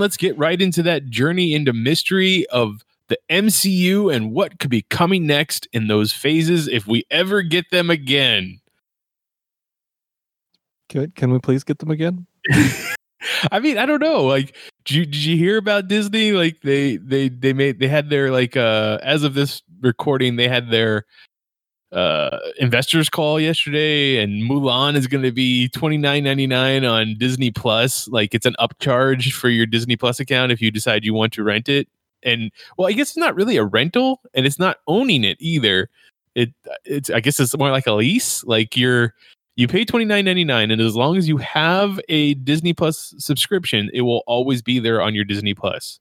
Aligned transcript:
Let's 0.00 0.16
get 0.16 0.36
right 0.36 0.60
into 0.60 0.82
that 0.82 1.08
journey 1.08 1.54
into 1.54 1.72
mystery 1.72 2.46
of 2.48 2.84
the 3.08 3.18
MCU 3.28 4.14
and 4.14 4.32
what 4.32 4.58
could 4.58 4.70
be 4.70 4.82
coming 4.82 5.26
next 5.26 5.68
in 5.72 5.88
those 5.88 6.12
phases 6.12 6.68
if 6.68 6.86
we 6.86 7.04
ever 7.10 7.42
get 7.42 7.70
them 7.70 7.90
again. 7.90 8.60
Good. 10.88 11.14
Can 11.14 11.32
we 11.32 11.38
please 11.38 11.64
get 11.64 11.78
them 11.78 11.90
again? 11.90 12.26
I 13.52 13.60
mean, 13.60 13.78
I 13.78 13.86
don't 13.86 14.00
know. 14.00 14.24
Like, 14.24 14.56
did 14.84 14.94
you, 14.94 15.06
did 15.06 15.24
you 15.24 15.36
hear 15.36 15.56
about 15.58 15.88
Disney? 15.88 16.32
Like, 16.32 16.62
they 16.62 16.96
they 16.96 17.28
they 17.28 17.52
made 17.52 17.78
they 17.78 17.88
had 17.88 18.10
their 18.10 18.30
like 18.30 18.56
uh 18.56 18.98
as 19.02 19.22
of 19.22 19.34
this 19.34 19.62
recording, 19.82 20.36
they 20.36 20.48
had 20.48 20.70
their 20.70 21.04
uh 21.92 22.38
investors 22.58 23.08
call 23.08 23.40
yesterday 23.40 24.22
and 24.22 24.48
Mulan 24.48 24.94
is 24.94 25.06
going 25.08 25.24
to 25.24 25.32
be 25.32 25.68
29.99 25.74 26.88
on 26.88 27.16
Disney 27.18 27.50
Plus. 27.50 28.06
Like 28.08 28.34
it's 28.34 28.46
an 28.46 28.54
upcharge 28.60 29.32
for 29.32 29.48
your 29.48 29.66
Disney 29.66 29.96
Plus 29.96 30.20
account 30.20 30.52
if 30.52 30.62
you 30.62 30.70
decide 30.70 31.04
you 31.04 31.14
want 31.14 31.32
to 31.32 31.42
rent 31.42 31.68
it. 31.68 31.88
And 32.22 32.52
well 32.76 32.88
I 32.88 32.92
guess 32.92 33.08
it's 33.08 33.16
not 33.16 33.34
really 33.34 33.56
a 33.56 33.64
rental 33.64 34.20
and 34.34 34.46
it's 34.46 34.58
not 34.58 34.78
owning 34.86 35.24
it 35.24 35.36
either. 35.40 35.88
It 36.36 36.52
it's 36.84 37.10
I 37.10 37.18
guess 37.20 37.40
it's 37.40 37.56
more 37.56 37.70
like 37.72 37.88
a 37.88 37.92
lease. 37.92 38.44
Like 38.44 38.76
you're 38.76 39.14
you 39.56 39.66
pay 39.66 39.84
29.99 39.84 40.72
and 40.72 40.80
as 40.80 40.94
long 40.94 41.16
as 41.16 41.28
you 41.28 41.38
have 41.38 42.00
a 42.08 42.34
Disney 42.34 42.72
Plus 42.72 43.14
subscription 43.18 43.90
it 43.92 44.02
will 44.02 44.22
always 44.28 44.62
be 44.62 44.78
there 44.78 45.02
on 45.02 45.14
your 45.14 45.24
Disney 45.24 45.54
Plus. 45.54 45.98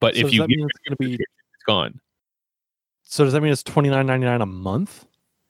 But 0.00 0.14
So 0.14 0.26
if 0.26 0.32
you 0.32 0.46
get 0.46 0.56
it's 0.58 0.78
gonna 0.88 0.96
be- 0.98 1.14
it's 1.14 1.64
gone. 1.66 2.00
So 3.02 3.24
does 3.24 3.32
that 3.32 3.40
mean 3.42 3.52
it's 3.52 3.62
twenty 3.64 3.90
nine 3.90 4.06
ninety 4.06 4.24
nine 4.26 4.40
a 4.40 4.46
month? 4.46 5.04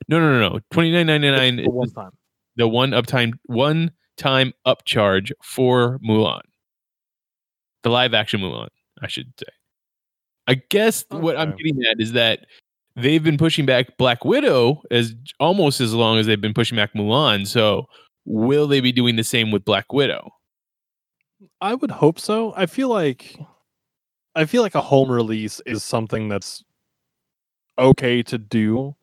No 0.09 0.19
no 0.21 0.39
no 0.39 0.49
no 0.55 0.61
29.99 0.73 1.65
For 1.65 1.71
one 1.71 1.87
is 1.87 1.93
time. 1.93 2.11
the 2.57 2.69
one 2.69 2.91
uptime 2.91 3.33
one 3.47 3.91
time 4.17 4.53
upcharge 4.67 5.33
for 5.43 5.99
Mulan. 6.07 6.41
The 7.83 7.91
live 7.91 8.15
action 8.15 8.41
Mulan, 8.41 8.69
I 9.01 9.09
should 9.09 9.33
say. 9.39 9.47
I 10.47 10.55
guess 10.71 11.05
what 11.09 11.37
I'm 11.37 11.55
getting 11.57 11.83
at 11.91 12.01
is 12.01 12.13
that 12.13 12.41
they've 12.97 13.23
been 13.23 13.39
pushing 13.39 13.65
back 13.65 13.97
Black 13.97 14.25
Widow 14.25 14.83
as 14.91 15.15
almost 15.41 15.81
as 15.81 15.95
long 15.95 16.19
as 16.19 16.27
they've 16.27 16.41
been 16.41 16.55
pushing 16.55 16.77
back 16.77 16.93
Mulan. 16.95 17.47
So 17.47 17.87
will 18.25 18.67
they 18.67 18.81
be 18.81 18.93
doing 18.93 19.17
the 19.17 19.25
same 19.25 19.51
with 19.51 19.65
Black 19.65 19.93
Widow? 19.93 20.31
I 21.61 21.75
would 21.75 21.91
hope 21.91 22.19
so. 22.19 22.53
I 22.57 22.67
feel 22.67 22.89
like 22.89 23.39
I 24.35 24.45
feel 24.47 24.63
like 24.63 24.75
a 24.75 24.81
home 24.81 25.11
release 25.11 25.61
is 25.67 25.85
something 25.85 26.29
that's 26.29 26.65
okay 27.79 28.23
to 28.25 28.39
do. 28.39 28.95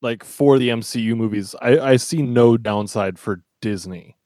Like 0.00 0.24
for 0.24 0.58
the 0.58 0.68
MCU 0.68 1.16
movies, 1.16 1.54
I, 1.60 1.78
I 1.78 1.96
see 1.96 2.22
no 2.22 2.56
downside 2.56 3.18
for 3.18 3.42
Disney. 3.60 4.16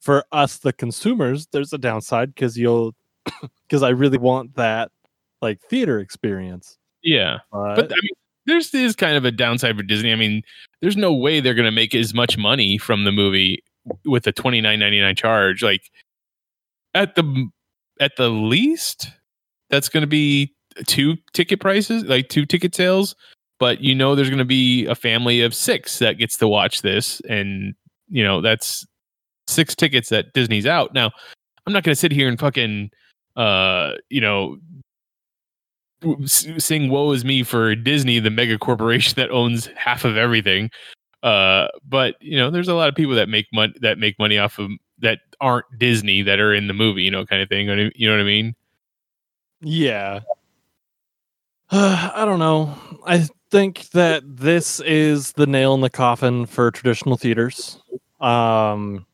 For 0.00 0.24
us, 0.32 0.58
the 0.58 0.72
consumers, 0.72 1.46
there's 1.52 1.72
a 1.72 1.78
downside 1.78 2.34
because 2.34 2.56
you'll 2.56 2.94
because 3.68 3.82
I 3.82 3.90
really 3.90 4.18
want 4.18 4.56
that 4.56 4.90
like 5.40 5.60
theater 5.62 5.98
experience. 5.98 6.78
Yeah. 7.02 7.38
But, 7.50 7.76
But 7.76 7.92
I 7.92 7.96
mean, 8.02 8.14
there's 8.46 8.74
is 8.74 8.96
kind 8.96 9.16
of 9.16 9.24
a 9.24 9.30
downside 9.30 9.76
for 9.76 9.82
Disney. 9.82 10.12
I 10.12 10.16
mean, 10.16 10.42
there's 10.80 10.96
no 10.96 11.12
way 11.12 11.40
they're 11.40 11.54
going 11.54 11.66
to 11.66 11.70
make 11.70 11.94
as 11.94 12.14
much 12.14 12.36
money 12.36 12.78
from 12.78 13.04
the 13.04 13.12
movie 13.12 13.62
with 14.04 14.26
a 14.26 14.32
29.99 14.32 15.16
charge. 15.16 15.62
Like 15.62 15.90
at 16.94 17.14
the 17.14 17.48
at 18.00 18.16
the 18.16 18.28
least, 18.28 19.10
that's 19.70 19.88
going 19.88 20.02
to 20.02 20.08
be 20.08 20.54
two 20.86 21.16
ticket 21.32 21.60
prices, 21.60 22.04
like 22.04 22.28
two 22.28 22.46
ticket 22.46 22.74
sales. 22.74 23.14
But 23.62 23.80
you 23.80 23.94
know, 23.94 24.16
there's 24.16 24.28
going 24.28 24.38
to 24.40 24.44
be 24.44 24.86
a 24.86 24.96
family 24.96 25.40
of 25.40 25.54
six 25.54 26.00
that 26.00 26.18
gets 26.18 26.36
to 26.38 26.48
watch 26.48 26.82
this, 26.82 27.22
and 27.28 27.76
you 28.08 28.24
know 28.24 28.40
that's 28.40 28.84
six 29.46 29.76
tickets 29.76 30.08
that 30.08 30.32
Disney's 30.32 30.66
out. 30.66 30.92
Now, 30.94 31.12
I'm 31.64 31.72
not 31.72 31.84
going 31.84 31.92
to 31.92 32.00
sit 32.00 32.10
here 32.10 32.26
and 32.26 32.40
fucking, 32.40 32.90
uh, 33.36 33.92
you 34.10 34.20
know, 34.20 34.56
sing 36.26 36.90
"Woe 36.90 37.12
is 37.12 37.24
me" 37.24 37.44
for 37.44 37.76
Disney, 37.76 38.18
the 38.18 38.30
mega 38.30 38.58
corporation 38.58 39.14
that 39.18 39.30
owns 39.30 39.66
half 39.76 40.04
of 40.04 40.16
everything. 40.16 40.68
Uh, 41.22 41.68
but 41.88 42.16
you 42.20 42.36
know, 42.36 42.50
there's 42.50 42.66
a 42.66 42.74
lot 42.74 42.88
of 42.88 42.96
people 42.96 43.14
that 43.14 43.28
make 43.28 43.46
money 43.52 43.74
that 43.80 43.96
make 43.96 44.18
money 44.18 44.38
off 44.38 44.58
of 44.58 44.72
that 44.98 45.20
aren't 45.40 45.66
Disney 45.78 46.22
that 46.22 46.40
are 46.40 46.52
in 46.52 46.66
the 46.66 46.74
movie, 46.74 47.04
you 47.04 47.12
know, 47.12 47.24
kind 47.24 47.40
of 47.40 47.48
thing. 47.48 47.68
You 47.94 48.08
know 48.08 48.12
what 48.12 48.22
I 48.22 48.24
mean? 48.24 48.56
Yeah. 49.60 50.18
I 51.70 52.24
don't 52.24 52.40
know. 52.40 52.76
I 53.06 53.28
think 53.52 53.90
that 53.90 54.24
this 54.26 54.80
is 54.80 55.32
the 55.32 55.46
nail 55.46 55.74
in 55.74 55.82
the 55.82 55.90
coffin 55.90 56.46
for 56.46 56.70
traditional 56.70 57.16
theaters. 57.16 57.78
Um 58.20 59.06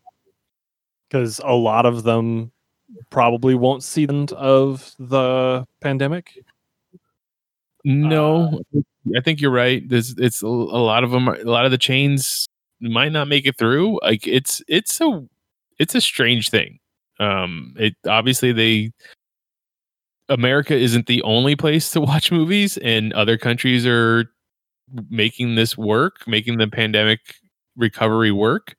cuz 1.10 1.41
a 1.44 1.54
lot 1.54 1.84
of 1.87 2.04
them 2.04 2.53
probably 3.10 3.54
won't 3.54 3.82
see 3.82 4.06
the 4.06 4.15
end 4.15 4.32
of 4.32 4.94
the 4.98 5.66
pandemic. 5.81 6.38
No, 7.84 8.60
I 9.16 9.21
think 9.21 9.41
you're 9.41 9.50
right. 9.50 9.87
There's 9.88 10.15
it's 10.19 10.43
a, 10.43 10.47
a 10.47 10.82
lot 10.91 11.04
of 11.04 11.10
them. 11.10 11.28
A 11.28 11.43
lot 11.44 11.65
of 11.65 11.71
the 11.71 11.78
chains 11.78 12.47
might 12.81 13.12
not 13.12 13.28
make 13.28 13.47
it 13.47 13.56
through. 13.59 13.98
Like 14.03 14.27
it's 14.27 14.62
it's 14.69 15.00
a 15.00 15.27
it's 15.78 15.94
a 15.94 16.00
strange 16.00 16.50
thing. 16.50 16.78
Um, 17.19 17.75
it 17.78 17.94
obviously 18.06 18.53
they 18.53 18.93
America 20.28 20.75
isn't 20.77 21.06
the 21.06 21.22
only 21.22 21.56
place 21.56 21.91
to 21.93 22.00
watch 22.03 22.31
movies, 22.33 22.77
and 22.78 23.12
other 23.12 23.37
countries 23.39 23.87
are 23.87 24.31
making 25.11 25.55
this 25.55 25.77
work, 25.77 26.27
making 26.27 26.59
the 26.59 26.69
pandemic 26.69 27.21
recovery 27.77 28.33
work. 28.33 28.75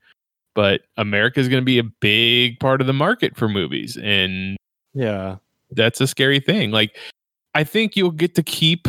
But 0.55 0.81
America 0.97 1.39
is 1.39 1.47
going 1.47 1.61
to 1.61 1.65
be 1.65 1.79
a 1.79 1.83
big 1.83 2.59
part 2.59 2.81
of 2.81 2.87
the 2.87 2.93
market 2.93 3.37
for 3.37 3.47
movies, 3.47 3.97
and 4.01 4.57
Yeah. 4.93 5.37
that's 5.71 6.01
a 6.01 6.07
scary 6.07 6.39
thing. 6.39 6.71
Like, 6.71 6.97
I 7.55 7.63
think 7.63 7.95
you'll 7.95 8.11
get 8.11 8.35
to 8.35 8.43
keep 8.43 8.87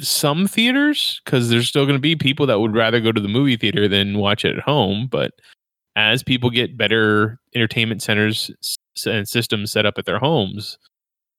some 0.00 0.46
theaters 0.46 1.20
because 1.24 1.48
there's 1.48 1.68
still 1.68 1.84
going 1.84 1.96
to 1.96 2.00
be 2.00 2.16
people 2.16 2.46
that 2.46 2.60
would 2.60 2.74
rather 2.74 3.00
go 3.00 3.12
to 3.12 3.20
the 3.20 3.28
movie 3.28 3.56
theater 3.56 3.86
than 3.88 4.18
watch 4.18 4.44
it 4.44 4.56
at 4.56 4.64
home. 4.64 5.08
But 5.10 5.32
as 5.96 6.22
people 6.22 6.50
get 6.50 6.76
better 6.76 7.38
entertainment 7.54 8.02
centers 8.02 8.50
and 9.06 9.28
systems 9.28 9.70
set 9.72 9.86
up 9.86 9.94
at 9.98 10.04
their 10.06 10.18
homes, 10.18 10.76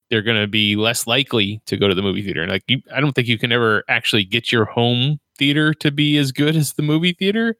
they're 0.09 0.22
going 0.22 0.40
to 0.40 0.47
be 0.47 0.75
less 0.75 1.08
likely 1.08 1.62
to 1.66 1.78
go 1.78 1.88
to 1.88 1.96
the 1.96 2.02
movie 2.02 2.22
theater. 2.22 2.47
Like, 2.47 2.64
you, 2.68 2.81
I 2.94 3.00
don't 3.00 3.14
think 3.14 3.28
you 3.28 3.38
can 3.38 3.52
ever 3.52 3.84
actually 3.88 4.24
get 4.25 4.52
your 4.52 4.66
home 4.66 5.19
theater 5.38 5.74
to 5.75 5.91
be 5.91 6.18
as 6.18 6.31
good 6.31 6.56
as 6.56 6.74
the 6.74 6.84
movie 6.84 7.14
theater, 7.14 7.56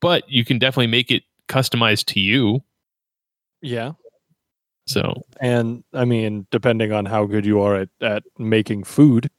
but 0.00 0.28
you 0.28 0.44
can 0.44 0.58
definitely 0.58 0.88
make 0.88 1.10
it 1.10 1.22
customized 1.48 2.06
to 2.06 2.20
you. 2.20 2.62
Yeah. 3.62 3.92
So 4.86 5.24
And 5.40 5.82
I 5.92 6.04
mean, 6.04 6.46
depending 6.50 6.92
on 6.92 7.06
how 7.06 7.26
good 7.26 7.44
you 7.44 7.60
are 7.60 7.76
at, 7.76 7.88
at 8.00 8.22
making 8.38 8.84
food, 8.84 9.30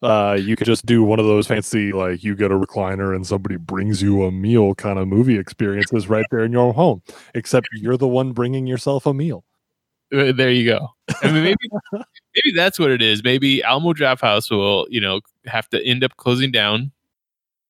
uh, 0.00 0.38
you 0.40 0.54
could 0.54 0.66
just 0.66 0.86
do 0.86 1.02
one 1.02 1.18
of 1.18 1.26
those 1.26 1.48
fancy, 1.48 1.92
like 1.92 2.22
you 2.22 2.36
get 2.36 2.52
a 2.52 2.54
recliner 2.54 3.14
and 3.16 3.26
somebody 3.26 3.56
brings 3.56 4.00
you 4.00 4.22
a 4.24 4.30
meal 4.30 4.74
kind 4.76 4.98
of 4.98 5.08
movie 5.08 5.36
experiences 5.36 6.08
right 6.08 6.26
there 6.30 6.44
in 6.44 6.52
your 6.52 6.72
home. 6.72 7.02
Except 7.34 7.66
you're 7.74 7.96
the 7.96 8.06
one 8.06 8.32
bringing 8.32 8.66
yourself 8.66 9.06
a 9.06 9.14
meal. 9.14 9.44
Uh, 10.12 10.32
there 10.32 10.50
you 10.50 10.64
go. 10.64 10.88
I 11.22 11.30
mean, 11.30 11.44
maybe 11.44 11.68
maybe 11.92 12.56
that's 12.56 12.78
what 12.78 12.90
it 12.90 13.02
is. 13.02 13.22
Maybe 13.22 13.62
Alamo 13.62 13.92
Drafthouse 13.92 14.50
will, 14.50 14.86
you 14.90 15.00
know, 15.00 15.20
have 15.46 15.68
to 15.70 15.84
end 15.84 16.04
up 16.04 16.16
closing 16.16 16.50
down, 16.50 16.92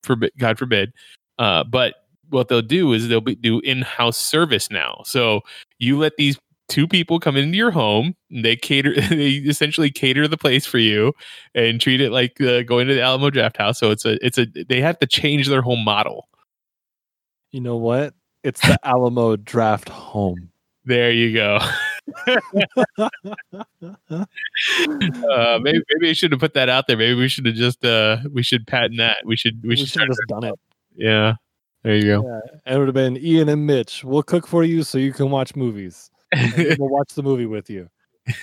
for 0.03 0.17
God 0.39 0.59
forbid. 0.59 0.93
Uh, 1.39 1.65
but 1.65 1.95
what 2.31 2.49
they'll 2.49 2.63
do 2.63 2.93
is 2.93 3.09
they'll 3.09 3.21
be, 3.21 3.35
do 3.35 3.61
in-house 3.61 4.19
service 4.19 4.71
now. 4.71 5.01
So 5.05 5.41
you 5.79 5.99
let 5.99 6.17
these 6.17 6.39
two 6.69 6.87
people 6.87 7.19
come 7.19 7.37
into 7.37 7.57
your 7.57 7.71
home. 7.71 8.15
And 8.31 8.45
they 8.45 8.57
cater. 8.57 8.95
They 9.09 9.37
essentially 9.49 9.91
cater 9.91 10.29
the 10.29 10.37
place 10.37 10.67
for 10.67 10.79
you 10.79 11.13
and 11.55 11.81
treat 11.81 12.01
it 12.01 12.13
like 12.13 12.41
uh, 12.41 12.63
going 12.63 12.87
to 12.89 12.95
the 12.95 13.01
Alamo 13.01 13.31
Drafthouse. 13.31 13.77
So 13.77 13.91
it's 13.91 14.05
a 14.05 14.25
it's 14.25 14.39
a 14.39 14.47
they 14.69 14.81
have 14.81 14.99
to 15.01 15.07
change 15.07 15.49
their 15.49 15.63
whole 15.63 15.77
model. 15.77 16.29
You 17.51 17.61
know 17.61 17.77
what? 17.77 18.15
It's 18.45 18.61
the 18.61 18.79
Alamo 18.85 19.37
Draft 19.37 19.89
Home. 19.89 20.51
There 20.85 21.11
you 21.11 21.33
go. 21.33 21.59
uh, 22.27 22.41
maybe 25.61 25.81
maybe 25.91 26.11
I 26.11 26.13
should 26.13 26.33
have 26.33 26.41
put 26.41 26.55
that 26.55 26.69
out 26.69 26.87
there. 26.87 26.97
Maybe 26.97 27.15
we 27.15 27.29
should 27.29 27.47
have 27.47 27.55
just 27.55 27.85
uh 27.85 28.19
we 28.33 28.43
should 28.43 28.67
patent 28.67 28.99
that. 28.99 29.19
We 29.25 29.37
should 29.37 29.63
we, 29.63 29.71
we 29.71 29.77
should 29.77 30.01
have 30.01 30.09
just 30.09 30.21
done 30.29 30.45
it. 30.45 30.55
yeah. 30.97 31.35
There 31.85 31.97
you 31.97 32.03
go. 32.03 32.25
Yeah, 32.25 32.41
and 32.67 32.75
it 32.75 32.79
would 32.79 32.89
have 32.89 32.95
been 32.95 33.17
Ian 33.17 33.49
and 33.49 33.67
Mitch. 33.67 34.03
We'll 34.03 34.23
cook 34.23 34.47
for 34.47 34.65
you 34.65 34.83
so 34.83 34.99
you 34.99 35.13
can 35.13 35.31
watch 35.31 35.55
movies. 35.55 36.11
We'll 36.57 36.91
watch 36.91 37.15
the 37.15 37.23
movie 37.23 37.47
with 37.47 37.71
you. 37.71 37.89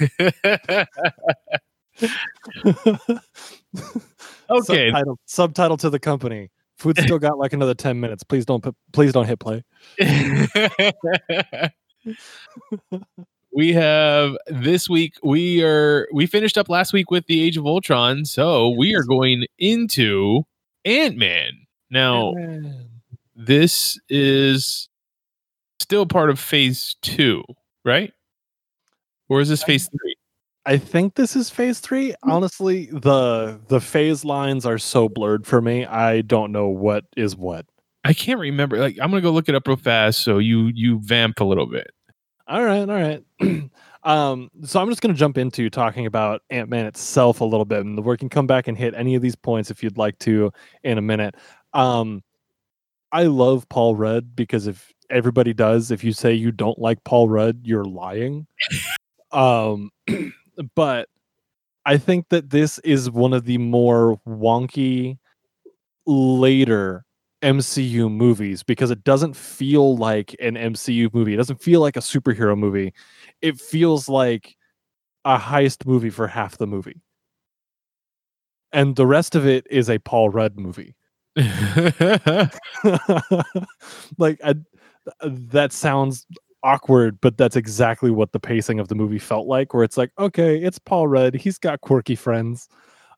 okay. 4.50 4.50
Subtitle, 4.50 5.20
subtitle 5.26 5.78
to 5.78 5.90
the 5.90 6.00
company. 6.00 6.50
Food 6.78 6.98
still 7.00 7.20
got 7.20 7.38
like 7.38 7.54
another 7.54 7.74
ten 7.74 8.00
minutes. 8.00 8.24
Please 8.24 8.46
don't 8.46 8.64
put, 8.64 8.76
please 8.92 9.14
don't 9.14 9.26
hit 9.26 9.40
play. 9.40 9.64
we 13.56 13.72
have 13.72 14.36
this 14.48 14.90
week 14.90 15.16
we 15.24 15.64
are 15.64 16.08
we 16.14 16.28
finished 16.28 16.58
up 16.58 16.68
last 16.68 16.92
week 16.92 17.10
with 17.10 17.26
the 17.28 17.42
Age 17.42 17.56
of 17.56 17.66
Ultron, 17.66 18.26
so 18.26 18.70
we 18.70 18.94
are 18.94 19.04
going 19.04 19.46
into 19.58 20.44
Ant-Man. 20.84 21.52
Now, 21.90 22.34
Man. 22.34 22.90
this 23.34 23.98
is 24.10 24.90
still 25.80 26.06
part 26.06 26.30
of 26.30 26.38
phase 26.38 26.98
2, 27.04 27.44
right? 27.86 28.12
Or 29.30 29.40
is 29.40 29.48
this 29.48 29.64
phase 29.64 29.88
3? 29.88 30.16
I 30.66 30.78
think 30.78 31.16
this 31.16 31.36
is 31.36 31.50
phase 31.50 31.80
three. 31.80 32.14
Hmm. 32.24 32.32
Honestly, 32.32 32.88
the 32.88 33.60
the 33.68 33.80
phase 33.80 34.26
lines 34.26 34.66
are 34.66 34.80
so 34.80 35.08
blurred 35.08 35.46
for 35.46 35.62
me. 35.62 35.86
I 35.86 36.22
don't 36.22 36.52
know 36.52 36.68
what 36.68 37.06
is 37.16 37.36
what. 37.36 37.66
I 38.04 38.14
can't 38.14 38.40
remember. 38.40 38.78
Like 38.78 38.98
I'm 39.00 39.12
going 39.12 39.22
to 39.22 39.28
go 39.28 39.32
look 39.32 39.48
it 39.48 39.56
up 39.56 39.68
real 39.68 39.78
fast 39.78 40.24
so 40.24 40.40
you 40.40 40.72
you 40.74 41.00
vamp 41.04 41.40
a 41.40 41.44
little 41.44 41.68
bit. 41.68 41.92
All 42.48 42.64
right, 42.64 42.88
all 42.88 42.88
right. 42.88 43.24
um, 44.04 44.52
so 44.64 44.80
I'm 44.80 44.90
just 44.90 45.02
going 45.02 45.14
to 45.14 45.20
jump 45.20 45.38
into 45.38 45.70
talking 45.70 46.06
about 46.06 46.42
Ant 46.52 46.70
Man 46.70 46.86
itself 46.86 47.42
a 47.42 47.46
little 47.46 47.66
bit, 47.66 47.80
and 47.80 48.04
we 48.04 48.18
can 48.18 48.30
come 48.30 48.46
back 48.46 48.68
and 48.68 48.78
hit 48.78 48.94
any 48.96 49.16
of 49.16 49.22
these 49.22 49.36
points 49.36 49.72
if 49.72 49.82
you'd 49.82 49.98
like 49.98 50.20
to 50.20 50.52
in 50.84 50.98
a 50.98 51.02
minute. 51.02 51.36
Um, 51.74 52.24
I 53.12 53.24
love 53.24 53.68
Paul 53.70 53.96
Rudd 53.96 54.36
because 54.36 54.68
if 54.68 54.92
everybody 55.10 55.54
does, 55.54 55.90
if 55.90 56.04
you 56.04 56.12
say 56.12 56.34
you 56.34 56.52
don't 56.52 56.78
like 56.78 57.04
Paul 57.04 57.30
Rudd, 57.30 57.62
you're 57.64 57.86
lying. 57.86 58.46
um, 59.32 59.90
but 60.76 61.10
I 61.86 61.98
think 61.98 62.30
that 62.30 62.50
this 62.50 62.78
is 62.80 63.10
one 63.10 63.34
of 63.34 63.46
the 63.46 63.58
more 63.58 64.20
wonky 64.28 65.18
later 66.06 67.05
MCU 67.46 68.12
movies 68.12 68.64
because 68.64 68.90
it 68.90 69.04
doesn't 69.04 69.36
feel 69.36 69.96
like 69.96 70.36
an 70.40 70.56
MCU 70.56 71.14
movie. 71.14 71.36
It 71.36 71.38
doesn't 71.38 71.62
feel 71.62 71.80
like 71.80 71.96
a 71.96 72.00
superhero 72.00 72.58
movie. 72.58 72.92
It 73.42 73.62
feels 73.62 74.10
like 74.10 74.58
a 75.26 75.38
heist 75.38 75.86
movie 75.86 76.10
for 76.10 76.28
half 76.28 76.58
the 76.58 76.66
movie. 76.66 77.02
And 78.74 78.96
the 78.96 79.06
rest 79.06 79.36
of 79.36 79.46
it 79.46 79.68
is 79.70 79.90
a 79.92 80.00
Paul 80.00 80.32
Rudd 80.32 80.58
movie. 80.58 80.96
like 84.18 84.40
I, 84.44 84.56
that 85.22 85.70
sounds 85.72 86.26
awkward, 86.64 87.22
but 87.22 87.38
that's 87.38 87.56
exactly 87.56 88.10
what 88.10 88.32
the 88.32 88.40
pacing 88.40 88.80
of 88.80 88.88
the 88.88 88.96
movie 88.96 89.20
felt 89.20 89.46
like. 89.46 89.72
Where 89.74 89.84
it's 89.84 89.98
like, 89.98 90.12
okay, 90.18 90.58
it's 90.58 90.80
Paul 90.80 91.08
Rudd. 91.08 91.36
He's 91.36 91.60
got 91.60 91.82
quirky 91.82 92.16
friends. 92.16 92.68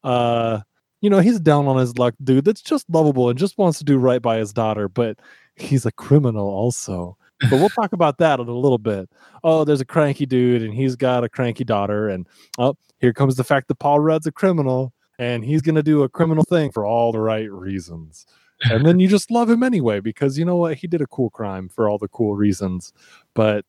Uh, 0.03 0.59
you 1.01 1.09
know, 1.09 1.19
he's 1.19 1.39
down 1.39 1.67
on 1.67 1.77
his 1.77 1.97
luck, 1.97 2.15
dude. 2.23 2.45
That's 2.45 2.61
just 2.61 2.89
lovable 2.89 3.29
and 3.29 3.37
just 3.37 3.57
wants 3.57 3.77
to 3.79 3.83
do 3.83 3.97
right 3.97 4.21
by 4.21 4.37
his 4.37 4.53
daughter, 4.53 4.89
but 4.89 5.19
he's 5.55 5.85
a 5.85 5.91
criminal 5.91 6.47
also. 6.47 7.17
But 7.49 7.59
we'll 7.59 7.69
talk 7.69 7.93
about 7.93 8.17
that 8.17 8.39
in 8.39 8.47
a 8.47 8.51
little 8.51 8.79
bit. 8.79 9.09
Oh, 9.43 9.63
there's 9.63 9.81
a 9.81 9.85
cranky 9.85 10.25
dude, 10.25 10.63
and 10.63 10.73
he's 10.73 10.95
got 10.95 11.23
a 11.23 11.29
cranky 11.29 11.63
daughter, 11.63 12.09
and 12.09 12.27
oh, 12.57 12.75
here 12.99 13.13
comes 13.13 13.35
the 13.35 13.43
fact 13.43 13.67
that 13.67 13.75
Paul 13.75 13.99
Rudd's 13.99 14.25
a 14.25 14.31
criminal, 14.31 14.91
and 15.19 15.45
he's 15.45 15.61
gonna 15.61 15.83
do 15.83 16.01
a 16.01 16.09
criminal 16.09 16.43
thing 16.43 16.71
for 16.71 16.83
all 16.83 17.11
the 17.11 17.19
right 17.19 17.51
reasons. 17.51 18.25
And 18.63 18.85
then 18.85 18.99
you 18.99 19.07
just 19.07 19.29
love 19.29 19.49
him 19.49 19.61
anyway 19.61 19.99
because 19.99 20.37
you 20.37 20.45
know 20.45 20.55
what? 20.55 20.77
He 20.77 20.87
did 20.87 21.01
a 21.01 21.07
cool 21.07 21.29
crime 21.29 21.69
for 21.69 21.87
all 21.87 21.99
the 21.99 22.07
cool 22.07 22.35
reasons. 22.35 22.91
But 23.35 23.65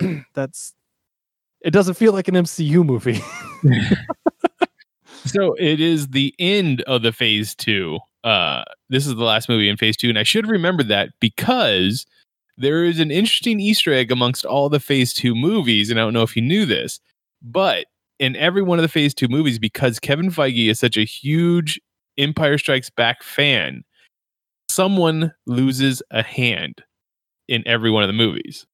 that's 0.34 0.74
it 1.60 1.72
doesn't 1.72 1.94
feel 1.94 2.12
like 2.12 2.28
an 2.28 2.34
MCU 2.34 2.84
movie. 2.84 3.20
so 5.30 5.54
it 5.58 5.80
is 5.80 6.08
the 6.08 6.34
end 6.38 6.82
of 6.82 7.02
the 7.02 7.12
phase 7.12 7.54
two. 7.54 7.98
Uh, 8.24 8.64
this 8.88 9.06
is 9.06 9.14
the 9.14 9.24
last 9.24 9.48
movie 9.48 9.68
in 9.68 9.76
phase 9.76 9.96
two, 9.96 10.08
and 10.08 10.18
I 10.18 10.22
should 10.22 10.46
remember 10.46 10.82
that 10.84 11.10
because 11.20 12.06
there 12.56 12.84
is 12.84 12.98
an 12.98 13.10
interesting 13.10 13.60
Easter 13.60 13.92
egg 13.92 14.10
amongst 14.10 14.44
all 14.44 14.68
the 14.68 14.80
phase 14.80 15.12
two 15.12 15.34
movies, 15.34 15.90
and 15.90 16.00
I 16.00 16.02
don't 16.02 16.12
know 16.12 16.22
if 16.22 16.34
you 16.34 16.42
knew 16.42 16.66
this, 16.66 17.00
but 17.40 17.86
in 18.18 18.34
every 18.34 18.62
one 18.62 18.78
of 18.78 18.82
the 18.82 18.88
phase 18.88 19.14
two 19.14 19.28
movies, 19.28 19.58
because 19.58 20.00
Kevin 20.00 20.30
Feige 20.30 20.68
is 20.68 20.80
such 20.80 20.96
a 20.96 21.04
huge 21.04 21.80
Empire 22.18 22.58
Strikes 22.58 22.90
Back 22.90 23.22
fan, 23.22 23.84
someone 24.68 25.32
loses 25.46 26.02
a 26.10 26.22
hand 26.22 26.82
in 27.46 27.62
every 27.66 27.90
one 27.90 28.02
of 28.02 28.08
the 28.08 28.12
movies. 28.12 28.66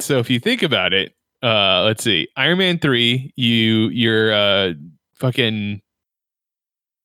So 0.00 0.18
if 0.18 0.28
you 0.28 0.38
think 0.38 0.62
about 0.62 0.92
it, 0.92 1.14
uh, 1.42 1.82
let's 1.84 2.04
see, 2.04 2.28
Iron 2.36 2.58
Man 2.58 2.78
three, 2.78 3.32
you 3.36 3.88
you're 3.88 4.32
uh 4.32 4.74
fucking 5.24 5.80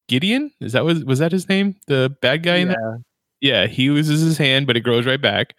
Gideon. 0.09 0.51
Is 0.59 0.73
that 0.73 0.83
was 0.83 1.05
was 1.05 1.19
that 1.19 1.31
his 1.31 1.47
name? 1.47 1.75
The 1.87 2.15
bad 2.21 2.43
guy 2.43 2.57
in 2.57 2.69
that? 2.69 3.03
Yeah, 3.39 3.67
he 3.67 3.89
loses 3.89 4.21
his 4.21 4.37
hand, 4.37 4.67
but 4.67 4.75
it 4.75 4.81
grows 4.81 5.05
right 5.05 5.21
back. 5.21 5.55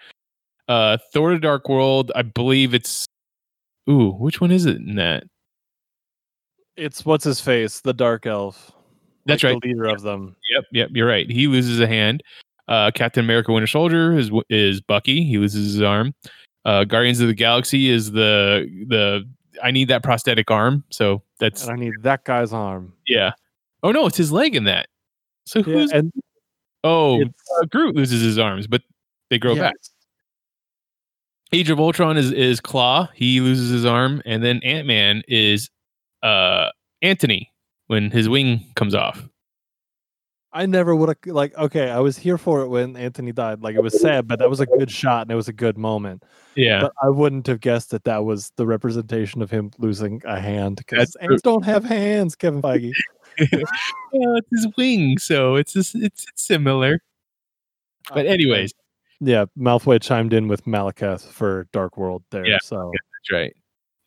Uh, 0.68 0.98
Thor: 1.12 1.32
The 1.32 1.38
Dark 1.38 1.68
World. 1.68 2.12
I 2.14 2.22
believe 2.22 2.74
it's. 2.74 3.06
Ooh, 3.88 4.12
which 4.12 4.40
one 4.40 4.50
is 4.50 4.66
it 4.66 4.76
in 4.76 4.96
that? 4.96 5.24
It's 6.76 7.04
what's 7.04 7.24
his 7.24 7.40
face, 7.40 7.80
the 7.80 7.94
Dark 7.94 8.26
Elf. 8.26 8.72
That's 9.26 9.42
like 9.42 9.54
right. 9.54 9.62
the 9.62 9.68
leader 9.68 9.86
of 9.86 10.02
them. 10.02 10.36
Yep, 10.54 10.64
yep, 10.72 10.88
you're 10.92 11.08
right. 11.08 11.30
He 11.30 11.46
loses 11.46 11.80
a 11.80 11.86
hand. 11.86 12.22
Uh, 12.68 12.90
Captain 12.94 13.24
America: 13.24 13.52
Winter 13.52 13.66
Soldier 13.66 14.16
is 14.16 14.30
is 14.50 14.80
Bucky. 14.80 15.24
He 15.24 15.38
loses 15.38 15.74
his 15.74 15.82
arm. 15.82 16.14
Uh, 16.66 16.84
Guardians 16.84 17.20
of 17.20 17.28
the 17.28 17.34
Galaxy 17.34 17.88
is 17.88 18.12
the 18.12 18.66
the 18.88 19.24
I 19.62 19.70
need 19.70 19.88
that 19.88 20.02
prosthetic 20.02 20.50
arm. 20.50 20.84
So 20.90 21.22
that's 21.40 21.64
And 21.64 21.72
I 21.72 21.76
need 21.76 21.94
that 22.02 22.24
guy's 22.24 22.52
arm. 22.52 22.92
yeah. 23.06 23.32
Oh 23.82 23.90
no, 23.90 24.06
it's 24.06 24.16
his 24.16 24.30
leg 24.30 24.54
in 24.54 24.64
that. 24.64 24.86
So 25.46 25.58
Yeah, 25.60 25.64
who's 25.64 25.90
and 25.90 26.12
oh 26.84 27.22
uh, 27.22 27.64
Groot 27.70 27.96
loses 27.96 28.22
his 28.22 28.38
arms, 28.38 28.66
but 28.66 28.82
they 29.30 29.38
grow 29.38 29.54
back. 29.56 29.74
Age 31.52 31.70
of 31.70 31.80
Ultron 31.80 32.16
is 32.16 32.30
is 32.30 32.60
Klaue. 32.60 33.08
He 33.14 33.40
loses 33.40 33.70
his 33.70 33.84
arm, 33.84 34.22
and 34.24 34.44
then 34.44 34.60
Ant 34.62 34.86
Man 34.86 35.22
is 35.26 35.68
uh 36.22 36.68
Anthony 37.02 37.50
when 37.88 38.10
his 38.10 38.28
wing 38.28 38.64
comes 38.76 38.94
off. 38.94 39.26
I 40.52 40.66
never 40.66 40.94
would 40.96 41.08
have 41.08 41.18
like 41.26 41.56
okay, 41.56 41.90
I 41.90 42.00
was 42.00 42.18
here 42.18 42.36
for 42.36 42.62
it 42.62 42.68
when 42.68 42.96
Anthony 42.96 43.32
died. 43.32 43.62
Like 43.62 43.76
it 43.76 43.82
was 43.82 44.00
sad, 44.00 44.26
but 44.26 44.38
that 44.40 44.50
was 44.50 44.60
a 44.60 44.66
good 44.66 44.90
shot 44.90 45.22
and 45.22 45.30
it 45.30 45.36
was 45.36 45.48
a 45.48 45.52
good 45.52 45.78
moment. 45.78 46.24
Yeah, 46.56 46.80
But 46.82 46.92
I 47.02 47.08
wouldn't 47.08 47.46
have 47.46 47.60
guessed 47.60 47.90
that 47.90 48.04
that 48.04 48.24
was 48.24 48.52
the 48.56 48.66
representation 48.66 49.42
of 49.42 49.50
him 49.50 49.70
losing 49.78 50.20
a 50.24 50.40
hand 50.40 50.76
because 50.76 51.12
That's 51.12 51.16
ants 51.16 51.42
don't 51.42 51.64
have 51.64 51.84
hands, 51.84 52.34
Kevin 52.34 52.60
Feige. 52.60 52.92
well, 53.52 54.36
it's 54.36 54.48
his 54.50 54.66
wing, 54.76 55.18
so 55.18 55.54
it's 55.54 55.72
just, 55.72 55.94
it's, 55.94 56.26
it's 56.28 56.42
similar. 56.42 57.00
But 58.12 58.26
anyways, 58.26 58.74
yeah, 59.20 59.44
Malfoy 59.56 60.02
chimed 60.02 60.32
in 60.32 60.48
with 60.48 60.64
Malekith 60.64 61.28
for 61.28 61.68
Dark 61.72 61.96
World 61.96 62.24
there. 62.30 62.44
Yeah, 62.44 62.58
so 62.62 62.90
that's 62.94 63.32
right. 63.32 63.54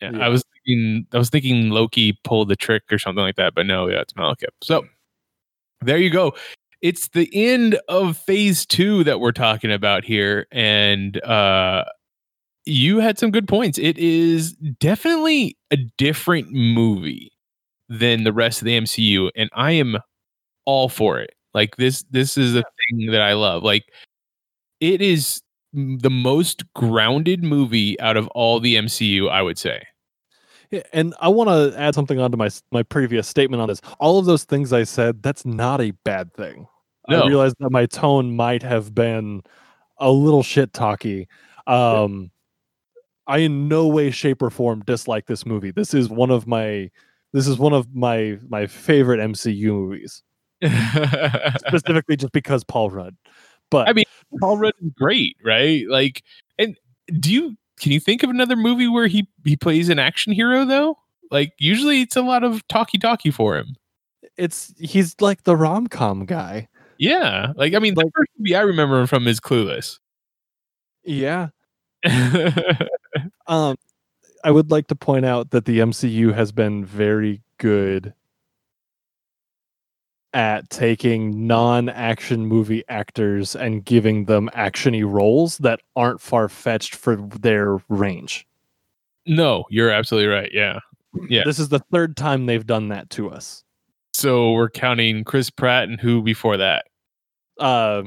Yeah, 0.02 0.12
Yeah. 0.12 0.26
I 0.26 0.30
was 0.30 0.44
thinking 0.54 1.08
I 1.14 1.18
was 1.18 1.30
thinking 1.30 1.70
Loki 1.70 2.20
pulled 2.24 2.50
the 2.50 2.56
trick 2.58 2.84
or 2.92 3.00
something 3.00 3.24
like 3.24 3.38
that, 3.38 3.54
but 3.56 3.66
no, 3.66 3.88
yeah, 3.88 4.02
it's 4.02 4.14
Malekith. 4.14 4.48
So 4.62 4.86
there 5.86 5.98
you 5.98 6.10
go. 6.10 6.34
It's 6.82 7.10
the 7.10 7.30
end 7.34 7.80
of 7.88 8.18
phase 8.18 8.66
two 8.66 9.04
that 9.06 9.20
we're 9.20 9.32
talking 9.32 9.72
about 9.72 10.04
here, 10.04 10.48
and 10.52 11.24
uh 11.24 11.86
you 12.66 13.00
had 13.00 13.20
some 13.20 13.32
good 13.32 13.48
points. 13.48 13.78
It 13.80 13.98
is 13.98 14.54
definitely 14.80 15.58
a 15.72 15.78
different 15.98 16.52
movie 16.52 17.32
than 17.90 18.24
the 18.26 18.34
rest 18.34 18.62
of 18.62 18.66
the 18.66 18.78
MCU, 18.78 19.32
and 19.36 19.50
I 19.54 19.74
am 19.74 19.98
all 20.66 20.90
for 20.90 21.20
it. 21.20 21.32
Like 21.54 21.78
this, 21.78 22.04
this 22.12 22.38
is 22.38 22.54
the 22.54 22.64
thing 22.92 23.12
that 23.12 23.22
I 23.22 23.34
love. 23.34 23.64
Like 23.64 23.86
it 24.80 25.02
is 25.02 25.42
the 25.74 26.10
most 26.10 26.64
grounded 26.76 27.44
movie 27.44 28.00
out 28.00 28.18
of 28.18 28.28
all 28.30 28.60
the 28.60 28.76
MCU, 28.76 29.30
I 29.30 29.42
would 29.42 29.58
say. 29.58 29.84
And 30.92 31.14
I 31.20 31.28
want 31.30 31.50
to 31.50 31.80
add 31.80 31.96
something 31.96 32.20
onto 32.20 32.38
my 32.38 32.50
my 32.72 32.84
previous 32.84 33.28
statement 33.28 33.62
on 33.62 33.68
this. 33.68 33.82
All 34.00 34.20
of 34.20 34.26
those 34.26 34.44
things 34.44 34.74
I 34.74 34.84
said, 34.84 35.22
that's 35.22 35.46
not 35.46 35.82
a 35.82 35.92
bad 36.04 36.34
thing. 36.34 36.68
No. 37.10 37.24
I 37.24 37.28
realized 37.28 37.58
that 37.60 37.72
my 37.72 37.86
tone 37.86 38.36
might 38.36 38.64
have 38.64 38.96
been 38.96 39.44
a 39.98 40.12
little 40.12 40.44
shit 40.44 40.74
talky. 40.74 41.28
Um, 41.68 42.32
I 43.28 43.40
in 43.40 43.68
no 43.68 43.88
way, 43.88 44.12
shape, 44.12 44.42
or 44.42 44.50
form 44.50 44.84
dislike 44.86 45.28
this 45.28 45.46
movie. 45.46 45.72
This 45.72 45.94
is 45.94 46.10
one 46.10 46.32
of 46.32 46.48
my 46.48 46.90
this 47.34 47.48
is 47.48 47.58
one 47.58 47.74
of 47.74 47.94
my 47.94 48.38
my 48.48 48.68
favorite 48.68 49.20
MCU 49.20 49.68
movies, 49.68 50.24
specifically 51.68 52.16
just 52.16 52.34
because 52.34 52.64
Paul 52.64 52.90
Rudd. 52.90 53.16
But 53.70 53.90
I 53.90 53.94
mean, 53.94 54.06
Paul 54.40 54.58
Rudd 54.58 54.74
is 54.82 54.92
great, 54.96 55.38
right? 55.44 55.84
Like, 55.88 56.24
and 56.58 56.78
do 57.20 57.34
you 57.34 57.58
can 57.80 57.92
you 57.92 58.00
think 58.00 58.24
of 58.24 58.30
another 58.30 58.56
movie 58.56 58.88
where 58.88 59.08
he 59.08 59.28
he 59.46 59.56
plays 59.56 59.90
an 59.90 60.00
action 60.00 60.34
hero 60.34 60.66
though? 60.66 60.98
Like, 61.32 61.54
usually 61.58 62.02
it's 62.02 62.16
a 62.16 62.22
lot 62.22 62.44
of 62.44 62.68
talky 62.68 62.98
talky 63.00 63.32
for 63.32 63.58
him. 63.58 63.76
it's 64.38 64.74
he's 64.80 65.16
like 65.22 65.44
the 65.44 65.56
rom 65.56 65.88
com 65.88 66.26
guy. 66.26 66.68
Yeah, 67.00 67.54
like 67.56 67.74
I 67.74 67.80
mean, 67.80 67.96
the 67.96 68.10
first 68.16 68.32
movie 68.38 68.56
I 68.56 68.62
remember 68.62 69.00
him 69.02 69.08
from 69.08 69.28
is 69.28 69.40
Clueless. 69.40 70.00
Yeah. 71.04 71.50
Um, 73.48 73.76
I 74.44 74.52
would 74.52 74.72
like 74.72 74.88
to 74.88 74.96
point 74.96 75.26
out 75.26 75.52
that 75.52 75.66
the 75.66 75.80
MCU 75.80 76.34
has 76.34 76.52
been 76.52 76.84
very 76.86 77.42
good 77.60 78.14
at 80.34 80.70
taking 80.70 81.46
non-action 81.46 82.46
movie 82.46 82.84
actors 82.90 83.56
and 83.56 83.86
giving 83.86 84.26
them 84.26 84.50
actiony 84.56 85.10
roles 85.10 85.58
that 85.60 85.80
aren't 85.96 86.22
far-fetched 86.22 86.96
for 86.96 87.16
their 87.16 87.78
range. 87.90 88.48
no, 89.26 89.66
you're 89.70 89.92
absolutely 89.92 90.28
right. 90.28 90.52
Yeah. 90.52 90.80
Yeah. 91.30 91.44
This 91.46 91.60
is 91.60 91.70
the 91.70 91.80
third 91.92 92.18
time 92.18 92.46
they've 92.46 92.66
done 92.66 92.90
that 92.90 93.10
to 93.12 93.30
us. 93.30 93.64
So 94.14 94.52
we're 94.52 94.70
counting 94.70 95.24
Chris 95.24 95.50
Pratt 95.50 95.88
and 95.88 96.00
who 96.00 96.22
before 96.22 96.58
that? 96.58 96.86
Uh, 97.60 98.04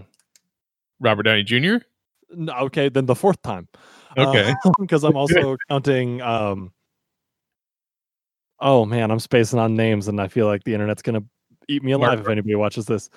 Robert 1.00 1.24
Downey 1.24 1.42
Jr. 1.42 1.76
okay, 2.48 2.88
then 2.88 3.06
the 3.06 3.14
fourth 3.14 3.40
time. 3.42 3.68
Okay. 4.16 4.54
because 4.80 5.04
I'm 5.04 5.16
also 5.16 5.56
counting. 5.68 6.20
Um, 6.22 6.72
oh 8.60 8.84
man, 8.84 9.10
I'm 9.10 9.20
spacing 9.20 9.58
on 9.58 9.74
names, 9.74 10.08
and 10.08 10.20
I 10.20 10.28
feel 10.28 10.46
like 10.46 10.64
the 10.64 10.74
internet's 10.74 11.02
gonna 11.02 11.24
eat 11.68 11.82
me 11.82 11.92
Mark 11.92 12.02
alive 12.02 12.20
if 12.20 12.28
anybody 12.28 12.54
watches 12.54 12.86
this. 12.86 13.10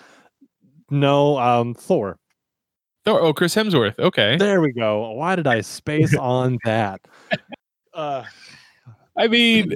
No, 0.90 1.38
um, 1.38 1.74
Thor. 1.74 2.18
Thor. 3.06 3.22
Oh, 3.22 3.34
Chris 3.34 3.56
Hemsworth. 3.56 3.98
Okay. 4.00 4.38
There 4.38 4.62
we 4.62 4.72
go. 4.72 5.12
Why 5.12 5.36
did 5.36 5.48
I 5.48 5.62
space 5.62 6.16
on 6.16 6.58
that? 6.66 7.02
Uh, 7.94 8.24
I 9.18 9.28
mean, 9.28 9.76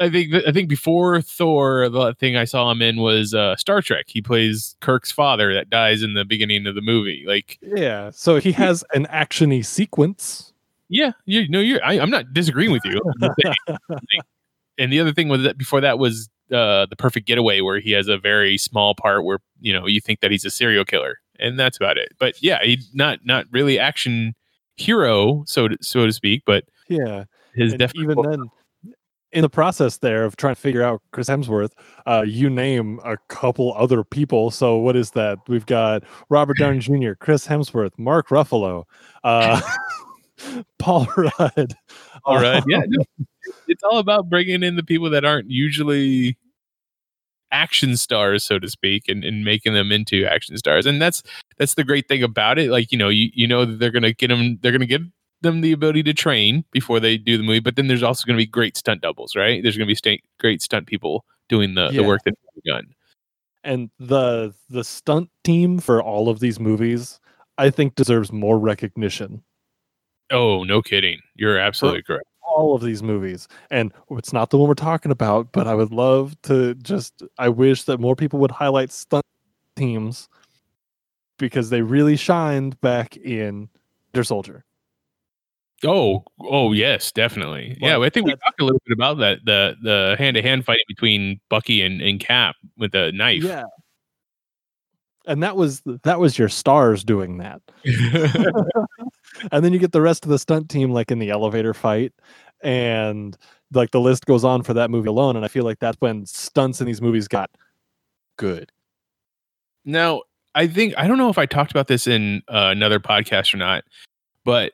I 0.00 0.10
think 0.10 0.32
th- 0.32 0.44
I 0.46 0.52
think 0.52 0.68
before 0.68 1.20
Thor, 1.20 1.88
the 1.88 2.14
thing 2.14 2.36
I 2.36 2.44
saw 2.44 2.70
him 2.70 2.82
in 2.82 2.96
was 2.96 3.32
uh, 3.34 3.56
Star 3.56 3.80
Trek. 3.82 4.06
He 4.08 4.20
plays 4.20 4.76
Kirk's 4.80 5.12
father 5.12 5.54
that 5.54 5.70
dies 5.70 6.02
in 6.02 6.14
the 6.14 6.24
beginning 6.24 6.66
of 6.66 6.74
the 6.74 6.80
movie. 6.80 7.24
Like, 7.26 7.58
yeah, 7.62 8.10
so 8.10 8.40
he 8.40 8.52
has 8.52 8.84
an 8.94 9.06
actiony 9.06 9.64
sequence. 9.64 10.52
yeah, 10.88 11.12
you 11.26 11.48
know, 11.48 11.60
you're. 11.60 11.84
I, 11.84 11.94
I'm 12.00 12.10
not 12.10 12.32
disagreeing 12.32 12.72
with 12.72 12.84
you. 12.84 13.00
Saying, 13.20 13.54
like, 13.88 14.00
and 14.78 14.92
the 14.92 15.00
other 15.00 15.12
thing 15.12 15.28
was 15.28 15.42
that 15.42 15.58
before 15.58 15.80
that 15.80 15.98
was 15.98 16.28
uh, 16.52 16.86
the 16.86 16.96
Perfect 16.96 17.26
Getaway, 17.26 17.60
where 17.60 17.80
he 17.80 17.92
has 17.92 18.08
a 18.08 18.18
very 18.18 18.58
small 18.58 18.94
part 18.94 19.24
where 19.24 19.38
you 19.60 19.72
know 19.72 19.86
you 19.86 20.00
think 20.00 20.20
that 20.20 20.30
he's 20.30 20.44
a 20.44 20.50
serial 20.50 20.84
killer, 20.84 21.18
and 21.38 21.58
that's 21.58 21.76
about 21.76 21.96
it. 21.98 22.12
But 22.18 22.42
yeah, 22.42 22.62
he 22.62 22.80
not 22.92 23.20
not 23.24 23.46
really 23.50 23.78
action 23.78 24.34
hero, 24.76 25.44
so 25.46 25.68
to, 25.68 25.78
so 25.80 26.06
to 26.06 26.12
speak, 26.12 26.42
but 26.44 26.64
Yeah, 26.88 27.24
his 27.54 27.72
and 27.72 27.78
definitely 27.78 28.12
even 28.12 28.30
then, 28.30 28.50
in 29.32 29.42
the 29.42 29.48
process 29.48 29.98
there 29.98 30.24
of 30.24 30.36
trying 30.36 30.54
to 30.54 30.60
figure 30.60 30.82
out 30.82 31.02
Chris 31.12 31.28
Hemsworth, 31.28 31.72
uh, 32.06 32.24
you 32.26 32.48
name 32.48 33.00
a 33.04 33.16
couple 33.28 33.74
other 33.74 34.04
people. 34.04 34.50
So 34.50 34.76
what 34.76 34.94
is 34.96 35.10
that? 35.12 35.38
We've 35.48 35.66
got 35.66 36.04
Robert 36.28 36.56
Downey 36.58 36.78
Jr., 36.80 37.12
Chris 37.18 37.46
Hemsworth, 37.46 37.98
Mark 37.98 38.28
Ruffalo, 38.28 38.84
uh, 39.24 39.60
Paul 40.78 41.06
Rudd. 41.16 41.74
all 42.24 42.36
right. 42.36 42.62
uh, 42.62 42.66
Yeah, 42.68 42.82
no, 42.86 43.04
it's 43.68 43.82
all 43.82 43.98
about 43.98 44.28
bringing 44.28 44.62
in 44.62 44.76
the 44.76 44.82
people 44.82 45.10
that 45.10 45.24
aren't 45.24 45.50
usually 45.50 46.36
action 47.50 47.96
stars, 47.96 48.42
so 48.42 48.58
to 48.58 48.68
speak, 48.68 49.08
and, 49.08 49.24
and 49.24 49.44
making 49.44 49.74
them 49.74 49.92
into 49.92 50.24
action 50.26 50.56
stars. 50.58 50.86
And 50.86 51.00
that's 51.00 51.22
that's 51.58 51.74
the 51.74 51.84
great 51.84 52.08
thing 52.08 52.22
about 52.22 52.58
it. 52.58 52.70
Like 52.70 52.90
you 52.92 52.98
know, 52.98 53.08
you 53.08 53.30
you 53.32 53.46
know 53.46 53.64
that 53.64 53.78
they're 53.78 53.90
gonna 53.90 54.12
get 54.12 54.28
them, 54.28 54.58
they're 54.62 54.72
gonna 54.72 54.86
give 54.86 55.02
them 55.42 55.60
the 55.60 55.72
ability 55.72 56.02
to 56.02 56.14
train 56.14 56.64
before 56.72 57.00
they 57.00 57.16
do 57.16 57.36
the 57.36 57.44
movie. 57.44 57.60
But 57.60 57.76
then 57.76 57.86
there's 57.86 58.02
also 58.02 58.24
gonna 58.26 58.38
be 58.38 58.46
great 58.46 58.76
stunt 58.76 59.02
doubles, 59.02 59.36
right? 59.36 59.62
There's 59.62 59.76
gonna 59.76 59.86
be 59.86 59.94
sta- 59.94 60.22
great 60.40 60.62
stunt 60.62 60.86
people 60.86 61.24
doing 61.48 61.74
the, 61.74 61.90
the 61.90 62.02
work 62.02 62.22
that 62.24 62.34
they've 62.54 62.72
done. 62.74 62.86
and 63.62 63.90
the 63.98 64.54
the 64.68 64.82
stunt 64.84 65.30
team 65.44 65.78
for 65.78 66.02
all 66.02 66.28
of 66.28 66.40
these 66.40 66.58
movies, 66.58 67.20
I 67.58 67.70
think, 67.70 67.94
deserves 67.94 68.32
more 68.32 68.58
recognition. 68.58 69.44
Oh, 70.30 70.64
no 70.64 70.80
kidding. 70.82 71.20
You're 71.34 71.58
absolutely 71.58 72.02
correct. 72.02 72.26
All 72.54 72.74
of 72.76 72.82
these 72.82 73.02
movies 73.02 73.48
and 73.70 73.92
it's 74.12 74.32
not 74.32 74.50
the 74.50 74.58
one 74.58 74.68
we're 74.68 74.74
talking 74.74 75.10
about 75.10 75.50
but 75.50 75.66
i 75.66 75.74
would 75.74 75.90
love 75.90 76.40
to 76.42 76.74
just 76.76 77.22
i 77.38 77.48
wish 77.48 77.82
that 77.84 77.98
more 77.98 78.14
people 78.14 78.38
would 78.38 78.52
highlight 78.52 78.92
stunt 78.92 79.24
teams 79.74 80.28
because 81.38 81.70
they 81.70 81.82
really 81.82 82.14
shined 82.16 82.80
back 82.80 83.16
in 83.16 83.68
Winter 84.12 84.24
Soldier 84.24 84.64
Oh, 85.84 86.24
oh 86.40 86.72
yes, 86.72 87.12
definitely. 87.12 87.76
yeah, 87.80 87.98
I 87.98 88.08
think 88.08 88.26
we 88.26 88.32
talked 88.36 88.60
a 88.60 88.64
little 88.64 88.80
bit 88.86 88.94
about 88.94 89.18
that 89.18 89.40
the 89.44 89.74
the 89.82 90.14
hand 90.18 90.36
to 90.36 90.42
hand 90.42 90.64
fighting 90.64 90.84
between 90.88 91.40
Bucky 91.50 91.82
and, 91.82 92.00
and 92.00 92.20
Cap 92.20 92.54
with 92.78 92.92
the 92.92 93.10
knife. 93.12 93.42
yeah 93.42 93.64
and 95.26 95.42
that 95.42 95.56
was 95.56 95.82
that 96.04 96.20
was 96.20 96.38
your 96.38 96.48
stars 96.48 97.02
doing 97.02 97.38
that 97.38 97.60
and 99.52 99.64
then 99.64 99.72
you 99.72 99.78
get 99.78 99.92
the 99.92 100.00
rest 100.02 100.24
of 100.24 100.30
the 100.30 100.38
stunt 100.38 100.68
team 100.68 100.90
like 100.90 101.10
in 101.10 101.18
the 101.18 101.30
elevator 101.30 101.74
fight 101.74 102.12
and 102.64 103.36
like 103.72 103.90
the 103.92 104.00
list 104.00 104.26
goes 104.26 104.44
on 104.44 104.62
for 104.62 104.74
that 104.74 104.90
movie 104.90 105.08
alone 105.08 105.36
and 105.36 105.44
i 105.44 105.48
feel 105.48 105.64
like 105.64 105.78
that's 105.80 106.00
when 106.00 106.24
stunts 106.26 106.80
in 106.80 106.86
these 106.86 107.02
movies 107.02 107.28
got 107.28 107.50
good. 108.36 108.70
Now, 109.84 110.22
I 110.54 110.66
think 110.66 110.94
I 110.96 111.06
don't 111.06 111.18
know 111.18 111.30
if 111.30 111.38
I 111.38 111.46
talked 111.46 111.70
about 111.70 111.88
this 111.88 112.06
in 112.06 112.42
uh, 112.48 112.70
another 112.72 113.00
podcast 113.00 113.52
or 113.52 113.58
not, 113.58 113.84
but 114.44 114.72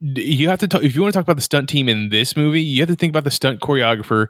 you 0.00 0.48
have 0.48 0.60
to 0.60 0.68
talk 0.68 0.82
if 0.84 0.94
you 0.94 1.02
want 1.02 1.12
to 1.12 1.18
talk 1.18 1.24
about 1.24 1.36
the 1.36 1.42
stunt 1.42 1.68
team 1.68 1.88
in 1.88 2.10
this 2.10 2.36
movie, 2.36 2.62
you 2.62 2.80
have 2.82 2.88
to 2.88 2.96
think 2.96 3.10
about 3.10 3.24
the 3.24 3.30
stunt 3.30 3.60
choreographer 3.60 4.28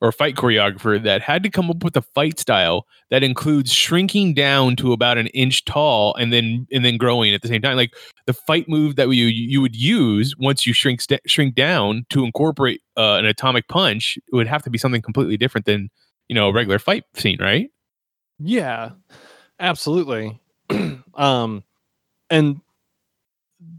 or 0.00 0.12
fight 0.12 0.34
choreographer 0.34 1.02
that 1.02 1.22
had 1.22 1.42
to 1.42 1.50
come 1.50 1.70
up 1.70 1.82
with 1.82 1.96
a 1.96 2.02
fight 2.02 2.38
style 2.38 2.86
that 3.10 3.22
includes 3.22 3.72
shrinking 3.72 4.34
down 4.34 4.76
to 4.76 4.92
about 4.92 5.18
an 5.18 5.28
inch 5.28 5.64
tall 5.64 6.14
and 6.16 6.32
then 6.32 6.66
and 6.72 6.84
then 6.84 6.96
growing 6.96 7.32
at 7.32 7.42
the 7.42 7.48
same 7.48 7.62
time. 7.62 7.76
Like 7.76 7.94
the 8.26 8.32
fight 8.32 8.68
move 8.68 8.96
that 8.96 9.08
you 9.08 9.26
you 9.26 9.60
would 9.60 9.76
use 9.76 10.36
once 10.36 10.66
you 10.66 10.72
shrink 10.72 11.00
st- 11.00 11.22
shrink 11.26 11.54
down 11.54 12.06
to 12.10 12.24
incorporate 12.24 12.82
uh, 12.96 13.14
an 13.14 13.26
atomic 13.26 13.68
punch 13.68 14.18
it 14.18 14.34
would 14.34 14.46
have 14.46 14.62
to 14.62 14.70
be 14.70 14.78
something 14.78 15.02
completely 15.02 15.36
different 15.36 15.66
than 15.66 15.90
you 16.28 16.34
know 16.34 16.48
a 16.48 16.52
regular 16.52 16.78
fight 16.78 17.04
scene, 17.14 17.38
right? 17.40 17.70
Yeah, 18.38 18.90
absolutely. 19.60 20.40
um, 21.14 21.62
and 22.30 22.60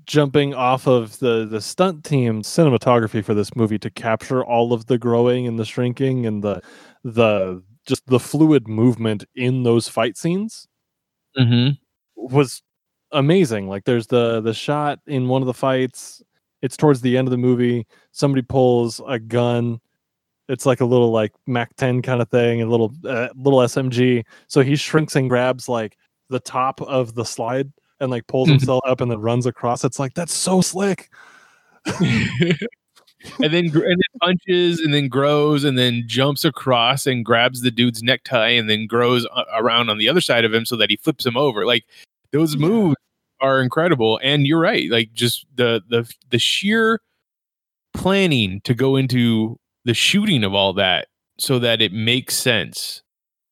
jumping 0.06 0.54
off 0.54 0.88
of 0.88 1.18
the 1.20 1.46
the 1.50 1.60
stunt 1.62 2.04
team 2.04 2.42
cinematography 2.44 3.24
for 3.24 3.34
this 3.34 3.56
movie 3.56 3.80
to 3.80 3.90
capture 3.90 4.44
all 4.46 4.72
of 4.74 4.86
the 4.86 4.98
growing 4.98 5.48
and 5.48 5.58
the 5.58 5.66
shrinking 5.66 6.26
and 6.26 6.44
the 6.44 6.62
the 7.04 7.62
just 7.88 8.06
the 8.08 8.20
fluid 8.20 8.68
movement 8.68 9.26
in 9.36 9.64
those 9.64 9.88
fight 9.88 10.18
scenes 10.18 10.68
Mm-hmm. 11.38 11.72
was 12.16 12.62
amazing. 13.12 13.68
Like 13.68 13.84
there's 13.84 14.08
the 14.08 14.40
the 14.42 14.54
shot 14.54 15.00
in 15.08 15.28
one 15.28 15.42
of 15.42 15.48
the 15.48 15.54
fights. 15.54 16.24
It's 16.62 16.78
towards 16.78 17.02
the 17.02 17.18
end 17.18 17.28
of 17.28 17.32
the 17.32 17.38
movie. 17.38 17.86
Somebody 18.12 18.42
pulls 18.42 19.02
a 19.08 19.20
gun. 19.20 19.80
It's 20.48 20.66
like 20.66 20.80
a 20.80 20.86
little 20.86 21.12
like 21.12 21.34
Mac 21.48 21.76
10 21.76 22.02
kind 22.04 22.22
of 22.22 22.30
thing, 22.30 22.62
a 22.62 22.66
little 22.68 22.94
uh, 23.06 23.30
little 23.36 23.60
SMG. 23.60 24.24
So 24.48 24.62
he 24.62 24.76
shrinks 24.76 25.16
and 25.16 25.30
grabs 25.30 25.68
like 25.68 25.98
the 26.30 26.40
top 26.40 26.82
of 26.82 27.16
the 27.16 27.26
slide 27.26 27.72
and 28.00 28.12
like 28.12 28.28
pulls 28.28 28.48
Mhm. 28.50 28.54
himself 28.54 28.82
up 28.88 29.02
and 29.02 29.10
then 29.12 29.20
runs 29.20 29.46
across. 29.46 29.84
It's 29.84 30.00
like 30.00 30.14
that's 30.14 30.34
so 30.34 30.62
slick. 30.62 31.10
and 33.42 33.54
then 33.54 33.66
and 33.66 33.74
then 33.74 33.98
punches 34.22 34.80
and 34.80 34.94
then 34.94 35.08
grows 35.08 35.64
and 35.64 35.78
then 35.78 36.04
jumps 36.08 36.44
across 36.46 37.06
and 37.08 37.24
grabs 37.26 37.62
the 37.62 37.72
dude's 37.72 38.04
necktie 38.04 38.50
and 38.50 38.70
then 38.70 38.88
grows 38.88 39.26
around 39.58 39.90
on 39.90 39.98
the 39.98 40.10
other 40.10 40.22
side 40.22 40.46
of 40.46 40.54
him 40.54 40.66
so 40.66 40.76
that 40.76 40.90
he 40.90 40.96
flips 40.98 41.26
him 41.26 41.38
over. 41.38 41.66
Like 41.66 41.86
those 42.32 42.58
moves 42.58 42.96
are 43.42 43.62
incredible. 43.62 44.20
And 44.24 44.46
you're 44.48 44.60
right. 44.60 44.90
Like 44.90 45.14
just 45.14 45.46
the 45.56 45.82
the 45.90 46.12
the 46.30 46.40
sheer 46.40 47.02
planning 47.94 48.62
to 48.66 48.74
go 48.74 48.96
into 48.96 49.58
the 49.86 49.94
shooting 49.94 50.44
of 50.44 50.54
all 50.54 50.74
that 50.74 51.08
so 51.40 51.60
that 51.60 51.82
it 51.82 51.94
makes 51.94 52.36
sense. 52.36 53.02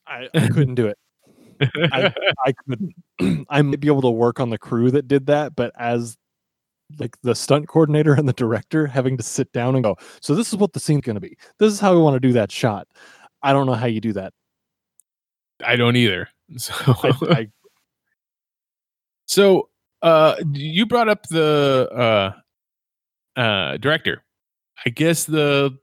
I, 0.07 0.27
I 0.33 0.47
couldn't 0.47 0.75
do 0.75 0.87
it. 0.87 0.97
I, 1.91 2.13
I 2.45 2.53
couldn't. 2.53 3.45
I 3.49 3.61
might 3.61 3.79
be 3.79 3.87
able 3.87 4.01
to 4.01 4.09
work 4.09 4.39
on 4.39 4.49
the 4.49 4.57
crew 4.57 4.91
that 4.91 5.07
did 5.07 5.27
that, 5.27 5.55
but 5.55 5.71
as 5.77 6.17
like 6.99 7.17
the 7.23 7.33
stunt 7.35 7.67
coordinator 7.67 8.13
and 8.13 8.27
the 8.27 8.33
director 8.33 8.87
having 8.87 9.17
to 9.17 9.23
sit 9.23 9.51
down 9.51 9.75
and 9.75 9.83
go, 9.83 9.95
so 10.21 10.35
this 10.35 10.49
is 10.49 10.57
what 10.57 10.73
the 10.73 10.79
scene's 10.79 11.01
going 11.01 11.15
to 11.15 11.21
be. 11.21 11.37
This 11.59 11.73
is 11.73 11.79
how 11.79 11.93
we 11.95 12.01
want 12.01 12.15
to 12.15 12.19
do 12.19 12.33
that 12.33 12.51
shot. 12.51 12.87
I 13.41 13.53
don't 13.53 13.65
know 13.65 13.73
how 13.73 13.87
you 13.87 14.01
do 14.01 14.13
that. 14.13 14.33
I 15.65 15.75
don't 15.75 15.95
either. 15.95 16.29
So 16.57 16.73
I, 16.87 17.13
I, 17.29 17.47
So 19.25 19.69
uh 20.01 20.35
you 20.51 20.85
brought 20.85 21.09
up 21.09 21.27
the 21.29 22.33
uh 23.35 23.39
uh 23.39 23.77
director. 23.77 24.23
I 24.85 24.89
guess 24.89 25.23
the 25.23 25.75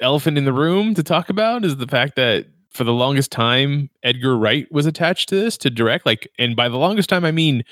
elephant 0.00 0.38
in 0.38 0.44
the 0.44 0.52
room 0.52 0.94
to 0.94 1.02
talk 1.02 1.30
about 1.30 1.64
is 1.64 1.76
the 1.76 1.86
fact 1.86 2.16
that 2.16 2.46
for 2.72 2.84
the 2.84 2.92
longest 2.92 3.30
time 3.30 3.90
Edgar 4.02 4.36
Wright 4.36 4.70
was 4.72 4.86
attached 4.86 5.28
to 5.28 5.36
this 5.36 5.56
to 5.58 5.70
direct 5.70 6.06
like 6.06 6.28
and 6.38 6.56
by 6.56 6.68
the 6.68 6.78
longest 6.78 7.08
time 7.08 7.24
I 7.24 7.30
mean 7.30 7.62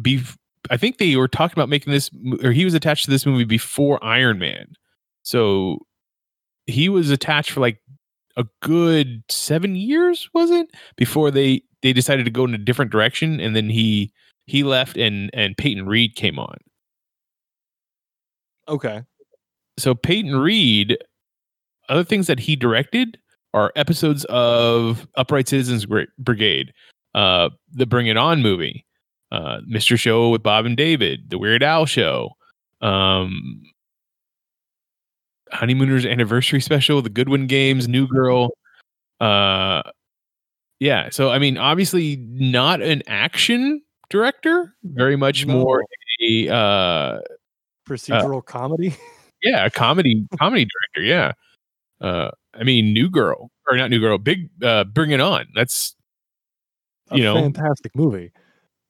be 0.00 0.22
I 0.70 0.76
think 0.76 0.98
they 0.98 1.16
were 1.16 1.28
talking 1.28 1.58
about 1.58 1.68
making 1.68 1.92
this 1.92 2.10
or 2.42 2.52
he 2.52 2.64
was 2.64 2.74
attached 2.74 3.04
to 3.04 3.10
this 3.10 3.26
movie 3.26 3.44
before 3.44 4.02
Iron 4.04 4.38
Man. 4.38 4.74
So 5.22 5.78
he 6.66 6.88
was 6.88 7.10
attached 7.10 7.50
for 7.50 7.60
like 7.60 7.80
a 8.36 8.44
good 8.62 9.22
7 9.28 9.76
years 9.76 10.28
was 10.34 10.50
it 10.50 10.68
before 10.96 11.30
they 11.30 11.62
they 11.82 11.92
decided 11.92 12.24
to 12.24 12.30
go 12.30 12.44
in 12.44 12.54
a 12.54 12.58
different 12.58 12.90
direction, 12.90 13.38
and 13.40 13.54
then 13.54 13.70
he 13.70 14.12
he 14.46 14.62
left, 14.62 14.96
and 14.96 15.30
and 15.32 15.56
Peyton 15.56 15.86
Reed 15.86 16.16
came 16.16 16.38
on. 16.38 16.56
Okay. 18.68 19.02
So 19.78 19.94
Peyton 19.94 20.36
Reed, 20.36 20.98
other 21.88 22.04
things 22.04 22.26
that 22.26 22.40
he 22.40 22.56
directed 22.56 23.18
are 23.56 23.72
episodes 23.74 24.24
of 24.26 25.08
Upright 25.14 25.48
Citizens 25.48 25.86
Brigade, 26.18 26.72
uh, 27.14 27.48
the 27.72 27.86
Bring 27.86 28.06
It 28.06 28.18
On 28.18 28.42
movie, 28.42 28.84
uh, 29.32 29.60
Mr. 29.68 29.98
Show 29.98 30.28
with 30.28 30.42
Bob 30.42 30.66
and 30.66 30.76
David, 30.76 31.30
the 31.30 31.38
Weird 31.38 31.62
Al 31.62 31.86
Show, 31.86 32.30
um, 32.82 33.62
Honeymooners 35.52 36.04
Anniversary 36.04 36.60
Special, 36.60 37.00
the 37.00 37.08
Goodwin 37.08 37.46
Games, 37.46 37.88
New 37.88 38.06
Girl. 38.06 38.50
Uh, 39.20 39.82
yeah. 40.78 41.08
So 41.08 41.30
I 41.30 41.38
mean, 41.38 41.56
obviously 41.56 42.16
not 42.28 42.82
an 42.82 43.02
action 43.06 43.80
director, 44.10 44.74
very 44.84 45.16
much 45.16 45.46
No. 45.46 45.54
more 45.54 45.82
a 46.22 46.48
uh, 46.52 47.20
Procedural 47.88 48.44
comedy. 48.44 48.94
yeah, 49.42 49.64
a 49.64 49.70
comedy 49.70 50.26
comedy 50.38 50.66
director. 50.66 51.08
Yeah. 51.08 51.32
Uh, 52.06 52.30
I 52.58 52.64
mean, 52.64 52.92
New 52.92 53.08
Girl 53.10 53.50
or 53.68 53.76
not 53.76 53.90
New 53.90 54.00
Girl, 54.00 54.18
Big 54.18 54.48
uh, 54.62 54.84
Bring 54.84 55.10
It 55.10 55.20
On. 55.20 55.46
That's 55.54 55.94
A 57.10 57.16
you 57.16 57.22
know- 57.24 57.34
fantastic 57.34 57.94
movie. 57.96 58.32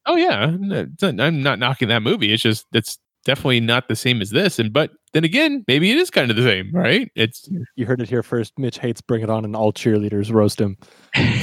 oh 0.06 0.16
yeah. 0.16 0.54
no, 0.58 0.80
it's 0.92 1.02
not- 1.02 1.20
I'm 1.20 1.42
not 1.42 1.58
knocking 1.58 1.88
that 1.88 2.02
movie. 2.02 2.32
It's 2.32 2.42
just 2.42 2.66
that's 2.72 2.98
definitely 3.24 3.60
not 3.60 3.88
the 3.88 3.96
same 3.96 4.20
as 4.22 4.30
this. 4.30 4.58
And 4.58 4.72
but 4.72 4.92
then 5.12 5.24
again, 5.24 5.64
maybe 5.66 5.90
it 5.90 5.98
is 5.98 6.10
kind 6.10 6.30
of 6.30 6.36
the 6.36 6.42
same, 6.44 6.70
right? 6.72 7.10
It's 7.16 7.48
You 7.74 7.86
heard 7.86 8.00
it 8.00 8.08
here 8.08 8.22
first. 8.22 8.52
Mitch 8.58 8.78
hates 8.78 9.00
Bring 9.00 9.22
It 9.22 9.30
On, 9.30 9.44
and 9.44 9.56
all 9.56 9.72
cheerleaders 9.72 10.32
roast 10.32 10.60
him. 10.60 10.76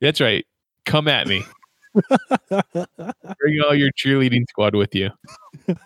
that's 0.00 0.20
right. 0.20 0.44
Come 0.86 1.08
at 1.08 1.26
me. 1.26 1.44
Bring 2.50 3.60
all 3.66 3.74
your 3.74 3.90
cheerleading 3.92 4.44
squad 4.48 4.74
with 4.74 4.94
you. 4.94 5.10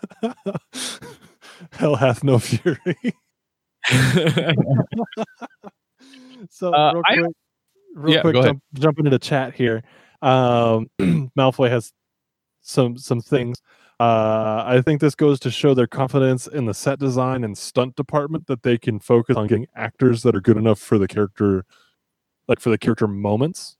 Hell 1.72 1.96
hath 1.96 2.22
no 2.24 2.38
fury. 2.38 2.96
So 6.50 6.72
Uh, 6.72 6.92
real 6.94 7.02
I- 7.06 7.16
quick, 7.16 7.36
real 7.94 8.14
Yeah, 8.14 8.20
quick, 8.20 8.34
jump, 8.36 8.62
jumping 8.74 9.06
into 9.06 9.10
the 9.16 9.18
chat 9.18 9.54
here. 9.54 9.82
Um, 10.22 10.86
Malfoy 11.36 11.68
has 11.68 11.92
some 12.60 12.96
some 12.96 13.20
things. 13.20 13.60
Uh, 13.98 14.62
I 14.64 14.80
think 14.84 15.00
this 15.00 15.16
goes 15.16 15.40
to 15.40 15.50
show 15.50 15.74
their 15.74 15.88
confidence 15.88 16.46
in 16.46 16.66
the 16.66 16.74
set 16.74 17.00
design 17.00 17.42
and 17.42 17.58
stunt 17.58 17.96
department 17.96 18.46
that 18.46 18.62
they 18.62 18.78
can 18.78 19.00
focus 19.00 19.36
on 19.36 19.48
getting 19.48 19.66
actors 19.74 20.22
that 20.22 20.36
are 20.36 20.40
good 20.40 20.56
enough 20.56 20.78
for 20.78 20.98
the 20.98 21.08
character, 21.08 21.64
like 22.46 22.60
for 22.60 22.70
the 22.70 22.78
character 22.78 23.08
moments. 23.08 23.76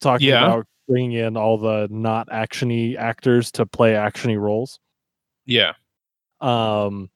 Talking 0.00 0.28
Yeah. 0.28 0.46
about 0.46 0.66
bringing 0.88 1.12
in 1.12 1.36
all 1.36 1.58
the 1.58 1.88
not 1.90 2.28
actiony 2.30 2.96
actors 2.96 3.52
to 3.52 3.66
play 3.66 3.92
actiony 3.92 4.38
roles. 4.40 4.80
yeah. 5.44 5.72
Um, 6.40 7.10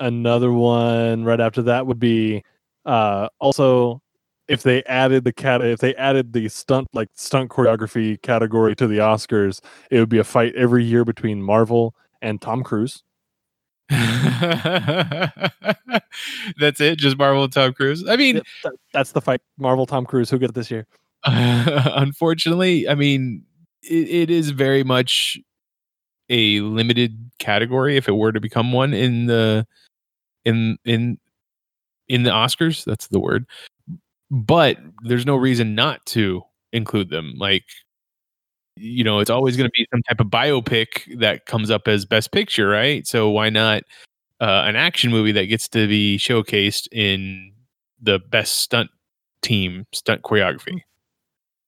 another 0.00 0.52
one 0.52 1.24
right 1.24 1.40
after 1.40 1.62
that 1.62 1.86
would 1.86 1.98
be 1.98 2.42
uh, 2.86 3.28
also 3.40 4.00
if 4.48 4.62
they 4.62 4.82
added 4.84 5.24
the 5.24 5.32
cat 5.32 5.62
if 5.62 5.80
they 5.80 5.94
added 5.96 6.32
the 6.32 6.48
stunt 6.48 6.88
like 6.94 7.08
stunt 7.14 7.50
choreography 7.50 8.20
category 8.22 8.74
to 8.76 8.86
the 8.86 8.98
Oscars, 8.98 9.60
it 9.90 10.00
would 10.00 10.08
be 10.08 10.18
a 10.18 10.24
fight 10.24 10.54
every 10.54 10.84
year 10.84 11.04
between 11.04 11.42
Marvel 11.42 11.94
and 12.22 12.40
Tom 12.40 12.64
Cruise. 12.64 13.02
That's 13.90 15.42
it. 16.80 16.98
Just 16.98 17.18
Marvel 17.18 17.44
and 17.44 17.52
Tom 17.52 17.72
Cruise. 17.72 18.04
I 18.08 18.16
mean, 18.16 18.42
that's 18.92 19.12
the 19.12 19.22
fight. 19.22 19.40
Marvel, 19.58 19.86
Tom 19.86 20.04
Cruise. 20.04 20.28
Who 20.28 20.38
gets 20.38 20.50
it 20.50 20.54
this 20.54 20.70
year? 20.70 20.86
unfortunately, 21.24 22.88
I 22.88 22.94
mean, 22.94 23.44
it, 23.82 24.08
it 24.08 24.30
is 24.30 24.50
very 24.50 24.84
much 24.84 25.38
a 26.28 26.60
limited 26.60 27.30
category 27.38 27.96
if 27.96 28.08
it 28.08 28.12
were 28.12 28.32
to 28.32 28.40
become 28.40 28.72
one 28.72 28.92
in 28.92 29.26
the 29.26 29.66
in 30.48 30.78
in 30.84 31.18
in 32.08 32.22
the 32.22 32.30
Oscars. 32.30 32.84
That's 32.84 33.08
the 33.08 33.20
word. 33.20 33.46
But 34.30 34.78
there's 35.02 35.26
no 35.26 35.36
reason 35.36 35.74
not 35.74 36.04
to 36.06 36.42
include 36.72 37.10
them. 37.10 37.34
Like, 37.36 37.64
you 38.76 39.04
know, 39.04 39.20
it's 39.20 39.30
always 39.30 39.56
going 39.56 39.68
to 39.68 39.72
be 39.74 39.86
some 39.90 40.02
type 40.02 40.20
of 40.20 40.26
biopic 40.26 41.18
that 41.20 41.46
comes 41.46 41.70
up 41.70 41.88
as 41.88 42.04
best 42.04 42.30
picture, 42.32 42.68
right? 42.68 43.06
So 43.06 43.30
why 43.30 43.48
not 43.48 43.84
uh, 44.40 44.64
an 44.66 44.76
action 44.76 45.10
movie 45.10 45.32
that 45.32 45.46
gets 45.46 45.68
to 45.70 45.88
be 45.88 46.18
showcased 46.18 46.88
in 46.92 47.52
the 48.00 48.18
best 48.18 48.56
stunt 48.56 48.90
team 49.42 49.86
stunt 49.92 50.22
choreography? 50.22 50.82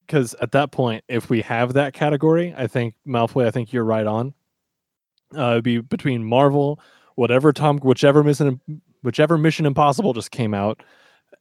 Because 0.06 0.34
at 0.42 0.52
that 0.52 0.72
point, 0.72 1.04
if 1.08 1.30
we 1.30 1.40
have 1.42 1.74
that 1.74 1.94
category, 1.94 2.52
I 2.56 2.66
think 2.66 2.94
Malfoy. 3.06 3.46
I 3.46 3.50
think 3.50 3.72
you're 3.72 3.84
right 3.84 4.06
on. 4.06 4.34
Uh, 5.36 5.52
it'd 5.52 5.64
be 5.64 5.78
between 5.78 6.24
Marvel, 6.24 6.80
whatever 7.16 7.52
Tom, 7.52 7.78
whichever 7.78 8.22
Mission, 8.22 8.60
whichever 9.02 9.36
Mission 9.38 9.66
Impossible 9.66 10.12
just 10.12 10.30
came 10.30 10.54
out, 10.54 10.82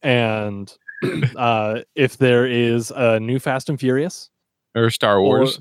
and 0.02 0.72
uh, 1.36 1.80
if 1.94 2.18
there 2.18 2.46
is 2.46 2.90
a 2.94 3.18
new 3.20 3.38
Fast 3.38 3.68
and 3.68 3.78
Furious, 3.78 4.30
or 4.74 4.90
Star 4.90 5.18
Or- 5.18 5.22
Wars. 5.40 5.60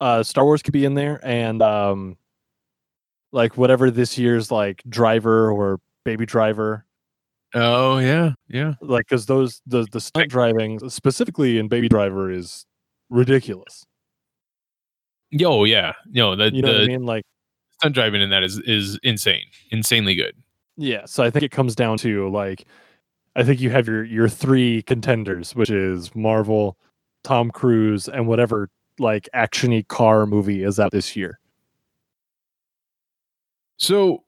uh, 0.00 0.22
Star 0.22 0.44
Wars 0.44 0.62
could 0.62 0.72
be 0.72 0.84
in 0.84 0.94
there, 0.94 1.20
and 1.22 1.62
um, 1.62 2.16
like 3.32 3.56
whatever 3.56 3.90
this 3.90 4.16
year's 4.18 4.50
like 4.50 4.82
Driver 4.88 5.50
or 5.50 5.80
Baby 6.04 6.26
Driver, 6.26 6.84
oh 7.54 7.98
yeah, 7.98 8.32
yeah. 8.48 8.74
like 8.80 9.06
because 9.06 9.26
those 9.26 9.60
the 9.66 9.86
the 9.92 10.00
stunt 10.00 10.28
driving 10.30 10.88
specifically 10.90 11.58
in 11.58 11.68
Baby 11.68 11.88
Driver 11.88 12.30
is 12.30 12.66
ridiculous. 13.10 13.84
Yo, 15.30 15.64
yeah. 15.64 15.92
No, 16.06 16.36
the 16.36 16.52
You 16.52 16.62
know 16.62 16.68
the 16.72 16.78
what 16.78 16.84
I 16.84 16.86
mean? 16.86 17.02
Like 17.06 17.24
stunt 17.84 17.94
driving 17.94 18.22
in 18.22 18.30
that 18.30 18.42
is 18.42 18.58
is 18.60 18.98
insane, 19.02 19.44
insanely 19.70 20.14
good. 20.14 20.34
yeah. 20.76 21.04
So 21.06 21.22
I 21.22 21.30
think 21.30 21.42
it 21.42 21.50
comes 21.50 21.74
down 21.74 21.98
to 21.98 22.28
like 22.30 22.64
I 23.36 23.42
think 23.42 23.60
you 23.60 23.70
have 23.70 23.86
your 23.86 24.04
your 24.04 24.28
three 24.28 24.82
contenders, 24.82 25.54
which 25.54 25.70
is 25.70 26.14
Marvel, 26.14 26.76
Tom 27.22 27.50
Cruise, 27.50 28.08
and 28.08 28.26
whatever 28.26 28.70
like 28.98 29.28
actiony 29.34 29.86
car 29.86 30.26
movie 30.26 30.62
is 30.62 30.78
out 30.80 30.92
this 30.92 31.16
year. 31.16 31.38
So 33.76 34.22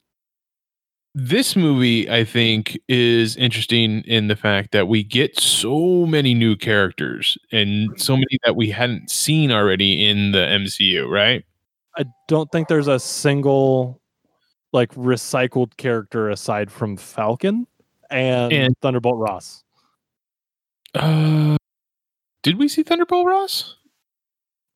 this 1.14 1.56
movie, 1.56 2.10
I 2.10 2.24
think, 2.24 2.78
is 2.88 3.36
interesting 3.36 4.02
in 4.02 4.28
the 4.28 4.36
fact 4.36 4.72
that 4.72 4.86
we 4.86 5.02
get 5.02 5.40
so 5.40 6.04
many 6.04 6.34
new 6.34 6.56
characters 6.56 7.38
and 7.52 7.98
so 7.98 8.16
many 8.16 8.38
that 8.44 8.54
we 8.54 8.70
hadn't 8.70 9.10
seen 9.10 9.50
already 9.50 10.06
in 10.06 10.32
the 10.32 10.38
MCU, 10.40 11.08
right? 11.08 11.44
I 11.98 12.04
don't 12.28 12.50
think 12.52 12.68
there's 12.68 12.88
a 12.88 12.98
single 12.98 14.00
like 14.72 14.92
recycled 14.94 15.76
character 15.76 16.28
aside 16.28 16.70
from 16.70 16.96
Falcon 16.96 17.66
and, 18.10 18.52
And- 18.52 18.74
Thunderbolt 18.82 19.16
Ross. 19.18 19.62
Uh, 20.94 21.56
did 22.42 22.58
we 22.58 22.68
see 22.68 22.82
Thunderbolt 22.82 23.26
Ross? 23.26 23.76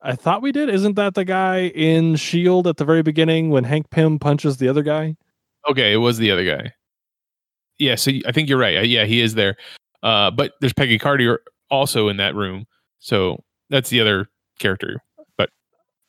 I 0.02 0.14
thought 0.14 0.42
we 0.42 0.52
did. 0.52 0.68
Isn't 0.70 0.94
that 0.96 1.14
the 1.14 1.24
guy 1.24 1.66
in 1.68 2.16
Shield 2.16 2.66
at 2.66 2.78
the 2.78 2.84
very 2.84 3.02
beginning 3.02 3.50
when 3.50 3.64
Hank 3.64 3.90
Pym 3.90 4.18
punches 4.18 4.56
the 4.56 4.68
other 4.68 4.82
guy? 4.82 5.16
Okay, 5.68 5.92
it 5.92 5.98
was 5.98 6.16
the 6.18 6.30
other 6.30 6.44
guy. 6.44 6.72
Yeah, 7.78 7.94
so 7.96 8.10
I 8.26 8.32
think 8.32 8.48
you're 8.48 8.58
right. 8.58 8.78
Uh, 8.78 8.82
Yeah, 8.82 9.04
he 9.04 9.20
is 9.20 9.34
there. 9.34 9.56
Uh, 10.02 10.30
but 10.30 10.52
there's 10.60 10.72
Peggy 10.72 10.98
Carter 10.98 11.40
also 11.70 12.08
in 12.08 12.16
that 12.16 12.34
room. 12.34 12.66
So 12.98 13.42
that's 13.68 13.90
the 13.90 14.00
other 14.00 14.28
character. 14.58 15.02
But 15.36 15.50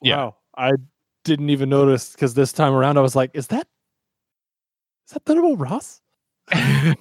yeah. 0.01 0.17
Wow. 0.17 0.35
I 0.57 0.71
didn't 1.23 1.49
even 1.49 1.69
notice 1.69 2.11
because 2.11 2.33
this 2.33 2.51
time 2.51 2.73
around 2.73 2.97
I 2.97 3.01
was 3.01 3.15
like, 3.15 3.31
is 3.33 3.47
that 3.47 3.67
is 5.07 5.13
that 5.13 5.23
Thunderbolt 5.25 5.59
Ross? 5.59 6.01
Funny 6.51 6.95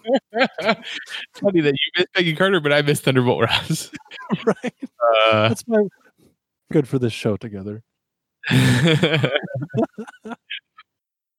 that 1.61 1.72
you 1.72 1.90
missed 1.96 2.12
Peggy 2.14 2.37
Carter, 2.37 2.61
but 2.61 2.72
I 2.72 2.83
missed 2.83 3.04
Thunderbolt 3.04 3.42
Ross. 3.42 3.90
right. 4.44 4.74
Uh, 5.00 5.48
That's 5.48 5.66
my 5.66 5.83
good 6.72 6.88
for 6.88 6.98
this 6.98 7.12
show 7.12 7.37
together. 7.37 7.83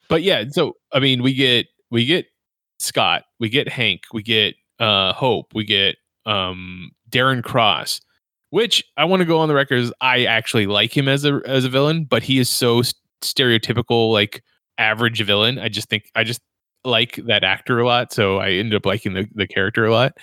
but 0.10 0.22
yeah, 0.22 0.44
so 0.50 0.76
I 0.94 1.00
mean, 1.00 1.24
we 1.24 1.34
get 1.34 1.68
we 1.90 2.06
get 2.06 2.26
Scott, 2.80 3.24
we 3.40 3.50
get 3.50 3.68
Hank, 3.68 4.04
we 4.14 4.24
get 4.24 4.56
uh 4.80 5.14
Hope, 5.14 5.54
we 5.54 5.64
get 5.64 5.98
um 6.26 6.92
Darren 7.10 7.44
Cross, 7.44 8.02
which 8.52 8.84
I 8.98 9.06
want 9.06 9.22
to 9.22 9.26
go 9.26 9.40
on 9.40 9.48
the 9.48 9.56
record 9.56 9.80
as 9.80 9.94
I 10.00 10.26
actually 10.26 10.68
like 10.68 10.96
him 10.96 11.08
as 11.08 11.26
a 11.26 11.42
as 11.46 11.66
a 11.66 11.70
villain, 11.70 12.06
but 12.06 12.22
he 12.22 12.38
is 12.38 12.50
so 12.50 12.84
stereotypical, 13.24 14.12
like 14.12 14.44
average 14.78 15.22
villain. 15.24 15.58
I 15.58 15.70
just 15.70 15.90
think 15.90 16.12
I 16.16 16.24
just 16.24 16.42
like 16.86 17.16
that 17.28 17.44
actor 17.44 17.80
a 17.80 17.86
lot, 17.86 18.14
so 18.14 18.38
I 18.38 18.52
ended 18.52 18.76
up 18.76 18.86
liking 18.86 19.14
the 19.14 19.28
the 19.34 19.48
character 19.48 19.86
a 19.86 19.92
lot. 19.92 20.14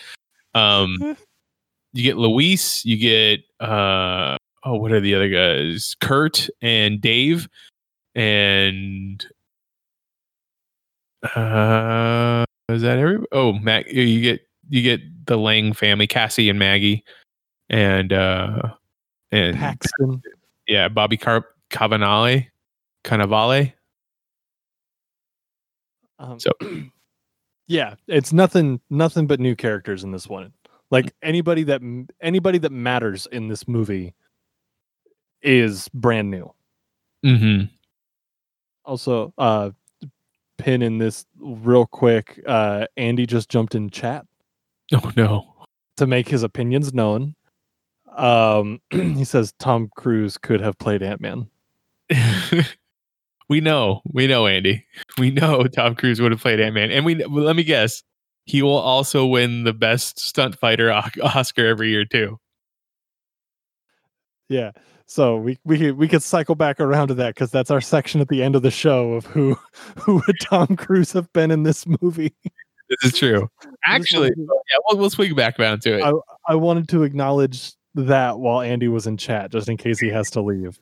Um, 0.54 0.96
you 1.92 2.02
get 2.02 2.16
Luis, 2.16 2.84
you 2.84 2.96
get 2.96 3.40
uh 3.60 4.36
oh, 4.64 4.76
what 4.76 4.92
are 4.92 5.00
the 5.00 5.14
other 5.14 5.28
guys? 5.28 5.96
Kurt 6.00 6.48
and 6.62 7.00
Dave, 7.00 7.48
and 8.14 9.26
uh, 11.34 12.44
is 12.68 12.82
that 12.82 12.98
every? 12.98 13.24
Oh, 13.32 13.52
Mac, 13.54 13.90
you 13.90 14.20
get 14.20 14.40
you 14.68 14.82
get 14.82 15.00
the 15.26 15.38
Lang 15.38 15.72
family, 15.72 16.06
Cassie 16.06 16.50
and 16.50 16.58
Maggie. 16.58 17.04
And 17.70 18.12
uh 18.12 18.74
and 19.30 19.56
Paxton. 19.56 20.22
yeah, 20.66 20.88
Bobby 20.88 21.16
Car- 21.16 21.46
Cavanale, 21.70 22.46
Cannavale. 23.04 23.72
Um, 26.18 26.38
So- 26.40 26.52
yeah, 27.66 27.94
it's 28.06 28.32
nothing 28.32 28.80
nothing 28.90 29.26
but 29.26 29.40
new 29.40 29.54
characters 29.54 30.04
in 30.04 30.12
this 30.12 30.26
one. 30.26 30.52
Like 30.90 31.12
anybody 31.22 31.64
that 31.64 31.82
anybody 32.20 32.58
that 32.58 32.72
matters 32.72 33.26
in 33.30 33.48
this 33.48 33.68
movie 33.68 34.14
is 35.42 35.88
brand 35.94 36.30
new. 36.30 36.52
Mm-hmm. 37.24 37.66
Also, 38.84 39.32
uh 39.38 39.70
pin 40.56 40.82
in 40.82 40.98
this 40.98 41.26
real 41.38 41.86
quick. 41.86 42.40
Uh 42.46 42.86
Andy 42.96 43.26
just 43.26 43.48
jumped 43.50 43.74
in 43.74 43.90
chat 43.90 44.24
Oh 44.94 45.12
no. 45.16 45.54
to 45.98 46.06
make 46.06 46.26
his 46.28 46.42
opinions 46.42 46.94
known. 46.94 47.34
Um 48.18 48.80
he 48.90 49.24
says 49.24 49.54
Tom 49.58 49.90
Cruise 49.96 50.36
could 50.36 50.60
have 50.60 50.78
played 50.78 51.02
Ant-Man. 51.02 51.48
we 53.48 53.60
know, 53.60 54.02
we 54.12 54.26
know, 54.26 54.46
Andy. 54.46 54.84
We 55.18 55.30
know 55.30 55.64
Tom 55.64 55.94
Cruise 55.94 56.20
would 56.20 56.32
have 56.32 56.40
played 56.40 56.60
Ant 56.60 56.74
Man, 56.74 56.90
and 56.90 57.04
we 57.04 57.14
well, 57.14 57.44
let 57.44 57.56
me 57.56 57.64
guess, 57.64 58.02
he 58.44 58.62
will 58.62 58.76
also 58.76 59.26
win 59.26 59.64
the 59.64 59.72
best 59.72 60.18
stunt 60.18 60.58
fighter 60.58 60.90
Oscar 61.22 61.66
every 61.66 61.90
year 61.90 62.04
too. 62.04 62.38
Yeah. 64.48 64.72
So 65.06 65.36
we 65.36 65.58
we 65.64 65.78
could, 65.78 65.96
we 65.96 66.08
could 66.08 66.22
cycle 66.22 66.54
back 66.54 66.80
around 66.80 67.08
to 67.08 67.14
that 67.14 67.34
because 67.34 67.50
that's 67.50 67.70
our 67.70 67.80
section 67.80 68.20
at 68.20 68.28
the 68.28 68.42
end 68.42 68.56
of 68.56 68.62
the 68.62 68.70
show 68.70 69.14
of 69.14 69.26
who 69.26 69.56
who 69.98 70.22
would 70.26 70.40
Tom 70.40 70.76
Cruise 70.76 71.12
have 71.12 71.32
been 71.32 71.50
in 71.50 71.62
this 71.62 71.86
movie. 72.02 72.34
This 72.90 73.12
is 73.12 73.18
true. 73.18 73.48
Actually, 73.84 74.32
yeah, 74.36 74.78
we'll, 74.86 74.98
we'll 74.98 75.10
swing 75.10 75.34
back 75.34 75.60
around 75.60 75.82
to 75.82 75.98
it. 75.98 76.02
I, 76.02 76.12
I 76.48 76.54
wanted 76.54 76.88
to 76.88 77.02
acknowledge 77.02 77.74
that 77.94 78.38
while 78.38 78.60
Andy 78.60 78.88
was 78.88 79.06
in 79.06 79.16
chat, 79.16 79.50
just 79.50 79.68
in 79.68 79.76
case 79.76 79.98
he 79.98 80.08
has 80.08 80.30
to 80.30 80.40
leave. 80.42 80.78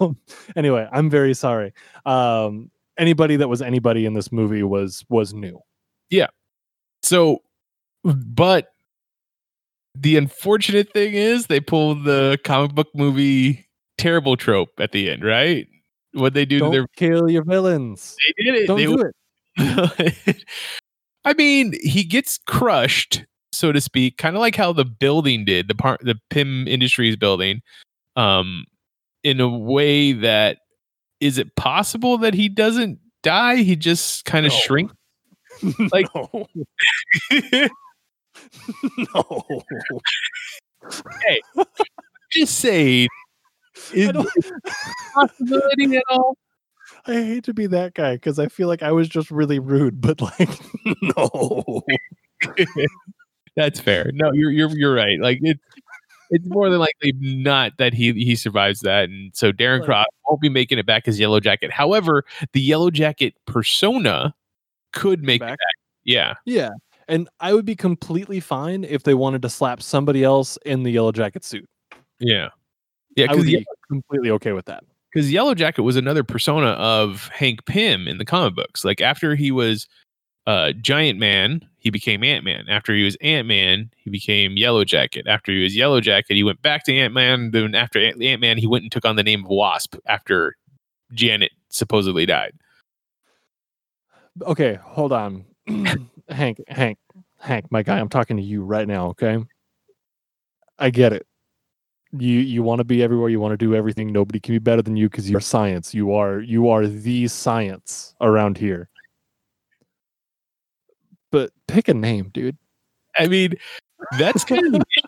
um, 0.00 0.16
anyway, 0.56 0.88
I'm 0.92 1.08
very 1.10 1.34
sorry. 1.34 1.72
Um, 2.06 2.70
anybody 2.98 3.36
that 3.36 3.48
was 3.48 3.62
anybody 3.62 4.06
in 4.06 4.14
this 4.14 4.30
movie 4.32 4.62
was 4.62 5.04
was 5.08 5.32
new. 5.34 5.60
Yeah. 6.10 6.28
So, 7.02 7.42
but 8.04 8.72
the 9.94 10.16
unfortunate 10.16 10.92
thing 10.92 11.14
is 11.14 11.46
they 11.46 11.60
pulled 11.60 12.04
the 12.04 12.38
comic 12.44 12.74
book 12.74 12.88
movie 12.94 13.66
terrible 13.96 14.36
trope 14.36 14.70
at 14.78 14.92
the 14.92 15.10
end, 15.10 15.24
right? 15.24 15.66
What 16.12 16.34
they 16.34 16.44
do 16.44 16.58
Don't 16.58 16.72
to 16.72 16.78
their 16.78 16.86
kill 16.96 17.28
your 17.30 17.44
villains. 17.44 18.16
they 18.36 18.44
did 18.44 18.54
it. 18.62 18.66
Don't 18.66 18.76
They- 18.78 18.84
do 18.86 19.12
it. 19.58 20.44
I 21.24 21.34
mean, 21.34 21.74
he 21.82 22.04
gets 22.04 22.38
crushed, 22.38 23.24
so 23.52 23.72
to 23.72 23.80
speak, 23.80 24.18
kind 24.18 24.36
of 24.36 24.40
like 24.40 24.56
how 24.56 24.72
the 24.72 24.84
building 24.84 25.44
did, 25.44 25.68
the 25.68 25.74
part 25.74 26.00
the 26.02 26.16
Pym 26.30 26.66
Industries 26.68 27.16
building, 27.16 27.60
um, 28.16 28.64
in 29.24 29.40
a 29.40 29.48
way 29.48 30.12
that 30.12 30.58
is 31.20 31.38
it 31.38 31.54
possible 31.56 32.18
that 32.18 32.34
he 32.34 32.48
doesn't 32.48 32.98
die? 33.22 33.56
He 33.56 33.74
just 33.76 34.24
kind 34.24 34.46
of 34.46 34.52
No. 34.52 34.58
shrink. 34.58 34.92
Like- 35.92 36.06
no. 36.14 36.46
no. 39.14 39.62
Just 42.30 42.58
say, 42.58 43.08
is 43.92 44.08
I 44.08 44.12
don't- 44.12 44.28
it 44.36 44.46
a 44.46 44.70
possibility 45.14 45.96
at 45.96 46.04
all? 46.10 46.36
I 47.06 47.14
hate 47.14 47.44
to 47.44 47.54
be 47.54 47.66
that 47.68 47.94
guy 47.94 48.14
because 48.14 48.38
I 48.38 48.48
feel 48.48 48.68
like 48.68 48.82
I 48.82 48.92
was 48.92 49.08
just 49.08 49.30
really 49.30 49.58
rude, 49.58 50.00
but 50.00 50.20
like, 50.20 50.50
no. 51.16 51.82
That's 53.58 53.80
fair. 53.80 54.10
No, 54.14 54.30
you're 54.32 54.50
you're 54.50 54.70
you're 54.70 54.94
right. 54.94 55.18
Like 55.20 55.40
it, 55.42 55.58
it's 56.30 56.46
more 56.48 56.70
than 56.70 56.78
likely 56.78 57.12
not 57.20 57.72
that 57.78 57.92
he 57.92 58.12
he 58.12 58.36
survives 58.36 58.80
that, 58.80 59.08
and 59.08 59.34
so 59.34 59.50
Darren 59.52 59.84
Cross 59.84 60.06
won't 60.28 60.40
be 60.40 60.48
making 60.48 60.78
it 60.78 60.86
back 60.86 61.08
as 61.08 61.18
Yellow 61.18 61.40
Jacket. 61.40 61.72
However, 61.72 62.24
the 62.52 62.60
Yellow 62.60 62.90
Jacket 62.90 63.34
persona 63.46 64.34
could 64.92 65.22
make 65.22 65.40
it 65.40 65.46
Back? 65.46 65.50
back. 65.58 65.58
Yeah, 66.04 66.34
Yeah. 66.46 66.70
And 67.08 67.26
I 67.40 67.54
would 67.54 67.64
be 67.64 67.74
completely 67.74 68.38
fine 68.38 68.84
if 68.84 69.02
they 69.02 69.14
wanted 69.14 69.40
to 69.42 69.48
slap 69.48 69.80
somebody 69.82 70.22
else 70.24 70.58
in 70.66 70.82
the 70.82 70.90
yellow 70.90 71.10
jacket 71.10 71.42
suit. 71.42 71.66
yeah, 72.20 72.50
yeah. 73.16 73.26
I 73.30 73.34
would 73.34 73.46
be 73.46 73.64
completely 73.88 74.30
okay 74.32 74.52
with 74.52 74.66
that. 74.66 74.84
because 75.10 75.32
Yellow 75.32 75.54
Jacket 75.54 75.82
was 75.82 75.96
another 75.96 76.22
persona 76.22 76.68
of 76.72 77.28
Hank 77.32 77.64
Pym 77.64 78.06
in 78.06 78.18
the 78.18 78.26
comic 78.26 78.54
books. 78.54 78.84
Like 78.84 79.00
after 79.00 79.34
he 79.34 79.50
was 79.50 79.88
uh, 80.48 80.72
Giant 80.72 81.18
Man, 81.18 81.60
he 81.78 81.90
became 81.90 82.24
Ant 82.24 82.42
Man. 82.42 82.64
After 82.70 82.94
he 82.94 83.04
was 83.04 83.18
Ant 83.20 83.46
Man, 83.46 83.90
he 83.98 84.08
became 84.08 84.56
Yellow 84.56 84.82
Jacket. 84.82 85.26
After 85.26 85.52
he 85.52 85.62
was 85.62 85.76
Yellow 85.76 86.00
Jacket, 86.00 86.34
he 86.36 86.42
went 86.42 86.62
back 86.62 86.84
to 86.84 86.96
Ant 86.96 87.12
Man. 87.12 87.50
Then 87.50 87.74
after 87.74 88.00
Ant 88.00 88.40
Man, 88.40 88.56
he 88.56 88.66
went 88.66 88.82
and 88.82 88.90
took 88.90 89.04
on 89.04 89.16
the 89.16 89.22
name 89.22 89.44
of 89.44 89.50
Wasp 89.50 89.96
after 90.06 90.56
Janet 91.12 91.52
supposedly 91.68 92.24
died. 92.24 92.54
Okay, 94.40 94.78
hold 94.82 95.12
on. 95.12 95.44
Hank, 96.30 96.62
Hank, 96.68 96.96
Hank, 97.38 97.66
my 97.70 97.82
guy, 97.82 97.98
I'm 98.00 98.08
talking 98.08 98.38
to 98.38 98.42
you 98.42 98.62
right 98.62 98.88
now, 98.88 99.08
okay? 99.08 99.44
I 100.78 100.88
get 100.88 101.12
it. 101.12 101.26
You 102.12 102.38
you 102.38 102.62
want 102.62 102.78
to 102.78 102.84
be 102.84 103.02
everywhere, 103.02 103.28
you 103.28 103.38
want 103.38 103.52
to 103.52 103.58
do 103.58 103.74
everything. 103.74 104.12
Nobody 104.12 104.40
can 104.40 104.54
be 104.54 104.58
better 104.58 104.80
than 104.80 104.96
you 104.96 105.10
because 105.10 105.28
you're 105.28 105.42
science. 105.42 105.92
You 105.92 106.14
are 106.14 106.40
you 106.40 106.70
are 106.70 106.86
the 106.86 107.28
science 107.28 108.14
around 108.22 108.56
here. 108.56 108.88
But 111.30 111.50
pick 111.66 111.88
a 111.88 111.94
name, 111.94 112.30
dude. 112.32 112.56
I 113.16 113.26
mean, 113.28 113.54
that's 114.18 114.44
kind 114.44 114.64
of 114.66 114.72
the 114.72 114.78
issue. 114.78 115.06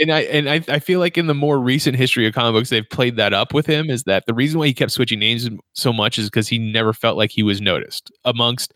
and 0.00 0.12
I 0.12 0.20
and 0.22 0.48
I, 0.48 0.62
I 0.68 0.78
feel 0.78 0.98
like 1.00 1.18
in 1.18 1.26
the 1.26 1.34
more 1.34 1.58
recent 1.60 1.96
history 1.96 2.26
of 2.26 2.34
comic 2.34 2.58
books, 2.58 2.70
they've 2.70 2.88
played 2.88 3.16
that 3.16 3.32
up 3.32 3.52
with 3.54 3.66
him. 3.66 3.90
Is 3.90 4.04
that 4.04 4.26
the 4.26 4.34
reason 4.34 4.58
why 4.58 4.66
he 4.66 4.74
kept 4.74 4.92
switching 4.92 5.18
names 5.18 5.48
so 5.74 5.92
much? 5.92 6.18
Is 6.18 6.28
because 6.30 6.48
he 6.48 6.58
never 6.58 6.92
felt 6.92 7.16
like 7.16 7.30
he 7.30 7.42
was 7.42 7.60
noticed 7.60 8.10
amongst 8.24 8.72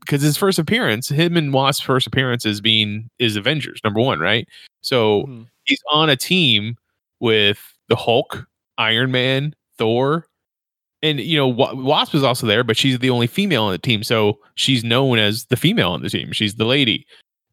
because 0.00 0.20
his 0.20 0.36
first 0.36 0.58
appearance, 0.58 1.08
him 1.08 1.36
and 1.36 1.52
Wasp's 1.52 1.80
first 1.80 2.06
appearance 2.06 2.44
is 2.44 2.60
being 2.60 3.08
is 3.18 3.36
Avengers 3.36 3.80
number 3.84 4.00
one, 4.00 4.20
right? 4.20 4.46
So 4.82 5.22
Mhm. 5.22 5.46
he's 5.64 5.80
on 5.92 6.10
a 6.10 6.16
team 6.16 6.76
with 7.20 7.58
the 7.88 7.96
Hulk, 7.96 8.46
Iron 8.76 9.10
Man, 9.12 9.54
Thor, 9.78 10.26
and 11.04 11.20
you 11.20 11.36
know 11.36 11.46
Wasp 11.46 12.14
is 12.14 12.24
also 12.24 12.46
there, 12.46 12.64
but 12.64 12.78
she's 12.78 12.98
the 12.98 13.10
only 13.10 13.26
female 13.26 13.64
on 13.64 13.72
the 13.72 13.78
team, 13.78 14.02
so 14.02 14.38
she's 14.54 14.82
known 14.82 15.18
as 15.18 15.44
the 15.44 15.56
female 15.56 15.92
on 15.92 16.02
the 16.02 16.08
team. 16.08 16.32
She's 16.32 16.54
the 16.54 16.64
lady. 16.64 17.06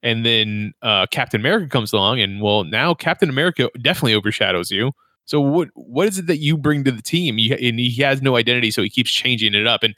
And 0.04 0.26
then 0.26 0.74
uh, 0.82 1.06
Captain 1.12 1.40
America 1.40 1.68
comes 1.68 1.94
along, 1.94 2.22
and 2.22 2.42
well, 2.42 2.64
now 2.64 2.94
Captain 2.94 3.30
America 3.30 3.70
definitely 3.82 4.16
overshadows 4.16 4.72
you. 4.72 4.94
So 5.26 5.42
what 5.42 5.68
what 5.76 6.08
is 6.08 6.18
it 6.18 6.28
that 6.28 6.38
you 6.38 6.58
bring 6.58 6.86
to 6.86 6.92
the 6.92 7.02
team? 7.02 7.38
You, 7.38 7.56
and 7.56 7.78
he 7.78 8.02
has 8.02 8.22
no 8.22 8.38
identity, 8.38 8.72
so 8.72 8.82
he 8.82 8.90
keeps 8.90 9.12
changing 9.12 9.54
it 9.54 9.68
up. 9.68 9.84
And 9.84 9.96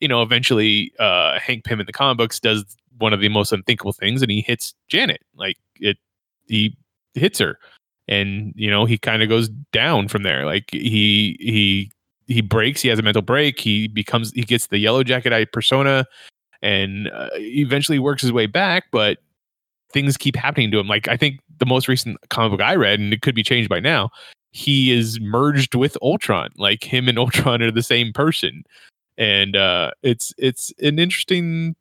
you 0.00 0.06
know, 0.06 0.22
eventually, 0.22 0.92
uh, 1.00 1.40
Hank 1.40 1.64
Pym 1.64 1.80
in 1.80 1.86
the 1.86 1.92
comic 1.92 2.18
books 2.18 2.38
does 2.38 2.64
one 2.98 3.12
of 3.12 3.20
the 3.20 3.28
most 3.28 3.52
unthinkable 3.52 3.92
things, 3.92 4.22
and 4.22 4.30
he 4.30 4.42
hits 4.42 4.74
Janet. 4.88 5.20
Like 5.36 5.58
it, 5.80 5.98
he 6.46 6.76
hits 7.14 7.40
her, 7.40 7.58
and 8.06 8.52
you 8.56 8.70
know, 8.70 8.84
he 8.84 8.96
kind 8.96 9.24
of 9.24 9.28
goes 9.28 9.48
down 9.72 10.06
from 10.06 10.22
there. 10.22 10.46
Like 10.46 10.70
he 10.70 11.36
he 11.40 11.90
he 12.32 12.40
breaks. 12.40 12.80
He 12.80 12.88
has 12.88 12.98
a 12.98 13.02
mental 13.02 13.22
break. 13.22 13.60
He 13.60 13.88
becomes 13.88 14.32
he 14.32 14.42
gets 14.42 14.66
the 14.68 14.78
yellow 14.78 15.02
jacket 15.02 15.32
eye 15.32 15.44
persona, 15.44 16.06
and 16.60 17.08
uh, 17.08 17.28
eventually 17.34 17.98
works 17.98 18.22
his 18.22 18.32
way 18.32 18.46
back. 18.46 18.84
But 18.92 19.18
things 19.92 20.16
keep 20.16 20.36
happening 20.36 20.70
to 20.72 20.78
him. 20.78 20.88
Like 20.88 21.08
I 21.08 21.16
think 21.16 21.40
the 21.58 21.66
most 21.66 21.88
recent 21.88 22.16
comic 22.30 22.52
book 22.52 22.60
I 22.60 22.74
read, 22.74 23.00
and 23.00 23.12
it 23.12 23.22
could 23.22 23.34
be 23.34 23.42
changed 23.42 23.68
by 23.68 23.80
now. 23.80 24.10
He 24.50 24.90
is 24.90 25.20
merged 25.20 25.74
with 25.74 25.96
Ultron. 26.02 26.50
Like 26.56 26.84
him 26.84 27.08
and 27.08 27.18
Ultron 27.18 27.62
are 27.62 27.70
the 27.70 27.82
same 27.82 28.12
person, 28.12 28.64
and 29.18 29.56
uh, 29.56 29.92
it's 30.02 30.32
it's 30.38 30.72
an 30.80 30.98
interesting 30.98 31.76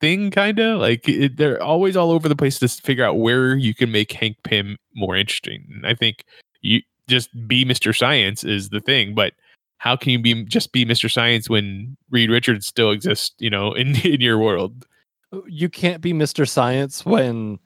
thing, 0.00 0.30
kind 0.30 0.58
of 0.58 0.80
like 0.80 1.08
it, 1.08 1.36
they're 1.36 1.62
always 1.62 1.96
all 1.96 2.10
over 2.10 2.28
the 2.28 2.36
place 2.36 2.58
to 2.58 2.68
figure 2.68 3.04
out 3.04 3.18
where 3.18 3.56
you 3.56 3.74
can 3.74 3.90
make 3.90 4.12
Hank 4.12 4.36
Pym 4.42 4.76
more 4.94 5.16
interesting. 5.16 5.66
And 5.74 5.86
I 5.86 5.94
think 5.94 6.24
you 6.62 6.82
just 7.08 7.30
be 7.46 7.64
Mr. 7.64 7.96
Science 7.96 8.44
is 8.44 8.70
the 8.70 8.80
thing, 8.80 9.14
but 9.14 9.32
how 9.78 9.96
can 9.96 10.10
you 10.12 10.18
be 10.18 10.44
just 10.44 10.72
be 10.72 10.84
Mr. 10.84 11.10
Science 11.10 11.48
when 11.48 11.96
Reed 12.10 12.30
Richards 12.30 12.66
still 12.66 12.90
exists, 12.90 13.34
you 13.38 13.50
know, 13.50 13.72
in 13.72 13.96
in 14.04 14.20
your 14.20 14.38
world? 14.38 14.86
Oh, 15.32 15.44
you 15.48 15.68
can't 15.68 16.00
be 16.00 16.12
Mr. 16.12 16.48
Science 16.48 17.04
when 17.04 17.58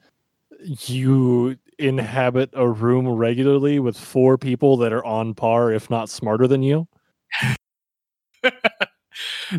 you 0.63 1.57
inhabit 1.79 2.49
a 2.53 2.67
room 2.67 3.07
regularly 3.07 3.79
with 3.79 3.97
four 3.97 4.37
people 4.37 4.77
that 4.77 4.93
are 4.93 5.03
on 5.05 5.33
par, 5.33 5.71
if 5.71 5.89
not 5.89 6.09
smarter 6.09 6.47
than 6.47 6.61
you. 6.63 6.87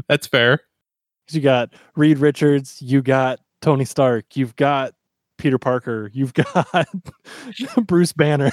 That's 0.09 0.27
fair. 0.27 0.61
You 1.31 1.41
got 1.41 1.73
Reed 1.97 2.19
Richards, 2.19 2.81
you 2.83 3.03
got 3.03 3.41
Tony 3.61 3.85
Stark, 3.85 4.37
you've 4.37 4.55
got 4.57 4.95
Peter 5.39 5.59
Parker, 5.59 6.11
you've 6.13 6.35
got 6.35 6.89
Bruce 7.87 8.13
Banner. 8.13 8.53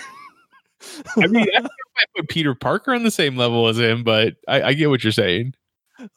I 1.17 1.27
mean, 1.27 1.45
I 1.55 1.59
don't 1.59 1.63
know 1.63 1.69
if 1.69 1.97
I 1.97 2.03
put 2.15 2.29
Peter 2.29 2.55
Parker 2.55 2.93
on 2.93 3.03
the 3.03 3.11
same 3.11 3.35
level 3.37 3.67
as 3.67 3.77
him, 3.77 4.03
but 4.03 4.35
I, 4.47 4.61
I 4.61 4.73
get 4.73 4.89
what 4.89 5.03
you're 5.03 5.11
saying. 5.11 5.53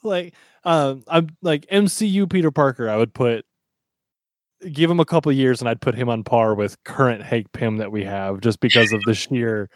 like 0.04 0.34
um 0.64 1.02
I'm 1.08 1.28
like 1.42 1.66
MCU 1.70 2.28
Peter 2.30 2.50
Parker, 2.50 2.88
I 2.88 2.96
would 2.96 3.12
put 3.14 3.44
give 4.72 4.88
him 4.88 5.00
a 5.00 5.04
couple 5.04 5.32
years 5.32 5.60
and 5.60 5.68
I'd 5.68 5.80
put 5.80 5.96
him 5.96 6.08
on 6.08 6.22
par 6.22 6.54
with 6.54 6.82
current 6.84 7.22
Hank 7.22 7.50
Pym 7.52 7.78
that 7.78 7.90
we 7.90 8.04
have 8.04 8.40
just 8.40 8.60
because 8.60 8.92
of 8.92 9.02
the 9.04 9.14
sheer 9.14 9.68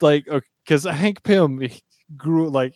like 0.00 0.26
because 0.64 0.84
Hank 0.84 1.22
Pym 1.22 1.62
grew 2.16 2.48
like 2.50 2.74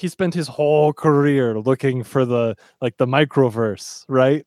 he 0.00 0.08
spent 0.08 0.34
his 0.34 0.48
whole 0.48 0.92
career 0.92 1.58
looking 1.60 2.02
for 2.02 2.24
the 2.24 2.56
like 2.80 2.96
the 2.98 3.06
microverse, 3.06 4.04
right? 4.08 4.44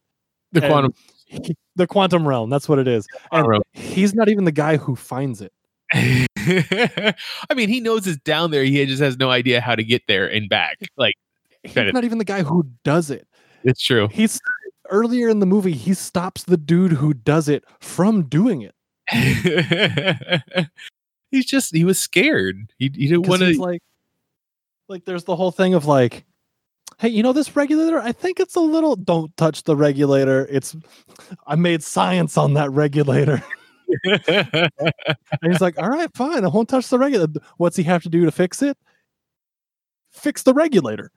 The 0.51 0.63
And 0.63 0.69
quantum. 0.71 0.93
he- 1.25 1.55
the 1.77 1.87
quantum 1.87 2.27
realm, 2.27 2.49
that's 2.49 2.67
what 2.67 2.79
it 2.79 2.87
is. 2.89 3.07
And 3.31 3.47
realm. 3.47 3.61
he's 3.71 4.13
not 4.13 4.27
even 4.27 4.43
the 4.43 4.51
guy 4.51 4.75
who 4.75 4.97
finds 4.97 5.39
it. 5.39 5.53
I 5.93 7.53
mean, 7.55 7.69
he 7.69 7.79
knows 7.79 8.07
it's 8.07 8.21
down 8.21 8.51
there. 8.51 8.63
He 8.63 8.85
just 8.85 9.01
has 9.01 9.17
no 9.17 9.29
idea 9.29 9.61
how 9.61 9.75
to 9.75 9.83
get 9.83 10.03
there 10.07 10.27
and 10.27 10.49
back. 10.49 10.77
Like 10.97 11.15
He's 11.63 11.75
not 11.75 12.03
even 12.03 12.17
the 12.17 12.25
guy 12.25 12.43
who 12.43 12.65
does 12.83 13.11
it. 13.11 13.27
it's 13.63 13.81
true. 13.81 14.07
He's 14.11 14.39
earlier 14.89 15.29
in 15.29 15.39
the 15.39 15.45
movie, 15.45 15.73
he 15.73 15.93
stops 15.93 16.43
the 16.43 16.57
dude 16.57 16.93
who 16.93 17.13
does 17.13 17.47
it 17.49 17.63
from 17.79 18.23
doing 18.23 18.61
it. 18.61 18.75
He's 21.31 21.45
just 21.45 21.73
he 21.75 21.83
was 21.83 21.99
scared. 21.99 22.71
He 22.77 22.85
he 22.93 23.07
didn't 23.07 23.27
want 23.27 23.41
to. 23.41 23.59
like 23.59 23.81
like 24.87 25.05
there's 25.05 25.23
the 25.23 25.35
whole 25.35 25.51
thing 25.51 25.73
of 25.73 25.85
like 25.85 26.25
hey 26.99 27.09
you 27.09 27.23
know 27.23 27.33
this 27.33 27.55
regulator 27.55 27.99
i 27.99 28.11
think 28.11 28.39
it's 28.39 28.55
a 28.55 28.59
little 28.59 28.95
don't 28.97 29.35
touch 29.37 29.63
the 29.63 29.75
regulator 29.75 30.45
it's 30.51 30.75
i 31.47 31.55
made 31.55 31.81
science 31.81 32.37
on 32.37 32.53
that 32.55 32.69
regulator 32.71 33.41
and 34.03 34.71
he's 35.43 35.61
like 35.61 35.77
all 35.77 35.89
right 35.89 36.09
fine. 36.15 36.43
I 36.45 36.47
won't 36.47 36.69
touch 36.69 36.87
the 36.89 36.99
regulator 36.99 37.33
what's 37.57 37.75
he 37.77 37.83
have 37.83 38.03
to 38.03 38.09
do 38.09 38.25
to 38.25 38.31
fix 38.31 38.61
it? 38.61 38.77
Fix 40.11 40.43
the 40.43 40.53
regulator. 40.53 41.11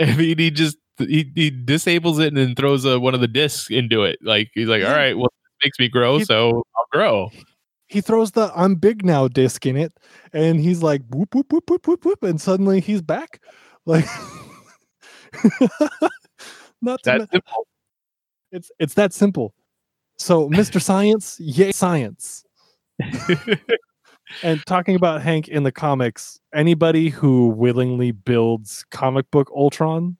I 0.00 0.14
mean, 0.16 0.38
he 0.38 0.50
just 0.50 0.76
he, 0.98 1.30
he 1.34 1.50
disables 1.50 2.18
it 2.18 2.28
and 2.28 2.36
then 2.36 2.54
throws 2.54 2.84
a, 2.84 3.00
one 3.00 3.14
of 3.14 3.20
the 3.20 3.28
discs 3.28 3.70
into 3.70 4.04
it. 4.04 4.18
Like 4.22 4.50
he's 4.54 4.68
like, 4.68 4.84
all 4.84 4.92
right, 4.92 5.16
well, 5.16 5.26
it 5.26 5.64
makes 5.66 5.78
me 5.78 5.88
grow, 5.88 6.18
He- 6.18 6.24
so 6.24 6.62
I'll 6.76 6.86
grow. 6.92 7.30
he 7.88 8.00
throws 8.00 8.30
the 8.32 8.50
i'm 8.56 8.74
big 8.76 9.04
now 9.04 9.28
disc 9.28 9.66
in 9.66 9.76
it 9.76 9.92
and 10.32 10.58
he's 10.58 10.82
like 10.82 11.02
whoop 11.10 11.34
whoop 11.34 11.52
whoop 11.52 11.68
whoop 11.68 11.86
whoop 11.86 12.04
whoop 12.04 12.22
and 12.22 12.40
suddenly 12.40 12.80
he's 12.80 13.02
back. 13.02 13.40
Like 13.86 14.06
not 16.80 17.00
men- 17.06 17.28
simple. 17.30 17.66
it's 18.52 18.70
it's 18.78 18.94
that 18.94 19.12
simple 19.12 19.54
so 20.18 20.48
mr 20.48 20.80
science 20.80 21.36
yay 21.40 21.72
science 21.72 22.44
And 24.42 24.64
talking 24.66 24.96
about 24.96 25.22
Hank 25.22 25.48
in 25.48 25.62
the 25.64 25.70
comics, 25.72 26.40
anybody 26.54 27.08
who 27.10 27.48
willingly 27.48 28.10
builds 28.10 28.84
comic 28.90 29.30
book 29.30 29.50
Ultron, 29.54 30.16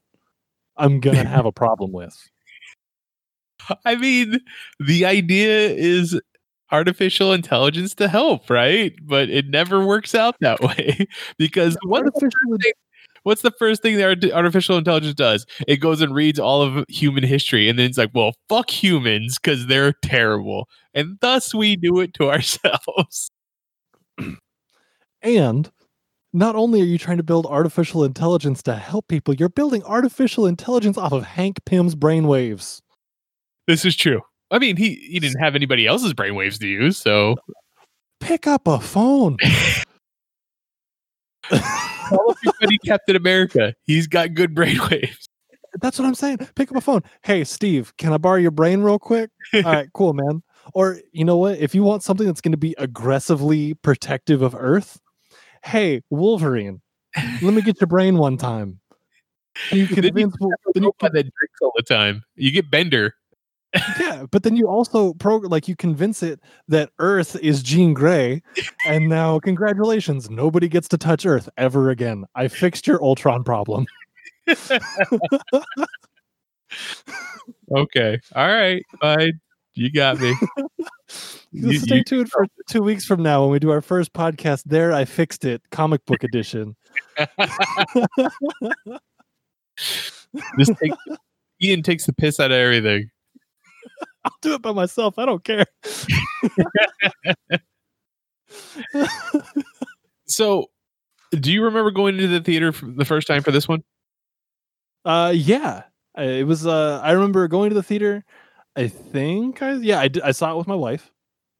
I'm 0.76 1.00
gonna 1.00 1.24
have 1.28 1.46
a 1.46 1.52
problem 1.52 1.90
with. 1.90 2.14
I 3.84 3.96
mean, 3.96 4.40
the 4.78 5.06
idea 5.06 5.70
is 5.70 6.20
artificial 6.70 7.32
intelligence 7.32 7.94
to 7.94 8.08
help, 8.08 8.50
right? 8.50 8.94
But 9.02 9.30
it 9.30 9.48
never 9.48 9.84
works 9.84 10.14
out 10.14 10.36
that 10.40 10.60
way 10.60 11.06
because 11.38 11.76
Artificial- 11.90 12.30
thing- 12.60 12.72
what's 13.24 13.42
the 13.42 13.50
first 13.50 13.82
thing 13.82 13.96
that 13.96 14.32
artificial 14.32 14.78
intelligence 14.78 15.14
does? 15.14 15.44
It 15.66 15.76
goes 15.76 16.00
and 16.00 16.14
reads 16.14 16.38
all 16.38 16.62
of 16.62 16.84
human 16.88 17.24
history, 17.24 17.68
and 17.68 17.78
then 17.78 17.86
it's 17.86 17.98
like, 17.98 18.10
well, 18.14 18.34
fuck 18.48 18.70
humans 18.70 19.38
because 19.38 19.66
they're 19.66 19.92
terrible, 19.92 20.68
and 20.94 21.18
thus 21.20 21.54
we 21.54 21.76
do 21.76 22.00
it 22.00 22.14
to 22.14 22.30
ourselves. 22.30 23.30
and 25.20 25.70
not 26.32 26.56
only 26.56 26.80
are 26.80 26.86
you 26.86 26.98
trying 26.98 27.18
to 27.18 27.22
build 27.22 27.46
artificial 27.46 28.04
intelligence 28.04 28.62
to 28.62 28.74
help 28.76 29.08
people, 29.08 29.34
you're 29.34 29.48
building 29.48 29.82
artificial 29.84 30.46
intelligence 30.46 30.96
off 30.96 31.12
of 31.12 31.24
Hank 31.24 31.58
Pym's 31.64 31.94
brainwaves. 31.94 32.80
This 33.66 33.84
is 33.84 33.96
true. 33.96 34.20
I 34.50 34.58
mean, 34.58 34.76
he 34.76 34.94
he 34.94 35.18
didn't 35.18 35.40
have 35.40 35.56
anybody 35.56 35.86
else's 35.86 36.12
brainwaves 36.14 36.58
to 36.60 36.66
use, 36.66 36.98
so 36.98 37.36
Pick 38.24 38.46
up 38.46 38.66
a 38.66 38.80
phone. 38.80 39.36
call 42.08 42.30
up 42.30 42.36
your 42.42 42.54
buddy 42.60 42.78
Captain 42.78 43.16
America. 43.16 43.74
He's 43.84 44.06
got 44.06 44.34
good 44.34 44.54
brainwaves. 44.54 45.28
That's 45.80 45.98
what 45.98 46.06
I'm 46.06 46.14
saying. 46.14 46.38
Pick 46.54 46.70
up 46.70 46.76
a 46.76 46.80
phone. 46.80 47.02
Hey, 47.22 47.44
Steve, 47.44 47.92
can 47.96 48.12
I 48.12 48.18
borrow 48.18 48.36
your 48.36 48.52
brain 48.52 48.80
real 48.80 48.98
quick? 48.98 49.30
All 49.54 49.62
right, 49.62 49.88
cool, 49.92 50.12
man. 50.12 50.42
Or 50.72 50.98
you 51.12 51.24
know 51.24 51.36
what? 51.36 51.58
If 51.58 51.74
you 51.74 51.82
want 51.82 52.02
something 52.02 52.26
that's 52.26 52.40
going 52.40 52.52
to 52.52 52.58
be 52.58 52.74
aggressively 52.78 53.74
protective 53.74 54.40
of 54.40 54.54
Earth, 54.54 55.00
hey, 55.64 56.02
Wolverine, 56.10 56.80
let 57.42 57.54
me 57.54 57.62
get 57.62 57.80
your 57.80 57.88
brain 57.88 58.16
one 58.18 58.36
time. 58.36 58.80
You 59.70 59.86
Then 59.88 60.04
you 60.04 60.32
then 60.74 60.82
you 60.82 60.92
Robot 61.00 61.12
that 61.12 61.22
drinks 61.22 61.60
all 61.60 61.72
the 61.76 61.82
time. 61.82 62.24
You 62.34 62.50
get 62.50 62.70
Bender. 62.70 63.14
Yeah, 64.00 64.24
but 64.30 64.42
then 64.42 64.56
you 64.56 64.66
also 64.68 65.14
pro 65.14 65.36
like 65.38 65.66
you 65.68 65.74
convince 65.76 66.22
it 66.22 66.40
that 66.68 66.90
Earth 66.98 67.36
is 67.36 67.62
Jean 67.62 67.92
Grey, 67.94 68.42
and 68.86 69.08
now 69.08 69.38
congratulations, 69.40 70.30
nobody 70.30 70.68
gets 70.68 70.88
to 70.88 70.98
touch 70.98 71.26
Earth 71.26 71.48
ever 71.56 71.90
again. 71.90 72.24
I 72.34 72.48
fixed 72.48 72.86
your 72.86 73.02
Ultron 73.02 73.44
problem. 73.44 73.86
Okay. 77.74 78.20
All 78.34 78.48
right. 78.48 78.82
Fine. 79.00 79.40
You 79.74 79.90
got 79.92 80.18
me. 80.20 80.34
You- 81.52 81.78
Stay 81.78 81.96
you- 81.98 82.04
tuned 82.04 82.30
for 82.30 82.46
two 82.68 82.82
weeks 82.82 83.04
from 83.04 83.22
now 83.22 83.42
when 83.42 83.50
we 83.50 83.58
do 83.60 83.70
our 83.70 83.80
first 83.80 84.12
podcast. 84.12 84.62
There, 84.66 84.92
I 84.92 85.04
fixed 85.04 85.44
it, 85.44 85.62
comic 85.70 86.04
book 86.06 86.24
edition. 86.24 86.74
This 90.56 90.68
takes, 90.82 90.96
Ian 91.62 91.82
takes 91.82 92.06
the 92.06 92.12
piss 92.12 92.40
out 92.40 92.50
of 92.50 92.56
everything. 92.56 93.08
I'll 94.24 94.36
do 94.40 94.54
it 94.54 94.62
by 94.62 94.72
myself. 94.72 95.18
I 95.18 95.26
don't 95.26 95.44
care. 95.44 95.66
So, 100.26 100.70
do 101.30 101.52
you 101.52 101.62
remember 101.64 101.90
going 101.90 102.16
to 102.16 102.26
the 102.26 102.40
theater 102.40 102.72
for 102.72 102.86
the 102.86 103.04
first 103.04 103.26
time 103.26 103.42
for 103.42 103.50
this 103.50 103.68
one? 103.68 103.84
Uh, 105.04 105.32
yeah, 105.34 105.82
it 106.16 106.46
was. 106.46 106.66
Uh, 106.66 107.00
I 107.02 107.12
remember 107.12 107.46
going 107.48 107.68
to 107.70 107.74
the 107.74 107.82
theater. 107.82 108.24
I 108.76 108.88
think 108.88 109.62
I 109.62 109.74
yeah 109.74 110.00
I, 110.00 110.08
did, 110.08 110.22
I 110.22 110.32
saw 110.32 110.52
it 110.52 110.56
with 110.56 110.66
my 110.66 110.74
wife 110.74 111.12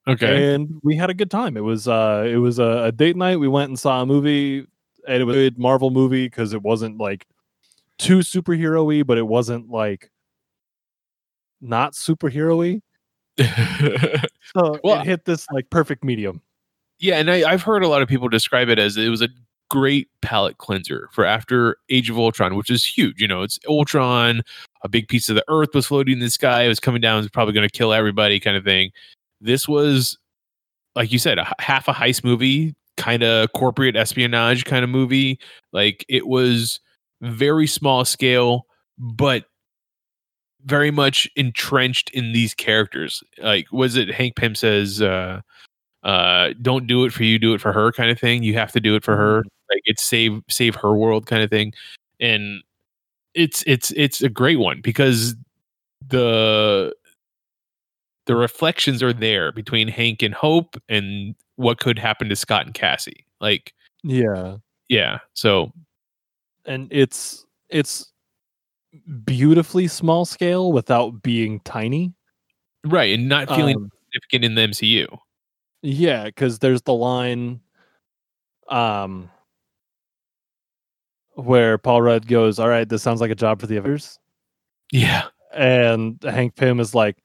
Okay. 0.06 0.52
and 0.52 0.80
we 0.82 0.96
had 0.96 1.10
a 1.10 1.14
good 1.14 1.30
time. 1.30 1.56
It 1.56 1.60
was 1.62 1.88
uh 1.88 2.24
it 2.26 2.36
was 2.36 2.58
a, 2.58 2.84
a 2.84 2.92
date 2.92 3.16
night. 3.16 3.38
We 3.38 3.48
went 3.48 3.68
and 3.68 3.78
saw 3.78 4.02
a 4.02 4.06
movie 4.06 4.66
and 5.06 5.22
it 5.22 5.24
was 5.24 5.36
a 5.36 5.38
good 5.38 5.58
Marvel 5.58 5.90
movie 5.90 6.26
because 6.26 6.52
it 6.52 6.62
wasn't 6.62 6.98
like 6.98 7.26
too 7.98 8.18
superhero-y, 8.18 9.02
but 9.02 9.18
it 9.18 9.26
wasn't 9.26 9.70
like 9.70 10.10
not 11.64 11.94
superhero-y. 11.94 12.80
So 14.56 14.78
Well- 14.84 15.00
it 15.00 15.06
hit 15.06 15.24
this 15.24 15.46
like 15.52 15.68
perfect 15.70 16.04
medium. 16.04 16.40
yeah, 17.00 17.16
and 17.18 17.30
I, 17.30 17.50
I've 17.50 17.62
heard 17.62 17.82
a 17.82 17.88
lot 17.88 18.02
of 18.02 18.08
people 18.08 18.28
describe 18.28 18.68
it 18.68 18.78
as 18.78 18.96
it 18.96 19.08
was 19.08 19.20
a 19.22 19.28
great 19.70 20.08
palate 20.22 20.58
cleanser 20.58 21.08
for 21.12 21.24
after 21.24 21.76
Age 21.88 22.08
of 22.10 22.18
Ultron, 22.18 22.54
which 22.54 22.70
is 22.70 22.84
huge. 22.84 23.20
You 23.20 23.26
know, 23.26 23.42
it's 23.42 23.58
Ultron, 23.68 24.42
a 24.82 24.88
big 24.88 25.08
piece 25.08 25.28
of 25.28 25.34
the 25.34 25.44
Earth 25.48 25.70
was 25.74 25.86
floating 25.86 26.12
in 26.14 26.18
the 26.20 26.30
sky, 26.30 26.62
it 26.62 26.68
was 26.68 26.78
coming 26.78 27.00
down, 27.00 27.16
it 27.16 27.22
was 27.22 27.30
probably 27.30 27.54
going 27.54 27.68
to 27.68 27.72
kill 27.76 27.92
everybody, 27.92 28.38
kind 28.38 28.56
of 28.56 28.62
thing. 28.64 28.90
This 29.40 29.66
was, 29.66 30.16
like 30.94 31.10
you 31.10 31.18
said, 31.18 31.38
a, 31.38 31.52
half 31.58 31.88
a 31.88 31.92
heist 31.92 32.22
movie, 32.22 32.74
kind 32.96 33.24
of 33.24 33.50
corporate 33.54 33.96
espionage 33.96 34.64
kind 34.66 34.84
of 34.84 34.90
movie. 34.90 35.40
Like 35.72 36.04
it 36.08 36.28
was 36.28 36.78
very 37.22 37.66
small 37.66 38.04
scale, 38.04 38.66
but 38.98 39.46
very 40.64 40.90
much 40.90 41.28
entrenched 41.36 42.10
in 42.10 42.32
these 42.32 42.54
characters. 42.54 43.22
Like, 43.38 43.70
was 43.72 43.96
it 43.96 44.08
Hank 44.10 44.36
Pym 44.36 44.54
says, 44.54 45.02
uh, 45.02 45.40
uh, 46.02 46.50
don't 46.62 46.86
do 46.86 47.04
it 47.04 47.12
for 47.12 47.24
you, 47.24 47.38
do 47.38 47.54
it 47.54 47.60
for 47.60 47.72
her 47.72 47.92
kind 47.92 48.10
of 48.10 48.18
thing. 48.20 48.42
You 48.42 48.54
have 48.54 48.72
to 48.72 48.80
do 48.80 48.94
it 48.94 49.04
for 49.04 49.16
her. 49.16 49.42
Like 49.70 49.80
it's 49.84 50.02
save 50.02 50.42
save 50.50 50.74
her 50.76 50.94
world 50.94 51.26
kind 51.26 51.42
of 51.42 51.50
thing. 51.50 51.72
And 52.20 52.62
it's 53.34 53.64
it's 53.66 53.90
it's 53.92 54.22
a 54.22 54.28
great 54.28 54.58
one 54.58 54.80
because 54.82 55.34
the 56.08 56.94
the 58.26 58.36
reflections 58.36 59.02
are 59.02 59.12
there 59.12 59.52
between 59.52 59.88
Hank 59.88 60.22
and 60.22 60.34
Hope 60.34 60.76
and 60.88 61.34
what 61.56 61.78
could 61.80 61.98
happen 61.98 62.28
to 62.28 62.36
Scott 62.36 62.66
and 62.66 62.74
Cassie. 62.74 63.24
Like, 63.40 63.72
Yeah. 64.02 64.56
yeah. 64.88 65.18
So 65.34 65.72
And 66.66 66.88
it's 66.90 67.44
it's 67.70 68.12
beautifully 69.24 69.88
small 69.88 70.24
scale 70.24 70.72
without 70.72 71.22
being 71.22 71.60
tiny. 71.60 72.12
right, 72.84 73.14
and 73.18 73.28
not 73.28 73.48
feeling 73.48 73.76
Um, 73.76 73.90
significant 74.12 74.44
in 74.44 74.54
the 74.54 74.62
MCU. 74.62 75.18
Yeah, 75.82 76.24
because 76.24 76.58
there's 76.60 76.82
the 76.82 76.94
line 76.94 77.60
um 78.68 79.30
where 81.34 81.78
Paul 81.78 82.02
Rudd 82.02 82.26
goes, 82.26 82.58
All 82.58 82.68
right, 82.68 82.88
this 82.88 83.02
sounds 83.02 83.20
like 83.20 83.30
a 83.30 83.34
job 83.34 83.60
for 83.60 83.66
the 83.66 83.76
Avengers. 83.76 84.18
Yeah. 84.92 85.24
And 85.52 86.22
Hank 86.22 86.56
Pym 86.56 86.80
is 86.80 86.94
like, 86.94 87.16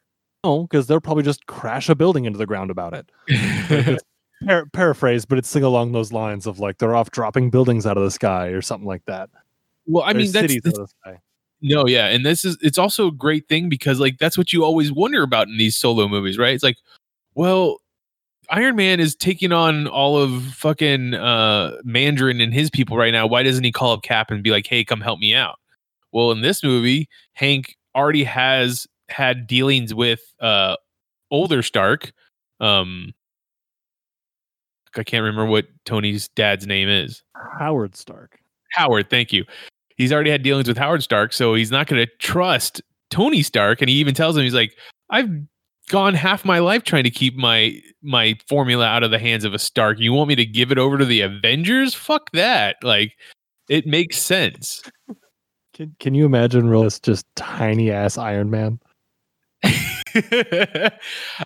No, 0.43 0.63
because 0.63 0.88
they'll 0.88 0.99
probably 0.99 1.23
just 1.23 1.45
crash 1.45 1.89
a 1.89 1.95
building 1.95 2.25
into 2.25 2.38
the 2.38 2.45
ground 2.45 2.71
about 2.71 2.93
it. 2.93 3.10
Par- 4.45 4.65
paraphrase, 4.73 5.25
but 5.25 5.38
it's 5.38 5.49
sing 5.49 5.63
along 5.63 5.91
those 5.91 6.12
lines 6.13 6.47
of 6.47 6.60
like 6.60 6.77
they're 6.77 6.95
off 6.95 7.12
dropping 7.12 7.49
buildings 7.49 7.86
out 7.86 7.97
of 7.97 8.03
the 8.03 8.12
sky 8.12 8.47
or 8.47 8.62
something 8.62 8.88
like 8.88 9.03
that. 9.05 9.29
well, 9.86 10.03
I 10.05 10.13
mean 10.13 10.32
that's 10.32 10.53
the 11.61 11.75
out 11.75 11.81
of 11.81 11.85
the 11.85 11.85
sky. 11.85 11.85
No, 11.85 11.87
yeah, 11.87 12.07
and 12.07 12.25
this 12.25 12.45
is 12.45 12.57
it's 12.61 12.77
also 12.77 13.07
a 13.07 13.11
great 13.11 13.47
thing 13.49 13.69
because 13.69 13.99
like 13.99 14.17
that's 14.19 14.37
what 14.37 14.53
you 14.53 14.63
always 14.63 14.91
wonder 14.91 15.23
about 15.23 15.47
in 15.47 15.57
these 15.57 15.77
solo 15.77 16.07
movies, 16.07 16.37
right? 16.37 16.53
It's 16.53 16.63
like, 16.63 16.77
well, 17.35 17.79
Iron 18.49 18.75
Man 18.75 18.99
is 18.99 19.15
taking 19.15 19.51
on 19.51 19.87
all 19.87 20.17
of 20.17 20.43
fucking 20.55 21.13
uh 21.15 21.77
Mandarin 21.83 22.41
and 22.41 22.53
his 22.53 22.69
people 22.69 22.97
right 22.97 23.11
now. 23.13 23.27
Why 23.27 23.43
doesn't 23.43 23.63
he 23.63 23.71
call 23.71 23.93
up 23.93 24.03
Cap 24.03 24.31
and 24.31 24.43
be 24.43 24.51
like, 24.51 24.67
"Hey, 24.67 24.83
come 24.83 25.01
help 25.01 25.19
me 25.19 25.35
out"? 25.35 25.59
Well, 26.11 26.31
in 26.31 26.41
this 26.41 26.63
movie, 26.63 27.09
Hank 27.33 27.75
already 27.95 28.23
has 28.23 28.87
had 29.09 29.47
dealings 29.47 29.93
with 29.93 30.21
uh 30.39 30.75
older 31.31 31.61
Stark. 31.63 32.11
Um 32.59 33.13
I 34.97 35.03
can't 35.03 35.23
remember 35.23 35.45
what 35.45 35.67
Tony's 35.85 36.29
dad's 36.29 36.65
name 36.67 36.89
is. 36.89 37.21
Howard 37.59 37.95
Stark. 37.95 38.39
Howard, 38.71 39.09
thank 39.09 39.31
you. 39.33 39.45
He's 39.99 40.13
already 40.13 40.31
had 40.31 40.43
dealings 40.43 40.69
with 40.69 40.77
Howard 40.77 41.03
Stark, 41.03 41.33
so 41.33 41.53
he's 41.53 41.71
not 41.71 41.88
going 41.88 42.01
to 42.01 42.09
trust 42.19 42.81
Tony 43.09 43.43
Stark. 43.43 43.81
And 43.81 43.89
he 43.89 43.97
even 43.97 44.15
tells 44.15 44.38
him, 44.38 44.43
he's 44.43 44.53
like, 44.53 44.73
I've 45.09 45.29
gone 45.89 46.13
half 46.13 46.45
my 46.45 46.59
life 46.59 46.83
trying 46.83 47.03
to 47.03 47.09
keep 47.09 47.35
my 47.35 47.81
my 48.01 48.38
formula 48.47 48.85
out 48.85 49.03
of 49.03 49.12
the 49.12 49.19
hands 49.19 49.43
of 49.43 49.53
a 49.53 49.59
Stark. 49.59 49.99
You 49.99 50.13
want 50.13 50.29
me 50.29 50.35
to 50.35 50.45
give 50.45 50.71
it 50.71 50.77
over 50.77 50.97
to 50.97 51.03
the 51.03 51.19
Avengers? 51.19 51.93
Fuck 51.93 52.31
that. 52.31 52.77
Like, 52.81 53.17
it 53.67 53.85
makes 53.85 54.17
sense. 54.17 54.81
Can 55.73 55.93
Can 55.99 56.15
you 56.15 56.25
imagine 56.25 56.69
Willis 56.69 56.97
just 57.01 57.25
tiny 57.35 57.91
ass 57.91 58.17
Iron 58.17 58.49
Man? 58.49 58.79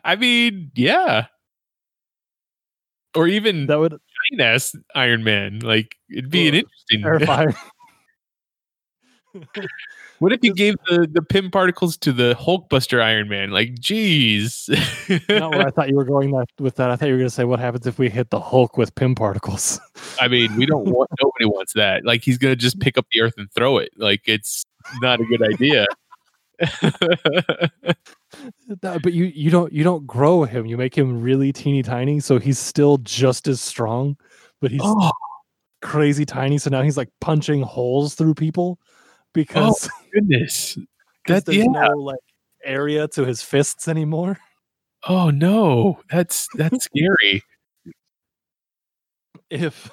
I 0.06 0.16
mean, 0.16 0.70
yeah. 0.76 1.26
Or 3.16 3.28
even 3.28 3.66
That 3.66 3.80
would 3.80 3.92
giant 3.92 4.42
ass 4.42 4.76
Iron 4.94 5.24
Man. 5.24 5.60
Like, 5.60 5.96
it'd 6.12 6.30
be 6.30 6.48
an 6.48 6.54
interesting. 6.54 7.56
What 10.20 10.32
if 10.32 10.40
you 10.44 10.54
gave 10.54 10.76
the 10.88 11.08
the 11.12 11.22
Pym 11.22 11.50
particles 11.50 11.98
to 11.98 12.12
the 12.12 12.36
Hulkbuster 12.36 13.02
Iron 13.02 13.28
Man? 13.28 13.52
Like, 13.52 13.80
geez. 13.80 14.70
Not 15.30 15.52
where 15.52 15.68
I 15.68 15.72
thought 15.72 15.90
you 15.90 15.96
were 15.96 16.06
going 16.06 16.32
that, 16.32 16.48
with 16.60 16.76
that. 16.76 16.92
I 16.92 16.96
thought 16.96 17.08
you 17.08 17.14
were 17.14 17.18
going 17.18 17.30
to 17.30 17.36
say, 17.36 17.44
"What 17.44 17.60
happens 17.60 17.88
if 17.88 17.98
we 17.98 18.10
hit 18.10 18.30
the 18.30 18.40
Hulk 18.40 18.78
with 18.78 18.94
Pym 18.96 19.16
particles?" 19.16 19.80
I 20.22 20.28
mean, 20.28 20.56
we 20.56 20.66
don't 20.66 20.86
want 20.86 21.10
nobody 21.22 21.46
wants 21.46 21.74
that. 21.74 22.06
Like, 22.06 22.24
he's 22.24 22.38
gonna 22.38 22.56
just 22.56 22.80
pick 22.80 22.98
up 22.98 23.08
the 23.12 23.22
Earth 23.22 23.34
and 23.38 23.52
throw 23.52 23.78
it. 23.78 23.92
Like, 23.98 24.22
it's 24.26 24.64
not 25.02 25.20
a 25.20 25.26
good 25.26 25.42
idea. 25.42 25.86
No, 28.82 28.98
but 29.02 29.14
you 29.14 29.26
you 29.26 29.52
don't 29.52 29.72
you 29.72 29.84
don't 29.84 30.08
grow 30.08 30.44
him. 30.44 30.66
You 30.66 30.76
make 30.76 30.98
him 30.98 31.22
really 31.22 31.54
teeny 31.54 31.84
tiny, 31.84 32.20
so 32.20 32.40
he's 32.40 32.58
still 32.58 32.98
just 32.98 33.48
as 33.48 33.62
strong, 33.62 34.18
but 34.60 34.72
he's 34.72 34.82
oh, 34.84 35.12
crazy 35.82 36.26
tiny. 36.26 36.58
So 36.58 36.72
now 36.72 36.82
he's 36.82 36.98
like 36.98 37.10
punching 37.22 37.62
holes 37.62 38.16
through 38.16 38.34
people 38.34 38.80
Oh 39.36 39.40
because 39.74 39.90
goodness. 40.14 40.76
'cause 41.26 41.44
That 41.44 41.46
there's 41.46 41.58
yeah. 41.60 41.66
no 41.66 41.90
like 41.98 42.20
area 42.64 43.08
to 43.10 43.26
his 43.26 43.42
fists 43.42 43.88
anymore. 43.88 44.38
Oh 45.08 45.30
no, 45.32 46.00
that's 46.10 46.48
that's 46.56 46.86
scary. 46.94 47.44
If 49.50 49.90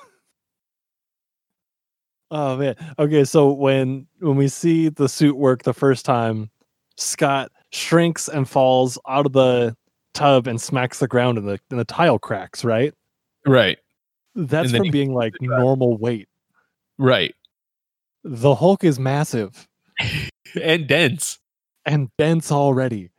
oh 2.30 2.56
man, 2.56 2.74
okay, 2.98 3.24
so 3.24 3.52
when 3.52 4.06
when 4.20 4.36
we 4.36 4.48
see 4.48 4.88
the 4.88 5.08
suit 5.08 5.36
work 5.36 5.62
the 5.62 5.74
first 5.74 6.04
time, 6.04 6.50
Scott 6.96 7.50
shrinks 7.72 8.28
and 8.28 8.48
falls 8.48 8.98
out 9.08 9.26
of 9.26 9.32
the 9.32 9.76
tub 10.14 10.46
and 10.46 10.60
smacks 10.60 10.98
the 10.98 11.08
ground 11.08 11.38
and 11.38 11.48
the 11.48 11.58
and 11.70 11.78
the 11.80 11.84
tile 11.84 12.18
cracks. 12.18 12.64
Right, 12.64 12.94
Right, 13.46 13.78
that's 14.34 14.70
from 14.72 14.90
being 14.90 15.14
like 15.14 15.34
normal 15.40 15.96
weight. 15.98 16.28
right, 16.98 17.34
The 18.24 18.54
Hulk 18.54 18.84
is 18.84 18.98
massive 18.98 19.66
and 20.62 20.86
dense. 20.86 21.38
and 21.86 22.08
dense 22.18 22.52
already. 22.52 23.10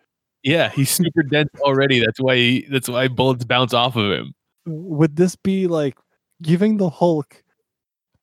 Yeah, 0.44 0.70
he's 0.70 0.90
super 0.90 1.24
dense 1.24 1.50
already. 1.62 2.00
That's 2.00 2.20
why 2.20 2.36
he, 2.36 2.68
that's 2.70 2.90
why 2.90 3.08
bullets 3.08 3.44
bounce 3.44 3.74
off 3.74 3.96
of 3.96 4.12
him. 4.12 4.34
Would 4.66 5.16
this 5.16 5.36
be 5.36 5.68
like 5.68 5.98
giving 6.42 6.78
the 6.78 6.90
Hulk 6.90 7.44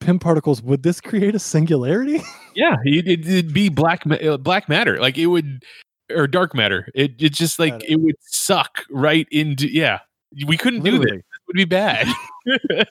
Pym 0.00 0.18
particles? 0.18 0.62
Would 0.62 0.82
this 0.82 1.00
create 1.00 1.34
a 1.34 1.38
singularity? 1.40 2.20
Yeah, 2.54 2.74
it, 2.82 3.06
it'd 3.06 3.54
be 3.54 3.68
black 3.68 4.02
uh, 4.10 4.36
black 4.36 4.68
matter. 4.68 4.98
Like 4.98 5.16
it 5.16 5.26
would, 5.26 5.62
or 6.10 6.26
dark 6.26 6.56
matter. 6.56 6.88
It 6.92 7.12
it's 7.20 7.38
just 7.38 7.60
like 7.60 7.84
it. 7.88 8.00
would 8.00 8.16
suck 8.18 8.84
right 8.90 9.28
into. 9.30 9.72
Yeah, 9.72 10.00
we 10.44 10.56
couldn't 10.56 10.82
do 10.82 10.98
this. 10.98 11.12
It 11.12 11.24
would 11.46 11.54
be 11.54 11.66
bad. 11.66 12.08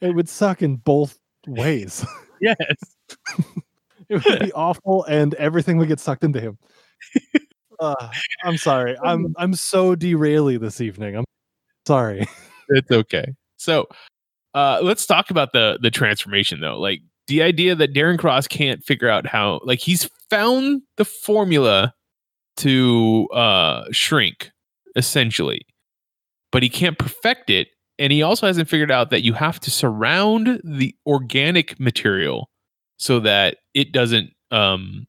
It 0.00 0.14
would 0.14 0.28
suck 0.30 0.62
in 0.62 0.76
both 0.76 1.18
ways. 1.46 2.06
yes. 2.40 2.96
It 4.10 4.24
would 4.24 4.40
be 4.40 4.52
awful, 4.54 5.04
and 5.04 5.34
everything 5.34 5.78
would 5.78 5.86
get 5.86 6.00
sucked 6.00 6.24
into 6.24 6.40
him. 6.40 6.58
Uh, 7.78 7.94
I'm 8.44 8.56
sorry. 8.56 8.96
I'm 9.02 9.34
I'm 9.38 9.54
so 9.54 9.94
deraily 9.94 10.58
this 10.58 10.80
evening. 10.80 11.16
I'm 11.16 11.24
sorry. 11.86 12.26
it's 12.68 12.90
okay. 12.90 13.34
So, 13.56 13.86
uh, 14.54 14.80
let's 14.82 15.06
talk 15.06 15.30
about 15.30 15.52
the 15.52 15.78
the 15.80 15.92
transformation 15.92 16.60
though. 16.60 16.78
Like 16.78 17.02
the 17.28 17.42
idea 17.42 17.76
that 17.76 17.94
Darren 17.94 18.18
Cross 18.18 18.48
can't 18.48 18.82
figure 18.82 19.08
out 19.08 19.26
how, 19.26 19.60
like, 19.62 19.78
he's 19.78 20.10
found 20.28 20.82
the 20.96 21.04
formula 21.04 21.94
to 22.56 23.28
uh 23.32 23.84
shrink 23.92 24.50
essentially, 24.96 25.64
but 26.50 26.64
he 26.64 26.68
can't 26.68 26.98
perfect 26.98 27.48
it, 27.48 27.68
and 28.00 28.12
he 28.12 28.22
also 28.22 28.46
hasn't 28.46 28.68
figured 28.68 28.90
out 28.90 29.10
that 29.10 29.22
you 29.22 29.32
have 29.34 29.60
to 29.60 29.70
surround 29.70 30.60
the 30.64 30.94
organic 31.06 31.78
material 31.78 32.50
so 32.96 33.20
that 33.20 33.58
it 33.74 33.92
doesn't 33.92 34.30
um 34.50 35.06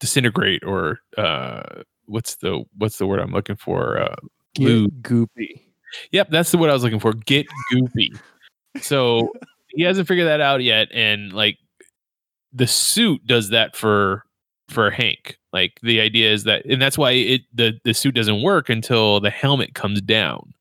disintegrate 0.00 0.62
or 0.64 0.98
uh 1.16 1.82
what's 2.04 2.36
the 2.36 2.62
what's 2.76 2.98
the 2.98 3.06
word 3.06 3.20
I'm 3.20 3.32
looking 3.32 3.56
for 3.56 3.98
uh 3.98 4.16
Get 4.54 5.02
goopy. 5.02 5.62
Yep, 6.10 6.30
that's 6.30 6.50
the 6.50 6.58
word 6.58 6.70
I 6.70 6.74
was 6.74 6.82
looking 6.82 7.00
for. 7.00 7.12
Get 7.12 7.46
goopy. 7.72 8.18
So 8.80 9.32
he 9.68 9.82
hasn't 9.82 10.08
figured 10.08 10.26
that 10.26 10.40
out 10.40 10.62
yet, 10.62 10.88
and 10.92 11.32
like 11.32 11.58
the 12.52 12.66
suit 12.66 13.26
does 13.26 13.50
that 13.50 13.76
for 13.76 14.24
for 14.68 14.90
Hank. 14.90 15.38
Like 15.52 15.78
the 15.82 16.00
idea 16.00 16.32
is 16.32 16.44
that, 16.44 16.64
and 16.66 16.80
that's 16.80 16.98
why 16.98 17.12
it 17.12 17.42
the 17.54 17.78
the 17.84 17.94
suit 17.94 18.14
doesn't 18.14 18.42
work 18.42 18.68
until 18.68 19.20
the 19.20 19.30
helmet 19.30 19.74
comes 19.74 20.00
down. 20.00 20.52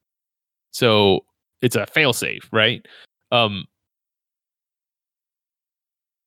So 0.72 1.22
it's 1.62 1.76
a 1.76 1.86
failsafe, 1.86 2.44
right? 2.52 2.86
Um, 3.32 3.66